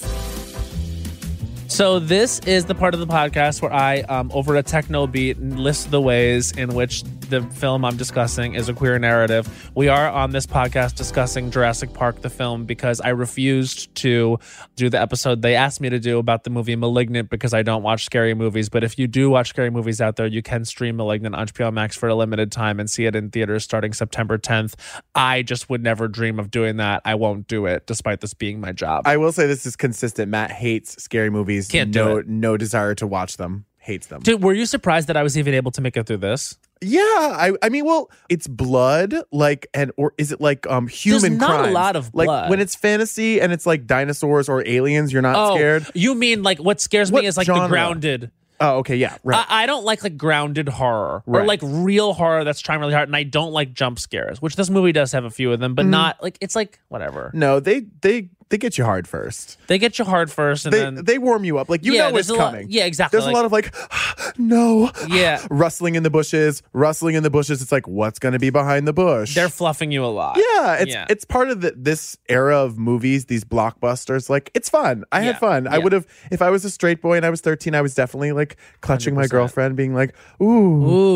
So 1.68 2.00
this 2.00 2.40
is 2.40 2.66
the 2.66 2.76
part 2.76 2.94
of 2.94 3.02
the 3.02 3.08
podcast 3.08 3.62
where 3.62 3.74
I, 3.74 4.00
um, 4.02 4.32
over 4.34 4.56
a 4.56 4.64
techno 4.64 5.06
beat, 5.06 5.38
list 5.40 5.92
the 5.92 6.00
ways 6.00 6.52
in 6.54 6.74
which 6.74 7.04
the 7.30 7.42
film 7.42 7.84
I'm 7.84 7.98
discussing 7.98 8.56
is 8.56 8.70
a 8.70 8.74
queer 8.74 8.98
narrative. 9.00 9.72
We 9.76 9.88
are 9.90 10.10
on 10.10 10.32
this 10.32 10.46
podcast 10.46 10.96
discussing 10.96 11.52
Jurassic 11.52 11.94
Park, 11.94 12.22
the 12.22 12.30
film, 12.30 12.66
because 12.66 13.02
I 13.02 13.10
refused 13.10 13.94
to 13.96 14.40
do 14.76 14.90
the 14.90 15.00
episode 15.00 15.42
they 15.42 15.56
asked 15.56 15.82
me 15.82 15.90
to 15.90 16.00
do 16.00 16.20
about 16.20 16.44
the 16.44 16.50
movie 16.50 16.76
Malignant 16.76 17.30
because 17.30 17.54
I 17.54 17.64
don't 17.64 17.84
watch 17.84 18.06
scary 18.06 18.34
movies. 18.34 18.70
But 18.70 18.84
if 18.84 18.98
you 18.98 19.08
do 19.08 19.30
watch 19.30 19.50
scary 19.50 19.70
movies 19.70 20.00
out 20.00 20.16
there, 20.16 20.28
you 20.28 20.42
can 20.42 20.66
stream 20.66 20.98
Malignant 20.98 21.36
on 21.36 21.48
HBO 21.48 21.72
Max 21.72 21.96
for 21.96 22.10
a 22.10 22.16
limited 22.16 22.52
time 22.52 22.80
and 22.80 22.90
see 22.90 23.06
it 23.06 23.16
in 23.16 23.30
theaters 23.30 23.64
starting 23.64 23.94
September 23.94 24.38
10th. 24.38 24.76
I 25.16 25.42
just 25.42 25.70
would 25.70 25.84
never 25.84 26.08
dream 26.08 26.40
of 26.40 26.50
doing 26.50 26.78
that. 26.78 27.02
I 27.06 27.16
won't 27.16 27.48
do 27.48 27.66
it, 27.66 27.88
despite 27.88 28.22
this 28.22 28.34
being 28.34 28.60
my 28.62 28.72
job. 28.72 29.04
I 29.06 29.18
will 29.18 29.32
say 29.32 29.48
this 29.48 29.66
is 29.66 29.76
consistent. 29.76 30.32
Matt 30.32 30.52
hates 30.52 31.02
scary 31.02 31.30
movies. 31.30 31.68
Can't 31.68 31.92
do 31.92 32.04
no, 32.04 32.18
it. 32.18 32.28
no 32.28 32.58
desire 32.58 32.96
to 32.96 33.08
watch 33.08 33.38
them. 33.38 33.66
Hates 33.78 34.08
them. 34.08 34.22
Dude, 34.22 34.44
were 34.44 34.54
you 34.54 34.66
surprised 34.66 35.08
that 35.08 35.16
I 35.16 35.24
was 35.24 35.38
even 35.38 35.54
able 35.54 35.72
to 35.72 35.82
make 35.82 35.96
it 35.96 36.06
through 36.06 36.18
this? 36.18 36.58
Yeah, 36.82 37.00
I, 37.02 37.54
I 37.62 37.70
mean, 37.70 37.86
well, 37.86 38.10
it's 38.30 38.48
blood, 38.48 39.16
like, 39.32 39.68
and 39.74 39.92
or 39.98 40.14
is 40.18 40.32
it 40.32 40.40
like 40.42 40.66
um 40.68 40.88
human? 40.88 41.38
not 41.38 41.68
a 41.68 41.72
lot 41.72 41.96
of 41.96 42.14
like 42.14 42.28
blood. 42.28 42.50
when 42.50 42.60
it's 42.60 42.76
fantasy 42.76 43.40
and 43.42 43.52
it's 43.54 43.66
like 43.66 43.86
dinosaurs 43.88 44.50
or 44.50 44.66
aliens. 44.68 45.12
You're 45.14 45.22
not 45.22 45.54
scared. 45.56 45.84
Oh, 45.88 45.92
you 45.96 46.16
mean 46.16 46.44
like 46.44 46.60
what 46.60 46.80
scares 46.82 47.12
What 47.12 47.22
me 47.24 47.28
is 47.28 47.38
like 47.38 47.48
the 47.48 47.68
grounded. 47.68 48.32
Oh, 48.60 48.78
okay, 48.78 48.96
yeah, 48.96 49.18
right. 49.24 49.46
I, 49.48 49.64
I 49.64 49.66
don't 49.68 49.86
like 49.86 50.02
like 50.04 50.18
grounded 50.18 50.68
horror 50.68 51.22
or 51.28 51.46
like 51.46 51.60
real 51.62 52.14
horror 52.14 52.44
that's 52.44 52.60
trying 52.60 52.80
really 52.80 52.94
hard, 52.94 53.08
and 53.08 53.16
I 53.16 53.22
don't 53.22 53.52
like 53.52 53.72
jump 53.74 54.00
scares, 54.00 54.42
which 54.42 54.56
this 54.56 54.68
movie 54.70 54.92
does 54.92 55.12
have 55.12 55.26
a 55.26 55.30
few 55.30 55.52
of 55.54 55.60
them, 55.60 55.76
but 55.76 55.86
Mm. 55.86 55.90
not 55.90 56.24
like 56.24 56.40
it's 56.42 56.56
like 56.56 56.80
whatever. 56.88 57.30
no, 57.36 57.60
they 57.60 57.82
they 58.02 58.30
they 58.50 58.58
get 58.58 58.78
you 58.78 58.84
hard 58.86 59.08
first. 59.08 59.58
They 59.68 59.78
get 59.78 60.00
you 60.00 60.06
hard 60.06 60.32
first, 60.32 60.66
and 60.66 60.74
They 60.74 60.80
then 60.80 61.04
they 61.06 61.18
warm 61.18 61.44
you 61.44 61.58
up. 61.58 61.70
Like 61.70 61.84
you 61.84 61.94
yeah, 61.94 62.10
know 62.10 62.18
it's 62.18 62.30
a 62.30 62.34
lot- 62.34 62.52
coming. 62.54 62.68
yeah, 62.70 62.86
exactly. 62.86 63.18
There's 63.18 63.26
like- 63.26 63.34
a 63.34 63.38
lot 63.38 63.46
of 63.46 63.52
like, 63.52 63.76
no, 64.38 64.92
yeah, 65.10 65.46
rustling 65.50 65.96
in 65.96 66.04
the 66.04 66.10
bushes, 66.10 66.62
rustling 66.74 67.16
in 67.16 67.24
the 67.24 67.30
bushes. 67.30 67.62
It's 67.62 67.72
like, 67.72 67.88
what's 67.88 68.20
going 68.20 68.34
to 68.34 68.40
be 68.40 68.50
behind 68.50 68.88
the 68.88 68.94
bush? 68.94 69.36
they're 69.36 69.50
fluffing 69.50 69.92
you 69.92 70.04
a 70.04 70.08
lot. 70.08 70.38
yeah, 70.38 70.76
it's 70.76 70.92
Yeah. 70.94 71.06
it's 71.10 71.26
part 71.26 71.50
of 71.50 71.62
the, 71.62 71.74
this 71.76 72.18
era 72.30 72.58
of 72.58 72.78
movies, 72.78 73.26
these 73.26 73.44
blockbusters. 73.44 74.30
Like, 74.30 74.52
it's 74.54 74.70
fun. 74.70 75.04
I 75.12 75.20
Yeah, 75.20 75.26
had 75.26 75.40
fun. 75.40 75.68
I 75.68 75.78
would 75.78 75.92
have 75.92 76.08
if 76.32 76.42
I 76.42 76.50
was 76.50 76.64
a 76.66 76.70
straight 76.70 77.02
boy 77.02 77.18
and 77.18 77.26
I 77.26 77.30
was 77.30 77.42
13. 77.42 77.76
I 77.76 77.82
was 77.82 77.94
definitely 77.96 78.32
like 78.32 78.58
clutching 78.82 79.14
my 79.16 79.26
100%. 79.26 79.30
girlfriend, 79.30 79.76
being 79.76 79.94
like, 79.94 80.16
ooh, 80.42 80.46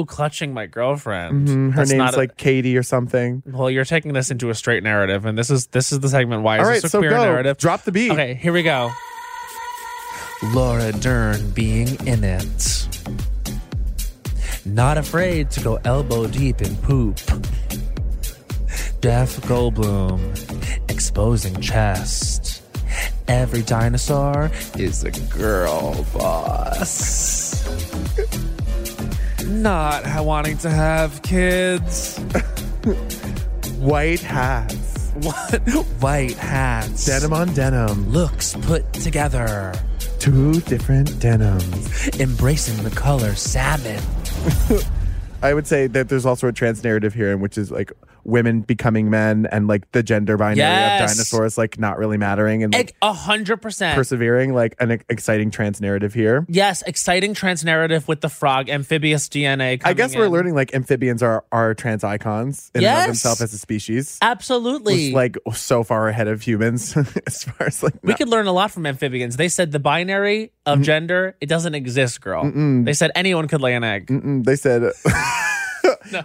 Ooh, 0.02 0.06
clutching 0.06 0.54
my 0.54 0.65
girlfriend. 0.65 1.48
mhm, 1.48 1.72
her 1.72 1.78
That's 1.78 1.91
name's 1.91 1.98
not 2.00 2.13
a- 2.15 2.17
like 2.17 2.38
Katie 2.38 2.78
or 2.78 2.84
something. 2.84 3.44
well, 3.46 3.70
you're 3.70 3.86
taking 3.86 4.13
this 4.13 4.32
into 4.32 4.50
a 4.50 4.56
straight 4.56 4.84
narrative, 4.84 5.26
and 5.26 5.38
this 5.38 5.50
is 5.50 5.67
this 5.67 5.91
is 5.91 6.00
the 6.02 6.10
segment. 6.10 6.44
Why 6.44 6.58
is 6.58 6.63
All 6.63 6.70
right, 6.70 6.82
so 6.82 7.00
queer. 7.00 7.12
Oh, 7.22 7.26
narrative? 7.26 7.58
Drop 7.58 7.84
the 7.84 7.92
beat. 7.92 8.12
Okay, 8.12 8.34
here 8.36 8.54
we 8.54 8.64
go. 8.64 8.92
Laura 10.54 10.92
Dern 10.92 11.52
being 11.52 11.90
in 12.08 12.24
it. 12.24 12.88
Not 14.66 14.98
afraid 14.98 15.52
to 15.52 15.60
go 15.62 15.80
elbow 15.86 16.28
deep 16.28 16.62
in 16.62 16.76
poop. 16.78 17.18
Jeff 19.02 19.42
Goldblum 19.42 20.20
exposing 20.90 21.60
chest. 21.62 22.62
Every 23.28 23.64
dinosaur 23.64 24.52
is 24.78 25.04
a 25.04 25.12
girl 25.36 26.06
boss. 26.14 27.66
not 29.48 30.04
wanting 30.24 30.58
to 30.60 30.70
have 30.70 31.22
kids. 31.24 32.18
White 33.80 34.20
hats, 34.20 34.91
What? 35.15 35.60
White 36.02 36.38
hats. 36.38 37.06
denim 37.06 37.34
on 37.34 37.54
denim, 37.54 38.10
Looks 38.12 38.56
put 38.62 38.91
together. 38.93 39.74
two 40.19 40.54
different 40.62 41.19
denims. 41.19 42.08
Embracing 42.19 42.82
the 42.84 42.91
color 42.91 43.36
salmon. 43.36 44.02
I 45.43 45.54
would 45.54 45.67
say 45.67 45.88
that 45.88 46.08
there's 46.10 46.26
also 46.26 46.47
a 46.47 46.54
trans 46.54 46.84
narrative 46.84 47.13
here, 47.13 47.36
which 47.36 47.58
is 47.58 47.71
like 47.71 47.91
women 48.24 48.62
becoming 48.62 49.10
men 49.10 49.48
and 49.52 49.68
like 49.68 49.92
the 49.92 50.04
gender 50.04 50.38
binary 50.38 50.58
Yes. 50.60 51.02
of 51.02 51.08
dinosaurs 51.10 51.58
like 51.58 51.80
not 51.80 51.98
really 51.98 52.18
mattering 52.18 52.64
and 52.64 52.74
like, 52.74 52.96
A 53.02 53.14
hundred 53.14 53.58
percent. 53.62 53.96
persevering. 53.96 54.54
Like 54.54 54.76
an 54.80 54.92
exciting 55.10 55.52
trans 55.52 55.82
narrative 55.82 56.14
here. 56.14 56.46
Yes, 56.50 56.82
exciting 56.84 57.34
trans 57.34 57.64
narrative 57.64 58.08
with 58.08 58.22
the 58.22 58.30
frog 58.30 58.70
amphibious 58.70 59.28
DNA. 59.30 59.82
I 59.84 59.94
guess 59.94 60.16
we're 60.16 60.26
in. 60.26 60.32
learning 60.32 60.56
like 60.56 60.74
amphibians 60.74 61.24
are 61.24 61.44
are 61.52 61.74
trans 61.74 62.04
icons 62.04 62.72
in 62.74 62.80
and 62.80 62.84
Yes. 62.84 63.02
of 63.04 63.08
themselves 63.08 63.42
as 63.42 63.54
a 63.54 63.58
species. 63.58 64.18
Absolutely. 64.22 65.08
It's 65.08 65.16
like 65.16 65.38
so 65.54 65.84
far 65.84 66.08
ahead 66.08 66.28
of 66.28 66.42
humans 66.42 66.96
as 67.28 67.44
far 67.44 67.68
as 67.68 67.82
like 67.84 67.94
we 68.04 68.14
could 68.14 68.30
learn 68.30 68.48
a 68.48 68.52
lot 68.54 68.72
from 68.72 68.86
amphibians. 68.86 69.38
They 69.38 69.50
said 69.50 69.72
the 69.72 69.80
binary 69.80 70.52
of 70.66 70.78
Mm-hmm. 70.78 70.84
gender 70.84 71.36
it 71.42 71.48
doesn't 71.48 71.76
exist, 71.76 72.22
girl. 72.22 72.44
They 72.84 72.94
said 72.94 73.12
anyone 73.16 73.48
could 73.48 73.62
lay 73.62 73.74
an 73.76 73.84
egg. 73.84 74.08
Mm-mm, 74.08 74.44
they 74.46 74.56
said, 74.56 74.92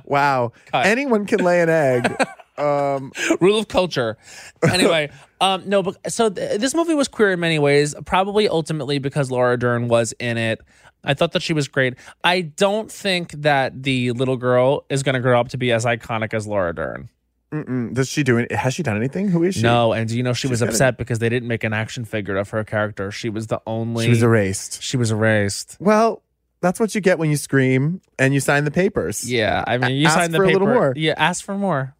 "Wow, 0.04 0.52
Cut. 0.66 0.86
anyone 0.86 1.26
can 1.26 1.40
lay 1.40 1.60
an 1.62 1.68
egg." 1.68 2.16
um, 2.58 3.12
Rule 3.40 3.58
of 3.58 3.68
culture. 3.68 4.16
Anyway, 4.62 5.10
um, 5.40 5.62
no, 5.68 5.82
but 5.82 6.10
so 6.10 6.30
th- 6.30 6.60
this 6.60 6.74
movie 6.74 6.94
was 6.94 7.08
queer 7.08 7.32
in 7.32 7.40
many 7.40 7.58
ways. 7.58 7.94
Probably 8.04 8.48
ultimately 8.48 8.98
because 8.98 9.30
Laura 9.30 9.58
Dern 9.58 9.88
was 9.88 10.12
in 10.18 10.38
it. 10.38 10.60
I 11.04 11.14
thought 11.14 11.32
that 11.32 11.42
she 11.42 11.52
was 11.52 11.68
great. 11.68 11.94
I 12.24 12.40
don't 12.40 12.90
think 12.90 13.30
that 13.42 13.82
the 13.84 14.10
little 14.12 14.36
girl 14.36 14.84
is 14.88 15.02
going 15.04 15.14
to 15.14 15.20
grow 15.20 15.38
up 15.38 15.50
to 15.50 15.56
be 15.56 15.70
as 15.70 15.84
iconic 15.84 16.34
as 16.34 16.48
Laura 16.48 16.74
Dern. 16.74 17.08
mm-mm. 17.52 17.94
does 17.94 18.08
she 18.08 18.24
do 18.24 18.38
it? 18.38 18.50
Has 18.50 18.74
she 18.74 18.82
done 18.82 18.96
anything? 18.96 19.28
Who 19.28 19.44
is 19.44 19.54
she? 19.54 19.62
No, 19.62 19.92
and 19.92 20.10
you 20.10 20.24
know 20.24 20.32
she 20.32 20.48
was 20.48 20.58
gotta- 20.60 20.72
upset 20.72 20.98
because 20.98 21.20
they 21.20 21.28
didn't 21.28 21.46
make 21.46 21.62
an 21.62 21.72
action 21.72 22.04
figure 22.04 22.36
of 22.36 22.50
her 22.50 22.64
character. 22.64 23.12
She 23.12 23.28
was 23.28 23.46
the 23.46 23.60
only. 23.68 24.04
she 24.04 24.10
was 24.10 24.22
erased. 24.22 24.82
She 24.82 24.96
was 24.96 25.12
erased. 25.12 25.76
Well, 25.78 26.22
that's 26.66 26.80
what 26.80 26.94
you 26.96 27.00
get 27.00 27.18
when 27.20 27.30
you 27.30 27.36
scream 27.36 28.00
and 28.18 28.34
you 28.34 28.40
sign 28.40 28.64
the 28.64 28.70
papers. 28.72 29.30
Yeah, 29.30 29.62
I 29.66 29.78
mean, 29.78 29.92
you 29.96 30.06
Ask 30.06 30.16
signed 30.16 30.34
the 30.34 30.38
for 30.38 30.44
a 30.44 30.50
little 30.50 30.66
more. 30.66 30.92
Yeah, 30.96 31.14
ask 31.16 31.44
for 31.44 31.56
more. 31.56 31.94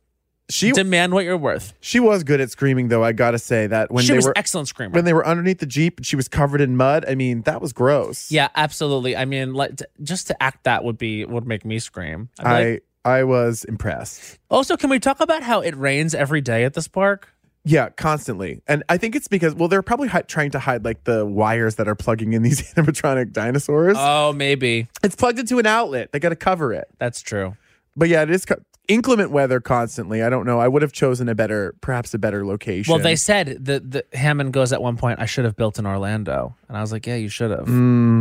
She 0.49 0.71
Demand 0.71 1.13
what 1.13 1.25
you're 1.25 1.37
worth. 1.37 1.73
she 1.81 1.99
was 1.99 2.23
good 2.23 2.41
at 2.41 2.51
screaming 2.51 2.87
though. 2.89 3.03
I 3.03 3.13
gotta 3.13 3.39
say 3.39 3.67
that 3.69 3.91
when 3.91 4.05
she 4.05 4.13
they 4.13 4.19
was 4.19 4.27
were 4.27 4.33
excellent 4.37 4.69
screamer. 4.69 4.93
when 4.93 5.05
they 5.05 5.13
were 5.13 5.27
underneath 5.27 5.59
the 5.59 5.67
jeep 5.67 5.99
and 5.99 6.07
she 6.07 6.15
was 6.17 6.29
covered 6.29 6.61
in 6.61 6.77
mud. 6.77 7.05
I 7.09 7.15
mean, 7.17 7.43
that 7.43 7.61
was 7.61 7.73
gross. 7.73 8.31
yeah, 8.31 8.49
absolutely. 8.55 9.17
I 9.17 9.25
mean, 9.25 9.55
like, 9.55 9.77
t- 9.77 9.85
just 10.03 10.27
to 10.29 10.41
act 10.43 10.65
that 10.65 10.83
would 10.85 10.99
be 10.99 11.25
would 11.25 11.47
make 11.47 11.65
me 11.65 11.79
scream. 11.81 12.29
I'd 12.39 12.45
like, 12.73 12.85
I 13.05 13.19
I 13.19 13.25
was 13.25 13.65
impressed. 13.65 14.39
also, 14.51 14.77
can 14.77 14.91
we 14.91 14.99
talk 15.01 15.21
about 15.21 15.43
how 15.43 15.61
it 15.61 15.77
rains 15.77 16.15
every 16.15 16.41
day 16.41 16.63
at 16.65 16.75
this 16.75 16.87
park? 16.89 17.33
Yeah, 17.69 17.89
constantly. 17.91 18.63
And 18.69 18.85
I 18.89 18.97
think 18.97 19.17
it's 19.17 19.27
because, 19.27 19.55
well, 19.57 19.67
they're 19.67 19.83
probably 19.83 20.07
hi- 20.07 20.23
trying 20.23 20.53
to 20.53 20.61
hide 20.61 20.85
like 20.85 21.03
the 21.03 21.27
wires 21.27 21.75
that 21.75 21.89
are 21.89 21.97
plugging 21.97 22.33
in 22.33 22.43
these 22.43 22.63
animatronic 22.75 23.33
dinosaurs. 23.33 23.97
Oh, 23.99 24.33
maybe 24.33 24.87
it's 25.03 25.17
plugged 25.17 25.41
into 25.41 25.59
an 25.59 25.67
outlet. 25.67 26.13
They 26.13 26.21
got 26.21 26.29
to 26.29 26.37
cover 26.37 26.73
it. 26.73 26.87
that's 26.99 27.21
true. 27.23 27.57
But 27.97 28.09
yeah, 28.09 28.23
it 28.23 28.31
is 28.31 28.45
co- 28.45 28.63
inclement 28.88 29.31
weather 29.31 29.61
constantly. 29.61 30.22
I 30.22 30.29
don't 30.29 30.46
know. 30.46 30.59
I 30.61 30.68
would 30.68 30.83
have 30.83 30.92
chosen 30.92 31.29
a 31.29 31.35
better, 31.35 31.75
perhaps 31.81 32.14
a 32.14 32.18
better 32.18 32.46
location. 32.46 32.92
Well, 32.92 33.03
they 33.03 33.16
said 33.16 33.64
that 33.66 33.90
the 33.90 34.05
Hammond 34.12 34.53
goes 34.53 34.72
at 34.72 34.83
one 34.83 34.96
point. 34.96 35.20
I 35.20 35.27
should 35.27 35.44
have 35.44 35.57
built 35.57 35.79
in 35.79 35.87
Orlando, 35.87 36.57
and 36.68 36.77
I 36.77 36.81
was 36.81 36.92
like, 36.92 37.07
yeah, 37.07 37.16
you 37.16 37.29
should 37.29 37.51
have, 37.51 37.68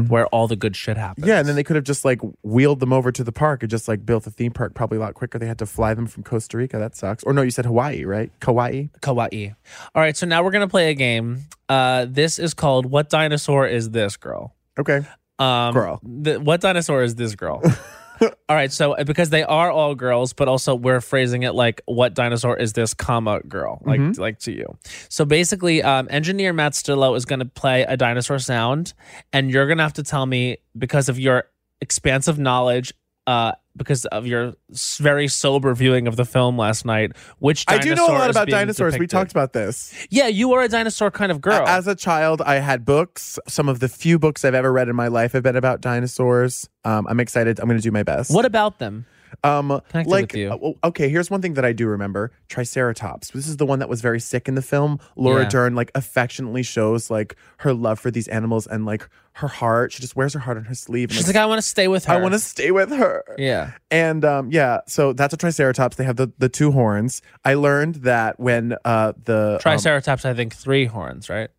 where 0.10 0.28
all 0.28 0.48
the 0.48 0.56
good 0.56 0.76
shit 0.76 0.98
happens. 0.98 1.26
Mm. 1.26 1.30
Yeah, 1.30 1.40
and 1.40 1.48
then 1.48 1.56
they 1.56 1.64
could 1.64 1.76
have 1.76 1.86
just 1.86 2.06
like 2.06 2.20
wheeled 2.44 2.80
them 2.80 2.94
over 2.94 3.12
to 3.12 3.24
the 3.24 3.32
park 3.32 3.64
and 3.64 3.70
just 3.70 3.88
like 3.88 4.06
built 4.06 4.26
a 4.28 4.32
theme 4.32 4.52
park 4.52 4.74
probably 4.74 4.98
a 4.98 5.02
lot 5.02 5.14
quicker. 5.14 5.40
They 5.40 5.48
had 5.48 5.60
to 5.60 5.66
fly 5.66 5.94
them 5.94 6.08
from 6.08 6.24
Costa 6.24 6.58
Rica. 6.58 6.78
That 6.78 6.96
sucks. 6.96 7.24
Or 7.24 7.34
no, 7.34 7.42
you 7.42 7.52
said 7.52 7.66
Hawaii, 7.66 8.04
right? 8.06 8.32
Kauai. 8.40 8.88
Kauai. 9.02 9.50
All 9.94 10.02
right, 10.02 10.16
so 10.16 10.26
now 10.26 10.44
we're 10.44 10.52
gonna 10.52 10.68
play 10.68 10.90
a 10.92 10.96
game. 10.96 11.44
Uh, 11.70 12.06
this 12.08 12.40
is 12.40 12.54
called 12.54 12.86
"What 12.86 13.10
Dinosaur 13.10 13.68
Is 13.68 13.92
This 13.92 14.18
Girl?" 14.18 14.54
Okay. 14.78 15.06
Um, 15.38 15.74
Girl. 15.74 16.00
The, 16.04 16.40
what 16.40 16.62
dinosaur 16.62 17.04
is 17.04 17.16
this 17.16 17.36
girl? 17.36 17.62
all 18.22 18.56
right, 18.56 18.72
so 18.72 18.94
uh, 18.94 19.04
because 19.04 19.30
they 19.30 19.44
are 19.44 19.72
all 19.72 19.96
girls, 19.96 20.34
but 20.34 20.48
also 20.48 20.76
we're 20.76 21.02
phrasing 21.02 21.44
it 21.44 21.54
like, 21.54 21.82
"What 21.86 22.14
dinosaur 22.14 22.58
is 22.58 22.74
this?" 22.74 22.94
Comma 22.94 23.42
girl, 23.42 23.82
like 23.86 24.00
Mm-hmm. 24.00 24.22
like 24.22 24.40
to 24.40 24.52
you. 24.52 24.78
So 25.10 25.26
basically, 25.26 25.84
um, 25.84 26.08
engineer 26.12 26.54
Matt 26.54 26.74
Stillo 26.74 27.16
is 27.16 27.26
gonna 27.26 27.46
play 27.46 27.84
a 27.84 27.98
dinosaur 27.98 28.40
sound, 28.40 28.94
and 29.34 29.52
you're 29.52 29.68
gonna 29.68 29.84
have 29.84 29.94
to 29.94 30.04
tell 30.04 30.26
me 30.26 30.58
because 30.78 31.10
of 31.10 31.20
your 31.20 31.46
expansive 31.82 32.40
knowledge. 32.40 32.94
Uh, 33.28 33.54
because 33.78 34.06
of 34.06 34.26
your 34.26 34.54
very 35.00 35.28
sober 35.28 35.74
viewing 35.74 36.08
of 36.08 36.16
the 36.16 36.26
film 36.26 36.58
last 36.58 36.86
night, 36.86 37.12
which 37.40 37.66
I 37.68 37.78
do 37.78 37.94
know 37.96 38.08
a 38.08 38.14
lot 38.14 38.30
about 38.30 38.48
dinosaurs. 38.48 38.98
We 38.98 39.08
talked 39.08 39.32
about 39.32 39.52
this. 39.52 39.94
Yeah, 40.10 40.28
you 40.28 40.54
are 40.54 40.62
a 40.62 40.70
dinosaur 40.70 41.12
kind 41.12 41.32
of 41.32 41.42
girl. 41.42 41.68
As 41.68 41.88
a 41.88 41.96
child, 41.96 42.42
I 42.42 42.56
had 42.56 42.86
books. 42.86 43.38
Some 43.48 43.68
of 43.68 43.80
the 43.80 43.90
few 43.90 44.18
books 44.18 44.46
I've 44.46 44.54
ever 44.54 44.72
read 44.72 44.88
in 44.88 44.96
my 44.96 45.08
life 45.10 45.34
have 45.34 45.44
been 45.44 45.56
about 45.58 45.82
dinosaurs. 45.82 46.70
Um, 46.86 47.06
I'm 47.08 47.20
excited. 47.20 47.60
I'm 47.60 47.66
going 47.68 47.78
to 47.80 47.84
do 47.84 47.92
my 47.92 48.04
best. 48.04 48.32
what 48.32 48.46
about 48.46 48.80
them? 48.80 49.06
Um, 49.44 49.82
Connected 49.90 50.10
like, 50.10 50.32
with 50.32 50.36
you. 50.36 50.50
uh, 50.84 50.88
okay, 50.88 51.10
here's 51.10 51.30
one 51.30 51.42
thing 51.42 51.54
that 51.56 51.66
I 51.66 51.74
do 51.74 51.88
remember: 51.88 52.32
Triceratops. 52.50 53.30
This 53.32 53.48
is 53.48 53.58
the 53.58 53.66
one 53.66 53.80
that 53.80 53.90
was 53.90 54.02
very 54.02 54.20
sick 54.20 54.48
in 54.48 54.56
the 54.56 54.62
film. 54.62 55.00
Laura 55.16 55.44
Yeah. 55.44 55.50
Dern 55.50 55.76
like 55.76 55.92
affectionately 55.96 56.64
shows 56.64 57.10
like 57.10 57.36
her 57.58 57.74
love 57.74 58.00
for 58.00 58.12
these 58.12 58.28
animals 58.28 58.68
and 58.68 58.86
like 58.86 59.08
her 59.34 59.48
heart. 59.48 59.92
She 59.92 60.02
just 60.02 60.16
wears 60.16 60.34
her 60.34 60.40
heart 60.40 60.58
on 60.58 60.64
her 60.66 60.74
sleeve. 60.76 61.10
and, 61.10 61.18
She's 61.18 61.28
like, 61.28 61.36
I 61.36 61.46
want 61.46 61.60
to 61.60 61.68
stay 61.68 61.88
with 61.88 62.06
her. 62.06 62.14
I 62.14 62.18
want 62.18 62.34
to 62.34 62.40
stay 62.40 62.72
with 62.72 62.90
her. 62.92 63.24
Yeah. 63.38 63.72
And 63.92 64.24
um, 64.24 64.50
yeah, 64.52 64.80
so 64.88 65.14
that's 65.14 65.34
a 65.34 65.38
Triceratops. 65.38 65.98
They 65.98 66.06
have 66.06 66.16
the, 66.16 66.32
the 66.38 66.50
two 66.50 66.72
horns. 66.72 67.22
I 67.44 67.56
learned 67.56 67.96
that 67.96 68.40
when 68.40 68.76
uh, 68.86 69.14
the 69.26 69.54
um, 69.56 69.60
Triceratops, 69.60 70.24
I 70.26 70.34
think 70.34 70.56
three 70.56 70.86
horns, 70.86 71.30
right? 71.30 71.50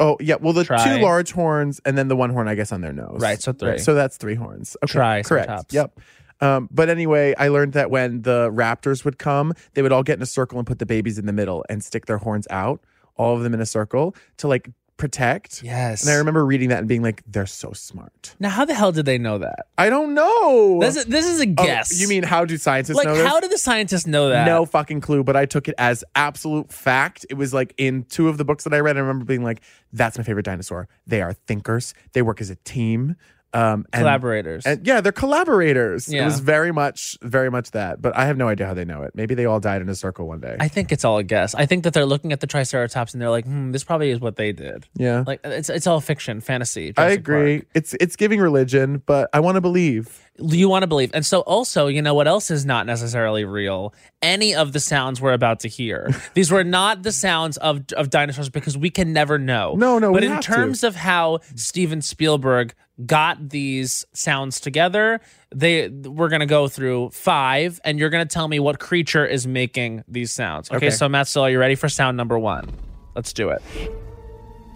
oh 0.00 0.16
yeah, 0.20 0.36
well 0.40 0.52
the 0.52 0.62
Tri- 0.62 0.96
two 0.96 1.02
large 1.02 1.32
horns 1.32 1.80
and 1.84 1.98
then 1.98 2.06
the 2.06 2.14
one 2.14 2.30
horn 2.30 2.46
I 2.46 2.54
guess 2.54 2.70
on 2.70 2.80
their 2.82 2.92
nose. 2.92 3.18
Right, 3.20 3.42
so 3.42 3.52
three. 3.52 3.78
so 3.78 3.94
that's 3.94 4.16
three 4.16 4.36
horns. 4.36 4.76
Okay, 4.84 4.92
Triceratops. 4.92 5.48
correct. 5.48 5.72
Yep. 5.72 6.00
Um, 6.40 6.68
but 6.70 6.88
anyway, 6.88 7.34
I 7.38 7.48
learned 7.48 7.72
that 7.72 7.90
when 7.90 8.22
the 8.22 8.50
raptors 8.52 9.04
would 9.04 9.18
come, 9.18 9.52
they 9.74 9.82
would 9.82 9.92
all 9.92 10.02
get 10.02 10.16
in 10.18 10.22
a 10.22 10.26
circle 10.26 10.58
and 10.58 10.66
put 10.66 10.78
the 10.78 10.86
babies 10.86 11.18
in 11.18 11.26
the 11.26 11.32
middle 11.32 11.64
and 11.68 11.82
stick 11.82 12.06
their 12.06 12.18
horns 12.18 12.46
out, 12.50 12.80
all 13.16 13.36
of 13.36 13.42
them 13.42 13.54
in 13.54 13.60
a 13.60 13.66
circle 13.66 14.14
to 14.38 14.48
like 14.48 14.70
protect. 14.96 15.62
Yes. 15.62 16.02
And 16.02 16.10
I 16.10 16.14
remember 16.16 16.44
reading 16.44 16.70
that 16.70 16.80
and 16.80 16.88
being 16.88 17.02
like, 17.02 17.22
they're 17.24 17.46
so 17.46 17.70
smart. 17.72 18.34
now, 18.40 18.48
how 18.48 18.64
the 18.64 18.74
hell 18.74 18.90
did 18.90 19.06
they 19.06 19.16
know 19.16 19.38
that? 19.38 19.66
I 19.78 19.90
don't 19.90 20.12
know. 20.12 20.78
This 20.80 20.96
is, 20.96 21.04
this 21.04 21.24
is 21.26 21.40
a 21.40 21.44
Oh, 21.56 21.64
guess. 21.64 22.00
you 22.00 22.08
mean 22.08 22.24
how 22.24 22.44
do 22.44 22.56
scientists 22.56 22.96
like 22.96 23.06
know 23.06 23.14
this? 23.14 23.24
how 23.26 23.38
did 23.38 23.52
the 23.52 23.58
scientists 23.58 24.08
know 24.08 24.28
that? 24.30 24.44
No 24.44 24.66
fucking 24.66 25.00
clue, 25.00 25.22
but 25.22 25.36
I 25.36 25.46
took 25.46 25.68
it 25.68 25.76
as 25.78 26.02
absolute 26.16 26.72
fact. 26.72 27.24
It 27.30 27.34
was 27.34 27.54
like 27.54 27.74
in 27.78 28.04
two 28.04 28.28
of 28.28 28.38
the 28.38 28.44
books 28.44 28.64
that 28.64 28.74
I 28.74 28.80
read, 28.80 28.96
I 28.96 29.00
remember 29.00 29.24
being 29.24 29.44
like, 29.44 29.60
that's 29.92 30.18
my 30.18 30.24
favorite 30.24 30.44
dinosaur. 30.46 30.88
They 31.06 31.22
are 31.22 31.32
thinkers, 31.32 31.94
they 32.12 32.22
work 32.22 32.40
as 32.40 32.50
a 32.50 32.56
team. 32.56 33.14
Um, 33.54 33.86
and, 33.92 34.02
collaborators. 34.02 34.66
And 34.66 34.86
yeah, 34.86 35.00
they're 35.00 35.12
collaborators. 35.12 36.08
It 36.12 36.22
was 36.22 36.40
very 36.40 36.70
much, 36.70 37.16
very 37.22 37.50
much 37.50 37.70
that. 37.70 38.02
But 38.02 38.16
I 38.16 38.26
have 38.26 38.36
no 38.36 38.48
idea 38.48 38.66
how 38.66 38.74
they 38.74 38.84
know 38.84 39.02
it. 39.02 39.12
Maybe 39.14 39.34
they 39.34 39.46
all 39.46 39.58
died 39.60 39.80
in 39.80 39.88
a 39.88 39.94
circle 39.94 40.28
one 40.28 40.40
day. 40.40 40.56
I 40.60 40.68
think 40.68 40.92
it's 40.92 41.04
all 41.04 41.18
a 41.18 41.24
guess. 41.24 41.54
I 41.54 41.64
think 41.64 41.84
that 41.84 41.94
they're 41.94 42.06
looking 42.06 42.32
at 42.32 42.40
the 42.40 42.46
Triceratops 42.46 43.14
and 43.14 43.22
they're 43.22 43.30
like, 43.30 43.46
hmm, 43.46 43.72
this 43.72 43.84
probably 43.84 44.10
is 44.10 44.20
what 44.20 44.36
they 44.36 44.52
did. 44.52 44.86
yeah. 44.94 45.24
Like 45.26 45.40
it's 45.44 45.70
it's 45.70 45.86
all 45.86 46.00
fiction, 46.00 46.40
fantasy. 46.40 46.92
I 46.96 47.10
agree. 47.10 47.60
Park. 47.60 47.68
It's 47.74 47.94
it's 48.00 48.16
giving 48.16 48.40
religion, 48.40 49.02
but 49.06 49.30
I 49.32 49.40
want 49.40 49.56
to 49.56 49.60
believe. 49.60 50.24
You 50.40 50.68
want 50.68 50.84
to 50.84 50.86
believe. 50.86 51.10
And 51.14 51.26
so 51.26 51.40
also, 51.40 51.88
you 51.88 52.00
know 52.00 52.14
what 52.14 52.28
else 52.28 52.50
is 52.50 52.64
not 52.64 52.86
necessarily 52.86 53.44
real? 53.44 53.92
Any 54.22 54.54
of 54.54 54.72
the 54.72 54.80
sounds 54.80 55.20
we're 55.20 55.32
about 55.32 55.60
to 55.60 55.68
hear. 55.68 56.08
These 56.34 56.50
were 56.52 56.64
not 56.64 57.02
the 57.02 57.12
sounds 57.12 57.56
of 57.56 57.84
of 57.96 58.10
dinosaurs 58.10 58.48
because 58.48 58.76
we 58.78 58.90
can 58.90 59.12
never 59.12 59.38
know. 59.38 59.74
No, 59.76 59.98
no, 59.98 60.12
But 60.12 60.20
we 60.22 60.26
in 60.28 60.32
have 60.34 60.42
to. 60.44 60.52
terms 60.52 60.84
of 60.84 60.94
how 60.96 61.40
Steven 61.56 62.02
Spielberg 62.02 62.74
got 63.06 63.48
these 63.50 64.04
sounds 64.12 64.58
together, 64.60 65.20
they 65.54 65.88
we're 65.88 66.28
going 66.28 66.40
to 66.40 66.46
go 66.46 66.66
through 66.66 67.10
5 67.10 67.80
and 67.84 67.96
you're 67.98 68.10
going 68.10 68.26
to 68.26 68.32
tell 68.32 68.48
me 68.48 68.58
what 68.58 68.80
creature 68.80 69.24
is 69.24 69.46
making 69.46 70.02
these 70.08 70.32
sounds. 70.32 70.68
Okay, 70.70 70.76
Okay. 70.86 70.90
so 70.90 71.08
Matt 71.08 71.26
Stillo, 71.26 71.42
are 71.44 71.50
you 71.50 71.60
ready 71.60 71.76
for 71.76 71.88
sound 71.88 72.16
number 72.16 72.36
1? 72.38 72.68
Let's 73.14 73.32
do 73.32 73.50
it. 73.50 73.62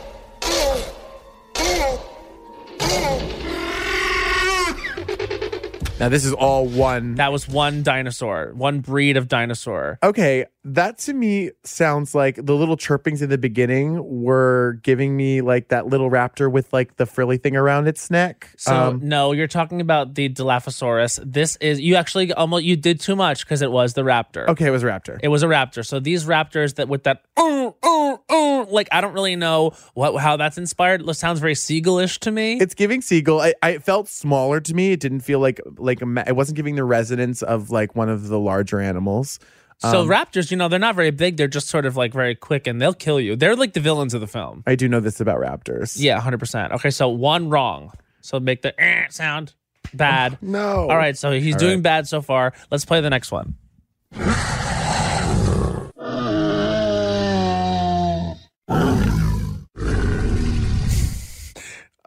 Now 6.01 6.09
this 6.09 6.25
is 6.25 6.33
all 6.33 6.65
one. 6.65 7.13
That 7.13 7.31
was 7.31 7.47
one 7.47 7.83
dinosaur, 7.83 8.53
one 8.55 8.79
breed 8.79 9.17
of 9.17 9.27
dinosaur. 9.27 9.99
okay, 10.01 10.47
that 10.63 10.97
to 10.99 11.13
me 11.13 11.49
sounds 11.63 12.13
like 12.13 12.35
the 12.35 12.55
little 12.55 12.77
chirpings 12.77 13.21
in 13.21 13.29
the 13.29 13.37
beginning 13.37 14.21
were 14.21 14.79
giving 14.83 15.17
me 15.17 15.41
like 15.41 15.69
that 15.69 15.87
little 15.87 16.09
raptor 16.11 16.51
with 16.51 16.71
like 16.71 16.97
the 16.97 17.05
frilly 17.05 17.37
thing 17.37 17.55
around 17.55 17.87
its 17.87 18.11
neck. 18.11 18.53
So 18.57 18.75
Um, 18.75 18.99
no, 19.03 19.31
you're 19.31 19.47
talking 19.47 19.81
about 19.81 20.13
the 20.13 20.29
Dilophosaurus. 20.29 21.19
This 21.25 21.55
is 21.57 21.79
you 21.81 21.95
actually 21.95 22.31
almost 22.33 22.63
you 22.63 22.75
did 22.75 22.99
too 22.99 23.15
much 23.15 23.43
because 23.45 23.61
it 23.61 23.71
was 23.71 23.93
the 23.93 24.03
raptor. 24.03 24.47
okay, 24.49 24.67
it 24.67 24.71
was 24.71 24.83
raptor. 24.83 25.19
It 25.23 25.29
was 25.29 25.41
a 25.43 25.47
raptor. 25.47 25.85
So 25.85 25.99
these 25.99 26.25
raptors 26.25 26.75
that 26.75 26.87
with 26.87 27.03
that 27.03 27.23
uh, 27.37 27.71
uh, 27.81 28.17
uh, 28.29 28.65
like 28.69 28.87
I 28.91 29.01
don't 29.01 29.13
really 29.13 29.35
know 29.35 29.71
what 29.95 30.15
how 30.19 30.37
that's 30.37 30.57
inspired. 30.57 31.01
It 31.07 31.13
sounds 31.15 31.39
very 31.39 31.55
seagullish 31.55 32.19
to 32.19 32.31
me. 32.31 32.57
it's 32.59 32.75
giving 32.75 33.01
seagull. 33.01 33.41
I, 33.41 33.53
I 33.63 33.77
felt 33.79 34.07
smaller 34.07 34.59
to 34.61 34.73
me. 34.73 34.91
It 34.91 34.99
didn't 34.99 35.21
feel 35.21 35.39
like 35.39 35.59
like 35.77 36.01
a, 36.01 36.23
it 36.27 36.35
wasn't 36.35 36.55
giving 36.57 36.75
the 36.75 36.83
resonance 36.83 37.41
of 37.41 37.71
like 37.71 37.95
one 37.95 38.09
of 38.09 38.27
the 38.27 38.39
larger 38.39 38.79
animals. 38.79 39.39
So 39.81 40.01
um, 40.01 40.07
raptors, 40.07 40.51
you 40.51 40.57
know, 40.57 40.67
they're 40.67 40.79
not 40.79 40.95
very 40.95 41.11
big. 41.11 41.37
They're 41.37 41.47
just 41.47 41.67
sort 41.67 41.85
of 41.85 41.97
like 41.97 42.13
very 42.13 42.35
quick 42.35 42.67
and 42.67 42.79
they'll 42.81 42.93
kill 42.93 43.19
you. 43.19 43.35
They're 43.35 43.55
like 43.55 43.73
the 43.73 43.79
villains 43.79 44.13
of 44.13 44.21
the 44.21 44.27
film. 44.27 44.63
I 44.67 44.75
do 44.75 44.87
know 44.87 44.99
this 44.99 45.19
about 45.19 45.39
raptors. 45.39 45.95
Yeah, 45.97 46.19
hundred 46.19 46.39
percent. 46.39 46.73
Okay, 46.73 46.91
so 46.91 47.09
one 47.09 47.49
wrong. 47.49 47.91
So 48.21 48.39
make 48.39 48.61
the 48.61 48.79
eh 48.79 49.07
sound 49.09 49.53
bad. 49.93 50.37
No. 50.41 50.87
All 50.89 50.97
right, 50.97 51.17
so 51.17 51.31
he's 51.31 51.55
All 51.55 51.59
doing 51.59 51.77
right. 51.77 51.83
bad 51.83 52.07
so 52.07 52.21
far. 52.21 52.53
Let's 52.69 52.85
play 52.85 53.01
the 53.01 53.09
next 53.09 53.31
one. 53.31 53.55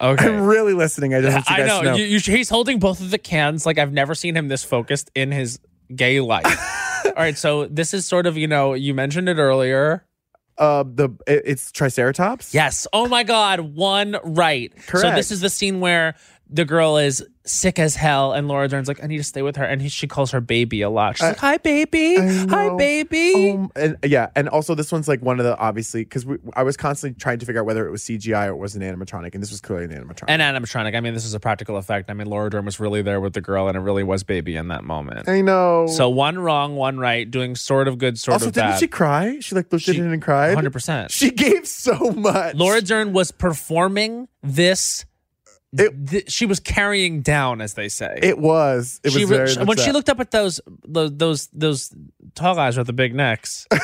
Okay. 0.00 0.26
I'm 0.28 0.42
really 0.42 0.74
listening. 0.74 1.14
I 1.14 1.20
don't 1.20 1.32
want 1.34 1.48
you 1.48 1.54
I 1.54 1.66
know. 1.66 1.80
know. 1.82 1.94
You, 1.94 2.04
you, 2.04 2.18
he's 2.20 2.48
holding 2.48 2.78
both 2.78 3.00
of 3.00 3.10
the 3.10 3.18
cans. 3.18 3.64
Like 3.64 3.78
I've 3.78 3.92
never 3.92 4.14
seen 4.14 4.36
him 4.36 4.48
this 4.48 4.64
focused 4.64 5.10
in 5.14 5.30
his 5.32 5.58
gay 5.94 6.20
life. 6.20 6.44
All 7.16 7.22
right, 7.22 7.36
so 7.38 7.66
this 7.66 7.94
is 7.94 8.06
sort 8.06 8.26
of 8.26 8.36
you 8.36 8.46
know 8.48 8.74
you 8.74 8.94
mentioned 8.94 9.28
it 9.28 9.36
earlier. 9.38 10.04
uh, 10.56 10.84
the 10.86 11.08
it- 11.26 11.42
it's 11.46 11.72
Triceratops. 11.72 12.54
Yes. 12.54 12.86
Oh 12.92 13.08
my 13.08 13.24
God. 13.24 13.58
One 13.74 14.16
right. 14.22 14.72
Correct. 14.86 15.00
So 15.08 15.10
this 15.14 15.32
is 15.32 15.40
the 15.40 15.50
scene 15.50 15.80
where 15.80 16.14
the 16.50 16.64
girl 16.64 16.98
is 16.98 17.24
sick 17.46 17.78
as 17.78 17.96
hell, 17.96 18.32
and 18.32 18.48
Laura 18.48 18.68
Dern's 18.68 18.86
like, 18.88 19.02
"I 19.02 19.06
need 19.06 19.16
to 19.18 19.24
stay 19.24 19.42
with 19.42 19.56
her," 19.56 19.64
and 19.64 19.80
he, 19.82 19.88
she 19.88 20.06
calls 20.06 20.30
her 20.30 20.40
baby 20.40 20.82
a 20.82 20.90
lot. 20.90 21.16
She's 21.16 21.22
like, 21.22 21.38
"Hi, 21.38 21.56
baby. 21.56 22.16
Hi, 22.16 22.74
baby." 22.76 23.52
Um, 23.52 23.70
and 23.74 23.96
yeah, 24.04 24.28
and 24.36 24.48
also 24.48 24.74
this 24.74 24.92
one's 24.92 25.08
like 25.08 25.20
one 25.22 25.40
of 25.40 25.44
the 25.44 25.56
obviously 25.58 26.04
because 26.04 26.26
I 26.54 26.62
was 26.62 26.76
constantly 26.76 27.18
trying 27.18 27.38
to 27.38 27.46
figure 27.46 27.60
out 27.60 27.66
whether 27.66 27.86
it 27.86 27.90
was 27.90 28.02
CGI 28.02 28.46
or 28.48 28.50
it 28.50 28.56
was 28.58 28.76
an 28.76 28.82
animatronic, 28.82 29.34
and 29.34 29.42
this 29.42 29.50
was 29.50 29.60
clearly 29.60 29.84
an 29.84 29.90
animatronic. 29.90 30.24
and 30.28 30.42
animatronic. 30.42 30.94
I 30.94 31.00
mean, 31.00 31.14
this 31.14 31.24
is 31.24 31.34
a 31.34 31.40
practical 31.40 31.76
effect. 31.76 32.10
I 32.10 32.14
mean, 32.14 32.28
Laura 32.28 32.50
Dern 32.50 32.64
was 32.64 32.78
really 32.78 33.02
there 33.02 33.20
with 33.20 33.32
the 33.32 33.40
girl, 33.40 33.68
and 33.68 33.76
it 33.76 33.80
really 33.80 34.04
was 34.04 34.22
baby 34.22 34.56
in 34.56 34.68
that 34.68 34.84
moment. 34.84 35.28
I 35.28 35.40
know. 35.40 35.86
So 35.88 36.08
one 36.08 36.38
wrong, 36.38 36.76
one 36.76 36.98
right, 36.98 37.28
doing 37.30 37.56
sort 37.56 37.88
of 37.88 37.98
good, 37.98 38.18
sort 38.18 38.34
also, 38.34 38.48
of 38.48 38.54
bad. 38.54 38.64
Also, 38.64 38.70
didn't 38.72 38.80
she 38.80 38.88
cry? 38.88 39.38
She 39.40 39.54
like 39.54 39.72
looked 39.72 39.84
She- 39.84 39.92
at 39.92 39.96
it 39.98 40.02
and 40.02 40.22
cried. 40.22 40.54
Hundred 40.54 40.72
percent. 40.72 41.10
She 41.10 41.30
gave 41.30 41.66
so 41.66 42.10
much. 42.12 42.54
Laura 42.54 42.80
Dern 42.80 43.12
was 43.12 43.32
performing 43.32 44.28
this. 44.42 45.04
It- 45.76 46.08
th- 46.08 46.30
she 46.30 46.46
was 46.46 46.60
carrying 46.60 47.20
down, 47.22 47.60
as 47.60 47.74
they 47.74 47.88
say. 47.88 48.18
It 48.22 48.38
was. 48.38 49.00
It 49.02 49.08
was 49.08 49.14
she 49.14 49.24
re- 49.24 49.36
very 49.36 49.64
when 49.66 49.76
she 49.78 49.92
looked 49.92 50.08
up 50.08 50.20
at 50.20 50.30
those 50.30 50.60
those 50.86 51.16
those, 51.16 51.48
those 51.52 51.90
tall 52.34 52.54
guys 52.54 52.76
with 52.78 52.86
the 52.86 52.92
big 52.92 53.14
necks. 53.14 53.66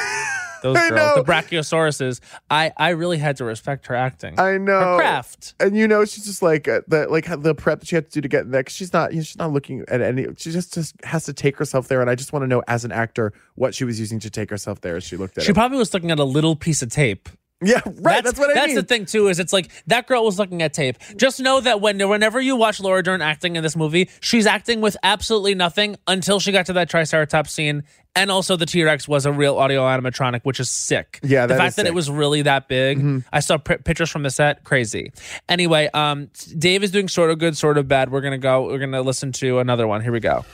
Those 0.63 0.77
girls, 0.91 1.15
the 1.15 1.25
brachiosauruses. 1.25 2.21
I 2.51 2.71
I 2.77 2.91
really 2.91 3.17
had 3.17 3.39
to 3.39 3.45
respect 3.47 3.87
her 3.87 3.95
acting. 3.95 4.39
I 4.39 4.59
know. 4.59 4.79
her 4.79 4.97
craft. 4.99 5.55
And 5.59 5.75
you 5.75 5.89
know, 5.89 6.05
she's 6.05 6.27
just 6.27 6.43
like 6.43 6.69
uh, 6.69 6.83
the 6.87 7.07
like 7.09 7.25
the 7.43 7.55
prep 7.55 7.81
that 7.81 7.89
she 7.89 7.95
had 7.95 8.05
to 8.05 8.13
do 8.13 8.21
to 8.21 8.29
get 8.29 8.43
in 8.43 8.51
there. 8.51 8.63
'cause 8.63 8.75
she's 8.75 8.93
not, 8.93 9.13
you 9.13 9.21
know, 9.21 9.23
she's 9.23 9.39
not 9.39 9.53
looking 9.55 9.87
at 9.89 10.03
any. 10.03 10.27
She 10.37 10.51
just 10.53 10.75
just 10.75 10.95
has 11.03 11.25
to 11.25 11.33
take 11.33 11.57
herself 11.57 11.89
there. 11.89 12.03
And 12.03 12.11
I 12.11 12.15
just 12.15 12.35
want 12.35 12.43
to 12.43 12.47
know, 12.47 12.63
as 12.69 12.85
an 12.85 12.93
actor, 12.93 13.33
what 13.55 13.75
she 13.75 13.85
was 13.85 13.99
using 13.99 14.19
to 14.21 14.29
take 14.29 14.51
herself 14.51 14.83
there 14.83 14.97
as 14.97 15.05
she 15.05 15.17
looked 15.17 15.39
at 15.39 15.45
She 15.45 15.53
it. 15.53 15.55
probably 15.55 15.79
was 15.79 15.95
looking 15.95 16.11
at 16.11 16.19
a 16.19 16.25
little 16.25 16.55
piece 16.57 16.83
of 16.83 16.91
tape. 16.91 17.31
yeah, 17.65 17.81
right. 17.85 18.25
That's, 18.25 18.39
what 18.39 18.51
I 18.51 18.55
that's 18.55 18.69
mean. 18.69 18.77
the 18.77 18.83
thing 18.83 19.05
too. 19.05 19.29
Is 19.29 19.39
it's 19.39 19.53
like 19.53 19.71
that 19.87 20.07
girl 20.07 20.25
was 20.25 20.39
looking 20.39 20.63
at 20.63 20.73
tape. 20.73 20.97
Just 21.17 21.41
know 21.41 21.61
that 21.61 21.83
when 21.83 21.99
whenever 22.09 22.41
you 22.41 22.57
watch 22.57 22.81
Laura 22.81 23.03
Dern 23.03 23.21
acting 23.21 23.57
in 23.57 23.63
this 23.63 23.77
movie, 23.77 24.09
she's 24.21 24.47
acting 24.47 24.81
with 24.81 24.97
absolutely 25.03 25.55
nothing 25.55 25.97
until 26.07 26.41
she 26.41 26.53
got 26.53 26.67
to 26.67 26.73
that 26.73 26.89
Triceratops 26.89 27.53
scene, 27.53 27.83
and 28.17 28.31
also 28.31 28.57
the 28.57 28.65
T 28.65 28.83
Rex 28.83 29.07
was 29.07 29.27
a 29.27 29.33
real 29.33 29.59
audio 29.59 29.83
animatronic, 29.83 30.41
which 30.45 30.59
is 30.59 30.71
sick. 30.71 31.21
Yeah, 31.23 31.45
the 31.45 31.57
fact 31.57 31.77
that 31.77 31.85
it. 31.85 31.91
Mm-hmm. 31.91 31.97
was 31.97 32.11
really 32.11 32.43
that 32.43 32.67
big. 32.67 33.25
I 33.31 33.41
saw 33.41 33.59
p- 33.59 33.77
pictures 33.77 34.09
from 34.09 34.23
the 34.23 34.31
set. 34.31 34.65
Crazy. 34.65 35.13
Anyway, 35.49 35.91
um, 35.93 36.31
Dave 36.57 36.83
is 36.83 36.91
doing 36.91 37.09
sort 37.09 37.31
of 37.31 37.39
good, 37.39 37.59
sort 37.59 37.77
of 37.77 37.87
bad. 37.89 38.11
We're 38.11 38.23
gonna 38.23 38.39
go. 38.39 38.69
We're 38.69 38.79
gonna 38.79 39.03
listen 39.03 39.33
to 39.33 39.59
another 39.59 39.87
one. 39.87 40.01
Here 40.01 40.13
we 40.13 40.21
go. 40.21 40.47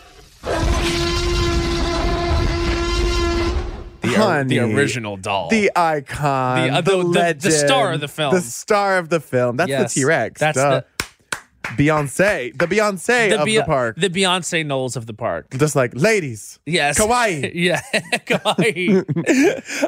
Honey. 4.16 4.58
the 4.58 4.74
original 4.74 5.16
doll. 5.16 5.48
the 5.48 5.70
icon, 5.76 6.60
The- 6.60 6.66
the, 6.70 6.72
uh, 6.76 6.80
the- 6.80 6.90
the- 6.90 6.96
the 7.02 7.08
legend, 7.08 7.52
star 7.54 7.92
of 7.92 8.00
the 8.00 8.08
film. 8.08 8.34
the 8.34 8.40
star 8.40 8.98
of 8.98 9.08
the 9.08 9.20
film. 9.20 9.56
That's 9.56 9.68
Yes, 9.70 9.94
the 9.94 10.00
T 10.00 10.04
Rex. 10.04 10.40
that's 10.40 10.56
Duh. 10.58 10.82
Beyonce, 11.76 12.56
the 12.56 12.66
Beyonce 12.66 13.36
of 13.36 13.44
Be- 13.44 13.56
the 13.56 13.64
park. 13.64 13.96
The 13.98 14.08
Beyonce 14.08 14.64
Knowles 14.64 14.94
of 14.94 15.06
the 15.06 15.12
park. 15.14 15.46
just 15.58 15.74
like 15.74 15.92
ladies, 15.96 16.60
Yes. 16.64 16.96
Kawaii. 16.98 17.50
yeah. 17.54 17.80
Kawaii. 17.94 19.02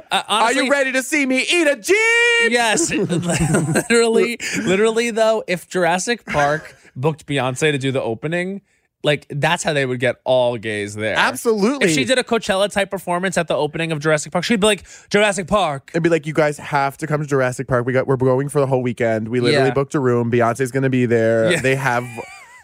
Uh, 0.11 0.23
are 0.29 0.53
you 0.53 0.69
ready 0.71 0.91
to 0.93 1.03
see 1.03 1.25
me 1.27 1.41
eat 1.49 1.67
a 1.69 1.77
jeep? 1.77 2.51
Yes. 2.51 2.91
literally, 2.91 4.39
literally 4.65 5.11
though, 5.11 5.45
if 5.47 5.69
Jurassic 5.69 6.25
Park 6.27 6.75
booked 6.97 7.27
Beyonce 7.27 7.71
to 7.73 7.79
do 7.79 7.93
the 7.93 8.03
opening, 8.03 8.63
like 9.09 9.27
that's 9.31 9.63
how 9.63 9.73
they 9.73 9.85
would 9.87 10.01
get 10.01 10.21
all 10.25 10.57
gays 10.59 10.95
there. 10.95 11.17
Absolutely. 11.17 11.87
If 11.89 11.95
she 11.95 12.05
did 12.05 12.19
a 12.19 12.23
Coachella 12.23 12.71
type 12.71 12.91
performance 12.91 13.37
at 13.39 13.49
the 13.49 13.55
opening 13.57 13.91
of 13.91 14.01
Jurassic 14.01 14.33
Park, 14.33 14.45
she'd 14.45 14.61
be 14.61 14.67
like, 14.67 14.85
Jurassic 15.11 15.47
Park. 15.49 15.91
It'd 15.93 16.03
be 16.03 16.09
like, 16.11 16.27
you 16.27 16.35
guys 16.35 16.59
have 16.59 16.97
to 16.99 17.07
come 17.07 17.21
to 17.23 17.27
Jurassic 17.27 17.67
Park. 17.67 17.87
We 17.87 17.93
got, 17.93 18.07
we're 18.07 18.17
going 18.17 18.49
for 18.49 18.61
the 18.61 18.67
whole 18.67 18.83
weekend. 18.83 19.29
We 19.29 19.41
literally 19.41 19.69
Yeah. 19.69 19.75
booked 19.75 19.95
a 19.95 20.01
room. 20.01 20.31
Beyonce's 20.31 20.71
going 20.71 20.83
to 20.85 20.91
be 20.91 21.07
there. 21.07 21.53
Yeah. 21.53 21.61
They 21.61 21.75
have 21.75 22.05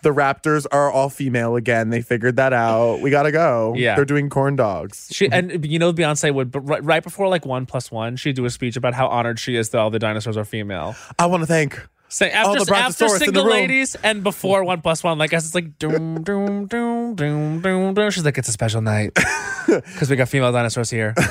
the 0.03 0.11
Raptors 0.11 0.67
are 0.71 0.91
all 0.93 1.09
female 1.09 1.57
again. 1.57 1.89
They 1.89 2.03
figured 2.03 2.37
that 2.37 2.53
out. 2.53 3.01
We 3.01 3.09
gotta 3.09 3.33
go. 3.33 3.73
Yeah. 3.75 3.97
they're 3.97 4.05
doing 4.05 4.29
corn 4.29 4.55
dogs. 4.55 5.09
She 5.11 5.31
and 5.33 5.65
you 5.65 5.79
know 5.79 5.95
Beyonce 5.95 6.33
would, 6.35 6.51
but 6.51 6.61
right, 6.61 6.85
right 6.85 7.03
before 7.03 7.27
like 7.29 7.47
one 7.47 7.65
plus 7.65 7.91
one, 7.91 8.17
she'd 8.17 8.37
do 8.37 8.45
a 8.45 8.51
speech 8.51 8.77
about 8.77 8.93
how 8.93 9.07
honored 9.09 9.39
she 9.41 9.57
is 9.57 9.71
that 9.71 9.79
all 9.79 9.89
the 9.89 9.99
dinosaurs 9.99 10.37
are 10.37 10.45
female. 10.45 10.95
I 11.19 11.25
want 11.25 11.43
to 11.43 11.47
thank. 11.47 11.81
Say 12.09 12.31
after 12.31 12.75
after 12.75 13.09
single 13.09 13.45
ladies 13.45 13.97
and 13.97 14.23
before 14.23 14.63
one 14.65 14.83
plus 14.83 15.03
one, 15.03 15.19
like 15.19 15.33
us, 15.33 15.47
it's 15.47 15.55
like 15.55 15.79
doom 15.79 16.23
doom 16.23 16.67
doom 16.67 17.17
doom 17.17 17.61
doom 17.63 17.95
doom. 17.95 18.11
She's 18.11 18.25
like, 18.25 18.39
it's 18.39 18.49
a 18.49 18.53
special 18.53 18.81
night 18.81 19.13
because 19.67 20.11
we 20.11 20.17
got 20.17 20.29
female 20.29 20.53
dinosaurs 20.53 20.91
here. 20.91 21.15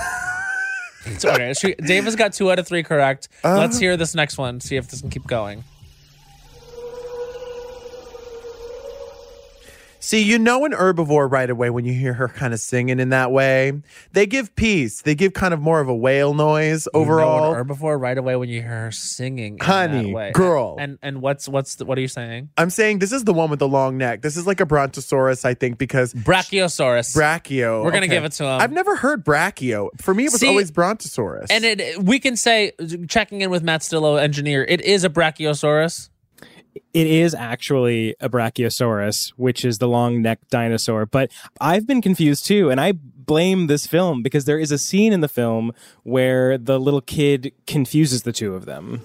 So, 1.17 1.31
okay, 1.31 1.53
she, 1.53 1.75
Dave 1.75 2.05
has 2.05 2.15
got 2.15 2.31
two 2.31 2.49
out 2.49 2.59
of 2.59 2.67
three 2.67 2.81
correct. 2.81 3.27
Uh-huh. 3.43 3.57
Let's 3.57 3.77
hear 3.77 3.97
this 3.97 4.15
next 4.15 4.37
one. 4.37 4.61
See 4.61 4.77
if 4.77 4.87
this 4.87 5.01
can 5.01 5.09
keep 5.09 5.27
going. 5.27 5.65
See, 10.03 10.21
you 10.21 10.37
know 10.37 10.65
an 10.65 10.73
herbivore 10.73 11.31
right 11.31 11.49
away 11.49 11.69
when 11.69 11.85
you 11.85 11.93
hear 11.93 12.11
her 12.11 12.27
kind 12.27 12.53
of 12.53 12.59
singing 12.59 12.99
in 12.99 13.07
that 13.11 13.31
way. 13.31 13.71
They 14.11 14.25
give 14.25 14.53
peace. 14.53 15.01
They 15.01 15.15
give 15.15 15.31
kind 15.31 15.53
of 15.53 15.61
more 15.61 15.79
of 15.79 15.87
a 15.87 15.95
whale 15.95 16.33
noise 16.33 16.89
overall. 16.93 17.51
you 17.51 17.53
know 17.53 17.59
an 17.61 17.65
herbivore 17.65 17.97
right 18.01 18.17
away 18.17 18.35
when 18.35 18.49
you 18.49 18.59
hear 18.61 18.69
her 18.69 18.91
singing, 18.91 19.53
in 19.53 19.65
Honey, 19.65 20.07
that 20.07 20.13
way. 20.13 20.31
girl. 20.33 20.75
And 20.77 20.99
and 21.01 21.21
what's 21.21 21.47
what's 21.47 21.75
the, 21.75 21.85
what 21.85 21.97
are 21.97 22.01
you 22.01 22.09
saying? 22.09 22.49
I'm 22.57 22.69
saying 22.69 22.99
this 22.99 23.13
is 23.13 23.23
the 23.23 23.31
one 23.31 23.49
with 23.49 23.59
the 23.59 23.67
long 23.69 23.97
neck. 23.97 24.23
This 24.23 24.35
is 24.35 24.45
like 24.45 24.59
a 24.59 24.65
brontosaurus, 24.65 25.45
I 25.45 25.53
think, 25.53 25.77
because 25.77 26.13
Brachiosaurus. 26.13 27.15
brachio. 27.15 27.85
We're 27.85 27.91
gonna 27.91 28.07
okay. 28.07 28.15
give 28.15 28.25
it 28.25 28.33
to 28.33 28.43
him. 28.43 28.59
I've 28.59 28.73
never 28.73 28.97
heard 28.97 29.23
brachio. 29.23 29.87
For 30.01 30.13
me, 30.13 30.25
it 30.25 30.33
was 30.33 30.41
See, 30.41 30.49
always 30.49 30.69
brontosaurus. 30.69 31.49
and 31.49 31.63
it 31.63 32.03
we 32.03 32.19
can 32.19 32.35
say 32.35 32.73
checking 33.07 33.39
in 33.39 33.49
with 33.49 33.63
Matt 33.63 33.79
Stillo, 33.79 34.21
engineer, 34.21 34.65
it 34.67 34.81
is 34.81 35.05
a 35.05 35.09
Brachiosaurus. 35.09 36.09
It 36.93 37.07
is 37.07 37.33
actually 37.33 38.15
a 38.19 38.29
Brachiosaurus, 38.29 39.29
which 39.37 39.63
is 39.65 39.77
the 39.77 39.87
long 39.87 40.21
necked 40.21 40.49
dinosaur. 40.49 41.05
But 41.05 41.31
I've 41.61 41.85
been 41.87 42.01
confused 42.01 42.45
too, 42.45 42.69
and 42.69 42.79
I 42.79 42.93
blame 42.93 43.67
this 43.67 43.87
film 43.87 44.21
because 44.21 44.45
there 44.45 44.59
is 44.59 44.71
a 44.71 44.77
scene 44.77 45.13
in 45.13 45.21
the 45.21 45.27
film 45.27 45.71
where 46.03 46.57
the 46.57 46.79
little 46.79 47.01
kid 47.01 47.53
confuses 47.67 48.23
the 48.23 48.33
two 48.33 48.55
of 48.55 48.65
them. 48.65 49.01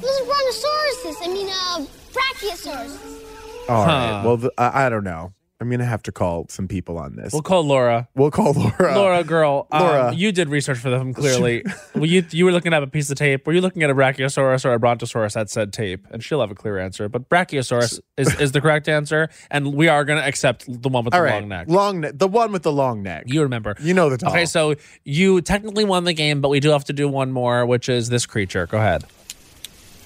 Those 0.00 0.20
are 0.20 0.24
brontosauruses. 0.24 1.16
I 1.22 1.28
mean, 1.28 1.48
uh, 1.48 1.86
brachiosauruses. 2.12 3.68
All 3.68 3.86
right. 3.86 4.10
Huh. 4.10 4.22
Well, 4.24 4.36
the, 4.36 4.52
I, 4.58 4.86
I 4.86 4.88
don't 4.88 5.04
know. 5.04 5.32
I'm 5.60 5.68
gonna 5.68 5.84
have 5.84 6.02
to 6.04 6.12
call 6.12 6.46
some 6.48 6.68
people 6.68 6.96
on 6.96 7.16
this. 7.16 7.34
We'll 7.34 7.42
call 7.42 7.62
Laura. 7.64 8.08
We'll 8.14 8.30
call 8.30 8.54
Laura. 8.54 8.94
Laura, 8.94 9.22
girl, 9.22 9.66
um, 9.70 9.82
Laura. 9.82 10.14
you 10.14 10.32
did 10.32 10.48
research 10.48 10.78
for 10.78 10.88
them 10.88 11.12
clearly. 11.12 11.64
well, 11.94 12.06
you 12.06 12.24
you 12.30 12.46
were 12.46 12.52
looking 12.52 12.72
at 12.72 12.82
a 12.82 12.86
piece 12.86 13.10
of 13.10 13.18
tape. 13.18 13.46
Were 13.46 13.52
you 13.52 13.60
looking 13.60 13.82
at 13.82 13.90
a 13.90 13.94
Brachiosaurus 13.94 14.64
or 14.64 14.72
a 14.72 14.78
Brontosaurus 14.78 15.34
that 15.34 15.50
said 15.50 15.72
tape? 15.74 16.06
And 16.10 16.24
she'll 16.24 16.40
have 16.40 16.50
a 16.50 16.54
clear 16.54 16.78
answer. 16.78 17.10
But 17.10 17.28
Brachiosaurus 17.28 18.00
is, 18.16 18.40
is 18.40 18.52
the 18.52 18.62
correct 18.62 18.88
answer, 18.88 19.28
and 19.50 19.74
we 19.74 19.88
are 19.88 20.04
going 20.06 20.18
to 20.18 20.26
accept 20.26 20.64
the 20.66 20.88
one 20.88 21.04
with 21.04 21.12
All 21.12 21.20
the 21.20 21.24
right. 21.24 21.40
long 21.40 21.48
neck. 21.48 21.66
Long 21.68 22.00
neck. 22.00 22.12
The 22.16 22.28
one 22.28 22.52
with 22.52 22.62
the 22.62 22.72
long 22.72 23.02
neck. 23.02 23.24
You 23.26 23.42
remember? 23.42 23.76
You 23.80 23.92
know 23.92 24.08
the 24.08 24.16
doll. 24.16 24.30
Okay, 24.30 24.46
so 24.46 24.76
you 25.04 25.42
technically 25.42 25.84
won 25.84 26.04
the 26.04 26.14
game, 26.14 26.40
but 26.40 26.48
we 26.48 26.60
do 26.60 26.70
have 26.70 26.84
to 26.86 26.94
do 26.94 27.06
one 27.06 27.32
more, 27.32 27.66
which 27.66 27.90
is 27.90 28.08
this 28.08 28.24
creature. 28.24 28.66
Go 28.66 28.78
ahead. 28.78 29.04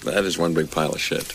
That 0.05 0.24
is 0.24 0.36
one 0.36 0.52
big 0.52 0.70
pile 0.70 0.90
of 0.90 1.00
shit. 1.00 1.32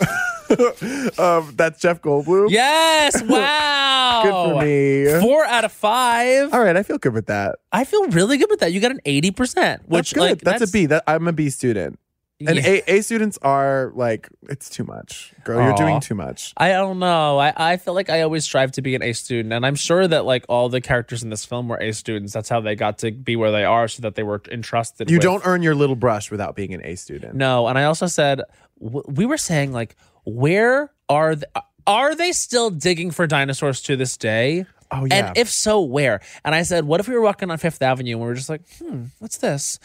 um, 1.18 1.52
that's 1.56 1.80
Jeff 1.80 2.00
Goldblum. 2.02 2.50
Yes! 2.50 3.22
Wow. 3.32 4.22
Good 4.22 4.30
for 4.30 4.64
me. 4.64 5.20
Four 5.20 5.44
out 5.44 5.64
of 5.64 5.72
five. 5.72 6.52
All 6.52 6.60
right, 6.62 6.76
I 6.76 6.82
feel 6.82 6.98
good 6.98 7.14
with 7.14 7.26
that. 7.26 7.56
I 7.72 7.84
feel 7.84 8.06
really 8.08 8.36
good 8.36 8.50
with 8.50 8.60
that. 8.60 8.72
You 8.72 8.80
got 8.80 8.90
an 8.90 9.00
eighty 9.04 9.30
percent, 9.30 9.82
which 9.88 10.10
that's 10.10 10.12
good. 10.12 10.20
like 10.20 10.40
that's, 10.40 10.62
a 10.68 10.72
B. 10.72 10.86
That 10.86 11.04
I'm 11.06 11.26
a 11.28 11.32
B 11.32 11.50
student. 11.50 11.98
And 12.46 12.56
Yeah. 12.56 12.66
A, 12.86 12.96
A 12.98 13.00
students 13.02 13.38
are 13.42 13.92
like, 13.94 14.28
it's 14.48 14.68
too 14.68 14.84
much. 14.84 15.32
Girl, 15.44 15.64
you're 15.64 15.76
doing 15.76 16.00
too 16.00 16.14
much. 16.14 16.52
I 16.56 16.70
don't 16.70 16.98
know. 16.98 17.38
I, 17.38 17.52
I 17.56 17.76
feel 17.76 17.94
like 17.94 18.10
I 18.10 18.22
always 18.22 18.44
strive 18.44 18.72
to 18.72 18.82
be 18.82 18.94
an 18.94 19.02
A 19.02 19.12
student, 19.12 19.52
and 19.52 19.64
I'm 19.64 19.76
sure 19.76 20.06
that 20.08 20.24
like 20.24 20.44
all 20.48 20.68
the 20.68 20.80
characters 20.80 21.22
in 21.22 21.30
this 21.30 21.44
film 21.44 21.68
were 21.68 21.78
A 21.78 21.92
students. 21.92 22.32
That's 22.32 22.48
how 22.48 22.60
they 22.60 22.74
got 22.74 22.98
to 22.98 23.12
be 23.12 23.36
where 23.36 23.52
they 23.52 23.64
are, 23.64 23.86
so 23.88 24.02
that 24.02 24.16
they 24.16 24.22
were 24.24 24.42
entrusted. 24.50 25.08
You 25.10 25.16
with- 25.16 25.22
don't 25.22 25.42
earn 25.46 25.62
your 25.62 25.74
little 25.74 25.96
brush 25.96 26.30
without 26.30 26.56
being 26.56 26.74
an 26.74 26.84
A 26.84 26.96
student. 26.96 27.34
No, 27.34 27.68
and 27.68 27.78
I 27.78 27.84
also 27.84 28.06
said 28.06 28.42
we 28.80 29.24
were 29.26 29.38
saying 29.38 29.72
like, 29.72 29.94
where 30.24 30.92
are 31.08 31.36
the, 31.36 31.46
are 31.86 32.14
they 32.14 32.32
still 32.32 32.70
digging 32.70 33.10
for 33.10 33.26
dinosaurs 33.26 33.80
to 33.82 33.96
this 33.96 34.16
day? 34.16 34.66
Oh, 34.90 35.04
yeah. 35.06 35.28
And 35.28 35.38
if 35.38 35.48
so, 35.48 35.80
where? 35.80 36.20
And 36.44 36.54
I 36.54 36.62
said, 36.62 36.84
what 36.84 37.00
if 37.00 37.08
we 37.08 37.14
were 37.14 37.22
walking 37.22 37.50
on 37.50 37.58
Fifth 37.58 37.80
Avenue 37.82 38.12
and 38.12 38.20
we 38.20 38.26
were 38.26 38.34
just 38.34 38.48
like, 38.50 38.62
hmm, 38.78 39.04
what's 39.18 39.38
this? 39.38 39.78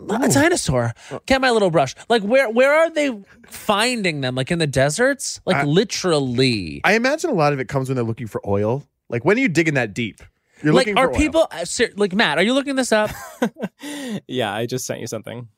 A 0.00 0.28
dinosaur. 0.28 0.92
Get 1.26 1.40
my 1.40 1.50
little 1.50 1.70
brush. 1.70 1.96
Like, 2.08 2.22
where 2.22 2.48
where 2.48 2.72
are 2.72 2.88
they 2.88 3.20
finding 3.46 4.20
them? 4.20 4.36
Like 4.36 4.52
in 4.52 4.60
the 4.60 4.66
deserts? 4.68 5.40
Like 5.44 5.56
I- 5.56 5.64
literally. 5.64 6.80
I 6.84 6.92
imagine 6.94 7.30
a 7.30 7.34
lot 7.34 7.52
of 7.52 7.58
it 7.58 7.66
comes 7.66 7.88
when 7.88 7.96
they're 7.96 8.04
looking 8.04 8.28
for 8.28 8.40
oil. 8.48 8.84
Like 9.08 9.24
when 9.24 9.36
are 9.36 9.40
you 9.40 9.48
digging 9.48 9.74
that 9.74 9.94
deep? 9.94 10.22
You're 10.62 10.72
like, 10.72 10.86
looking 10.86 10.98
are 10.98 11.08
for 11.08 11.14
oil. 11.14 11.18
people 11.18 11.48
uh, 11.50 11.64
ser- 11.64 11.90
like 11.96 12.12
Matt? 12.12 12.38
Are 12.38 12.42
you 12.44 12.54
looking 12.54 12.76
this 12.76 12.92
up? 12.92 13.10
Yeah, 14.28 14.52
I 14.52 14.66
just 14.66 14.86
sent 14.86 15.00
you 15.00 15.06
something. 15.06 15.48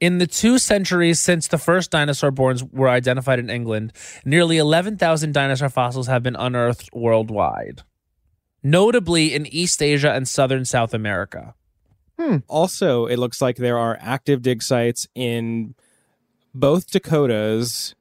In 0.00 0.16
the 0.16 0.26
two 0.26 0.58
centuries 0.58 1.20
since 1.20 1.46
the 1.48 1.58
first 1.58 1.90
dinosaur 1.90 2.30
bones 2.30 2.64
were 2.64 2.88
identified 2.88 3.38
in 3.38 3.50
England, 3.50 3.92
nearly 4.24 4.56
11,000 4.56 5.32
dinosaur 5.32 5.68
fossils 5.68 6.06
have 6.06 6.22
been 6.22 6.36
unearthed 6.36 6.88
worldwide, 6.94 7.82
notably 8.62 9.34
in 9.34 9.46
East 9.46 9.82
Asia 9.82 10.10
and 10.12 10.26
southern 10.26 10.64
South 10.64 10.94
America. 10.94 11.54
Hmm. 12.18 12.38
Also, 12.48 13.06
it 13.06 13.18
looks 13.18 13.42
like 13.42 13.56
there 13.56 13.78
are 13.78 13.98
active 14.00 14.40
dig 14.42 14.62
sites 14.62 15.06
in 15.14 15.74
both 16.54 16.90
Dakotas, 16.90 17.94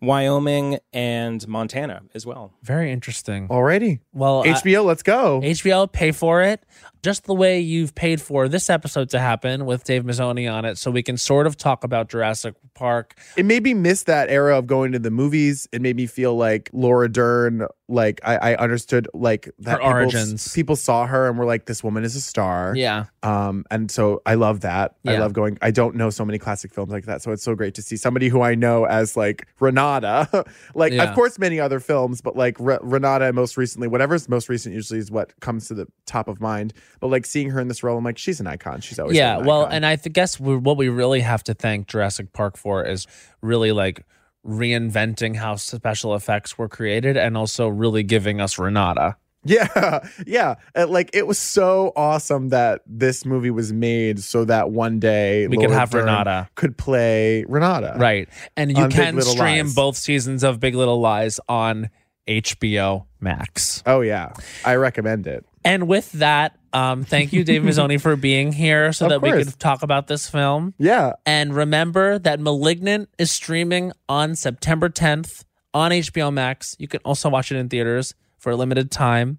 Wyoming, 0.00 0.78
and 0.92 1.46
Montana 1.48 2.02
as 2.14 2.26
well. 2.26 2.52
Very 2.62 2.92
interesting. 2.92 3.48
Alrighty. 3.48 4.00
Well, 4.12 4.40
uh, 4.40 4.42
I- 4.42 4.52
HBO, 4.52 4.84
let's 4.84 5.02
go. 5.02 5.40
HBO 5.42 5.90
pay 5.90 6.12
for 6.12 6.42
it 6.42 6.62
just 7.02 7.24
the 7.24 7.34
way 7.34 7.60
you've 7.60 7.94
paid 7.94 8.20
for 8.20 8.48
this 8.48 8.68
episode 8.70 9.10
to 9.10 9.18
happen 9.18 9.64
with 9.66 9.84
Dave 9.84 10.02
Mizzoni 10.04 10.52
on 10.52 10.64
it, 10.64 10.76
so 10.78 10.90
we 10.90 11.02
can 11.02 11.16
sort 11.16 11.46
of 11.46 11.56
talk 11.56 11.84
about 11.84 12.08
Jurassic 12.08 12.54
Park. 12.74 13.14
it 13.36 13.46
made 13.46 13.62
me 13.62 13.72
miss 13.74 14.02
that 14.04 14.28
era 14.28 14.58
of 14.58 14.66
going 14.66 14.92
to 14.92 14.98
the 14.98 15.10
movies. 15.10 15.66
It 15.72 15.80
made 15.80 15.96
me 15.96 16.06
feel 16.06 16.36
like 16.36 16.68
Laura 16.72 17.08
Dern, 17.10 17.66
like 17.88 18.20
I, 18.24 18.36
I 18.36 18.54
understood 18.56 19.08
like 19.14 19.48
that 19.60 19.72
Her 19.72 19.76
people- 19.78 19.92
origins. 19.92 20.52
People 20.52 20.76
saw 20.76 21.06
her 21.06 21.28
and 21.28 21.38
were 21.38 21.46
like, 21.46 21.66
"This 21.66 21.82
woman 21.82 22.04
is 22.04 22.16
a 22.16 22.20
star." 22.20 22.74
Yeah, 22.76 23.04
Um, 23.22 23.64
and 23.70 23.90
so 23.90 24.20
I 24.26 24.34
love 24.34 24.60
that. 24.60 24.96
I 25.06 25.16
love 25.18 25.32
going. 25.32 25.56
I 25.62 25.70
don't 25.70 25.94
know 25.96 26.10
so 26.10 26.24
many 26.24 26.38
classic 26.38 26.74
films 26.74 26.90
like 26.92 27.06
that, 27.06 27.22
so 27.22 27.30
it's 27.32 27.42
so 27.44 27.54
great 27.54 27.74
to 27.76 27.82
see 27.82 27.96
somebody 27.96 28.28
who 28.28 28.42
I 28.42 28.54
know 28.54 28.84
as 28.84 29.16
like 29.16 29.46
Renata. 29.60 30.44
like, 30.74 30.92
Yeah. 30.92 31.04
of 31.04 31.14
course, 31.14 31.38
many 31.38 31.58
other 31.60 31.80
films, 31.80 32.20
but 32.20 32.36
like 32.36 32.56
Re- 32.58 32.78
Renata, 32.82 33.32
most 33.32 33.56
recently, 33.56 33.88
whatever's 33.88 34.28
most 34.28 34.48
recent, 34.48 34.74
usually 34.74 34.98
is 34.98 35.10
what 35.10 35.38
comes 35.40 35.68
to 35.68 35.74
the 35.74 35.86
top 36.04 36.28
of 36.28 36.40
mind. 36.40 36.74
But 37.00 37.08
like 37.08 37.26
seeing 37.26 37.50
her 37.50 37.60
in 37.60 37.68
this 37.68 37.82
role, 37.82 37.98
I'm 37.98 38.04
like, 38.04 38.18
she's 38.18 38.40
an 38.40 38.46
icon. 38.46 38.80
She's 38.80 38.98
always 38.98 39.16
yeah. 39.16 39.38
an 39.38 39.44
Well, 39.46 39.62
icon. 39.62 39.72
and 39.72 39.86
I 39.86 39.96
th- 39.96 40.12
guess 40.12 40.38
what 40.40 40.76
we 40.76 40.88
really 40.88 41.20
have 41.20 41.42
to 41.44 41.54
thank 41.54 41.86
Jurassic 41.88 42.32
Park 42.32 42.56
for 42.56 42.84
is 42.84 43.06
really 43.42 43.72
like 43.72 44.04
reinventing 44.46 45.36
how 45.36 45.56
special 45.56 46.14
effects 46.14 46.56
were 46.58 46.68
created, 46.68 47.16
and 47.16 47.36
also 47.36 47.68
really 47.68 48.02
giving 48.02 48.40
us 48.40 48.58
Renata. 48.58 49.16
Yeah, 49.44 50.00
yeah. 50.26 50.56
Like 50.74 51.10
it 51.14 51.26
was 51.26 51.38
so 51.38 51.92
awesome 51.94 52.48
that 52.48 52.82
this 52.86 53.24
movie 53.24 53.50
was 53.50 53.72
made 53.72 54.18
so 54.20 54.44
that 54.44 54.70
one 54.70 54.98
day 54.98 55.46
We 55.46 55.56
could 55.56 55.70
have 55.70 55.90
Dern 55.90 56.06
Renata. 56.06 56.48
could 56.56 56.76
play 56.76 57.44
Renata. 57.48 57.94
Right. 57.96 58.28
And 58.56 58.76
you 58.76 58.88
can 58.88 59.20
stream 59.22 59.66
Lies. 59.66 59.74
both 59.74 59.96
seasons 59.96 60.42
of 60.42 60.58
Big 60.58 60.74
Little 60.74 61.00
Lies 61.00 61.38
on 61.48 61.90
HBO 62.26 63.06
Max. 63.20 63.84
Oh 63.86 64.00
yeah, 64.00 64.32
I 64.64 64.74
recommend 64.76 65.28
it. 65.28 65.44
And 65.64 65.86
with 65.86 66.10
that, 66.12 66.56
um, 66.76 67.04
thank 67.04 67.32
you, 67.32 67.42
Dave 67.42 67.62
Mizzoni, 67.62 67.98
for 68.00 68.16
being 68.16 68.52
here 68.52 68.92
so 68.92 69.06
Of 69.06 69.10
that 69.10 69.22
we 69.22 69.30
could 69.30 69.58
talk 69.58 69.82
about 69.82 70.08
this 70.08 70.28
film. 70.28 70.74
Yeah, 70.78 71.14
And 71.24 71.54
remember 71.54 72.18
that 72.18 72.38
Malignant 72.38 73.08
is 73.18 73.30
streaming 73.30 73.92
on 74.10 74.36
September 74.36 74.90
10th 74.90 75.44
on 75.72 75.90
HBO 75.90 76.30
Max. 76.30 76.76
You 76.78 76.86
can 76.86 77.00
also 77.02 77.30
watch 77.30 77.50
it 77.50 77.56
in 77.56 77.70
theaters 77.70 78.14
for 78.38 78.52
a 78.52 78.56
limited 78.56 78.90
time. 78.90 79.38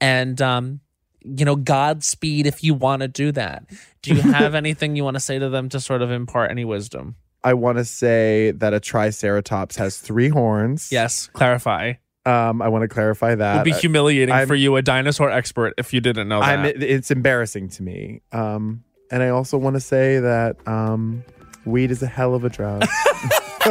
And, 0.00 0.40
um, 0.40 0.80
you 1.22 1.44
know, 1.44 1.56
Godspeed 1.56 2.46
if 2.46 2.64
you 2.64 2.72
want 2.72 3.02
to 3.02 3.08
do 3.08 3.32
that. 3.32 3.64
Do 4.00 4.14
you 4.14 4.22
have 4.22 4.54
anything 4.54 4.96
you 4.96 5.04
want 5.04 5.16
to 5.16 5.20
say 5.20 5.38
to 5.38 5.50
them 5.50 5.68
to 5.68 5.80
sort 5.80 6.00
of 6.00 6.10
impart 6.10 6.50
any 6.50 6.64
wisdom? 6.64 7.16
I 7.44 7.52
want 7.52 7.76
to 7.76 7.84
say 7.84 8.52
that 8.52 8.72
a 8.72 8.80
Triceratops 8.80 9.76
has 9.76 9.98
three 9.98 10.30
horns. 10.30 10.90
Yes, 10.90 11.28
clarify. 11.34 11.94
Um, 12.28 12.60
I 12.60 12.68
want 12.68 12.82
to 12.82 12.88
clarify 12.88 13.34
that. 13.34 13.54
It 13.54 13.58
would 13.58 13.64
be 13.64 13.72
humiliating 13.72 14.34
I'm- 14.34 14.46
for 14.46 14.54
you, 14.54 14.76
a 14.76 14.82
dinosaur 14.82 15.30
expert, 15.30 15.74
if 15.78 15.94
you 15.94 16.00
didn't 16.00 16.28
know 16.28 16.40
that. 16.40 16.58
I'm. 16.58 16.64
It's 16.66 17.10
embarrassing 17.10 17.70
to 17.70 17.82
me. 17.82 18.20
Um, 18.32 18.84
and 19.10 19.22
I 19.22 19.30
also 19.30 19.56
want 19.56 19.76
to 19.76 19.80
say 19.80 20.20
that 20.20 20.56
um, 20.68 21.24
weed 21.64 21.90
is 21.90 22.02
a 22.02 22.06
hell 22.06 22.34
of 22.34 22.44
a 22.44 22.50
drug. 22.50 22.82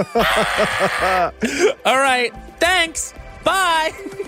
All 1.85 1.97
right. 1.97 2.31
Thanks. 2.59 3.13
Bye. 3.43 3.93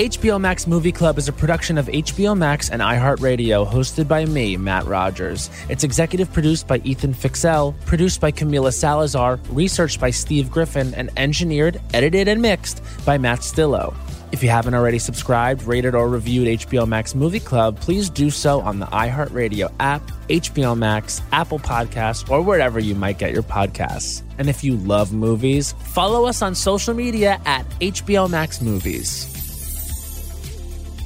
HBO 0.00 0.40
Max 0.40 0.66
Movie 0.66 0.92
Club 0.92 1.18
is 1.18 1.28
a 1.28 1.32
production 1.32 1.76
of 1.76 1.84
HBO 1.84 2.34
Max 2.34 2.70
and 2.70 2.80
iHeartRadio, 2.80 3.70
hosted 3.70 4.08
by 4.08 4.24
me, 4.24 4.56
Matt 4.56 4.86
Rogers. 4.86 5.50
It's 5.68 5.84
executive 5.84 6.32
produced 6.32 6.66
by 6.66 6.78
Ethan 6.84 7.12
Fixell, 7.12 7.74
produced 7.84 8.18
by 8.18 8.32
Camila 8.32 8.72
Salazar, 8.72 9.38
researched 9.50 10.00
by 10.00 10.08
Steve 10.08 10.50
Griffin, 10.50 10.94
and 10.94 11.10
engineered, 11.18 11.82
edited, 11.92 12.28
and 12.28 12.40
mixed 12.40 12.82
by 13.04 13.18
Matt 13.18 13.40
Stillo. 13.40 13.94
If 14.32 14.42
you 14.42 14.48
haven't 14.48 14.72
already 14.72 14.98
subscribed, 14.98 15.64
rated, 15.64 15.94
or 15.94 16.08
reviewed 16.08 16.60
HBO 16.60 16.88
Max 16.88 17.14
Movie 17.14 17.38
Club, 17.38 17.78
please 17.78 18.08
do 18.08 18.30
so 18.30 18.62
on 18.62 18.78
the 18.78 18.86
iHeartRadio 18.86 19.70
app, 19.80 20.00
HBO 20.30 20.78
Max, 20.78 21.20
Apple 21.32 21.58
Podcasts, 21.58 22.26
or 22.30 22.40
wherever 22.40 22.80
you 22.80 22.94
might 22.94 23.18
get 23.18 23.32
your 23.32 23.42
podcasts. 23.42 24.22
And 24.38 24.48
if 24.48 24.64
you 24.64 24.76
love 24.78 25.12
movies, 25.12 25.72
follow 25.92 26.24
us 26.24 26.40
on 26.40 26.54
social 26.54 26.94
media 26.94 27.38
at 27.44 27.68
HBO 27.80 28.30
Max 28.30 28.62
Movies. 28.62 29.39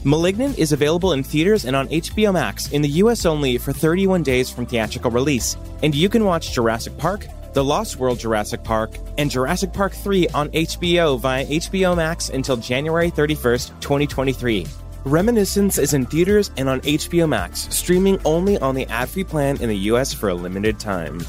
Malignant 0.07 0.59
is 0.59 0.73
available 0.73 1.15
in 1.15 1.23
theaters 1.23 1.65
and 1.65 1.75
on 1.75 1.89
HBO 1.89 2.31
Max 2.31 2.71
in 2.73 2.83
the 2.83 2.91
US 3.01 3.25
only 3.25 3.57
for 3.57 3.73
31 3.73 4.23
days 4.23 4.51
from 4.51 4.67
theatrical 4.67 5.11
release. 5.11 5.57
And 5.83 5.95
you 5.95 6.11
can 6.11 6.27
watch 6.27 6.53
Jurassic 6.53 6.99
Park, 6.99 7.27
The 7.55 7.65
Lost 7.65 7.97
World 7.97 8.19
Jurassic 8.19 8.63
Park, 8.63 8.99
and 9.17 9.31
Jurassic 9.31 9.73
Park 9.73 9.95
3 9.95 10.29
on 10.29 10.51
HBO 10.51 11.19
via 11.19 11.47
HBO 11.47 11.97
Max 11.97 12.29
until 12.29 12.59
January 12.59 13.11
31st, 13.11 13.81
2023. 13.81 14.67
Reminiscence 15.07 15.79
is 15.79 15.95
in 15.95 16.05
theaters 16.05 16.51
and 16.59 16.69
on 16.69 16.83
HBO 16.83 17.27
Max, 17.27 17.67
streaming 17.75 18.21
only 18.27 18.59
on 18.59 18.75
the 18.75 18.85
ad 18.89 19.09
free 19.09 19.25
plan 19.25 19.57
in 19.63 19.71
the 19.71 19.89
US 19.91 20.13
for 20.13 20.29
a 20.29 20.35
limited 20.35 20.79
time. 20.79 21.25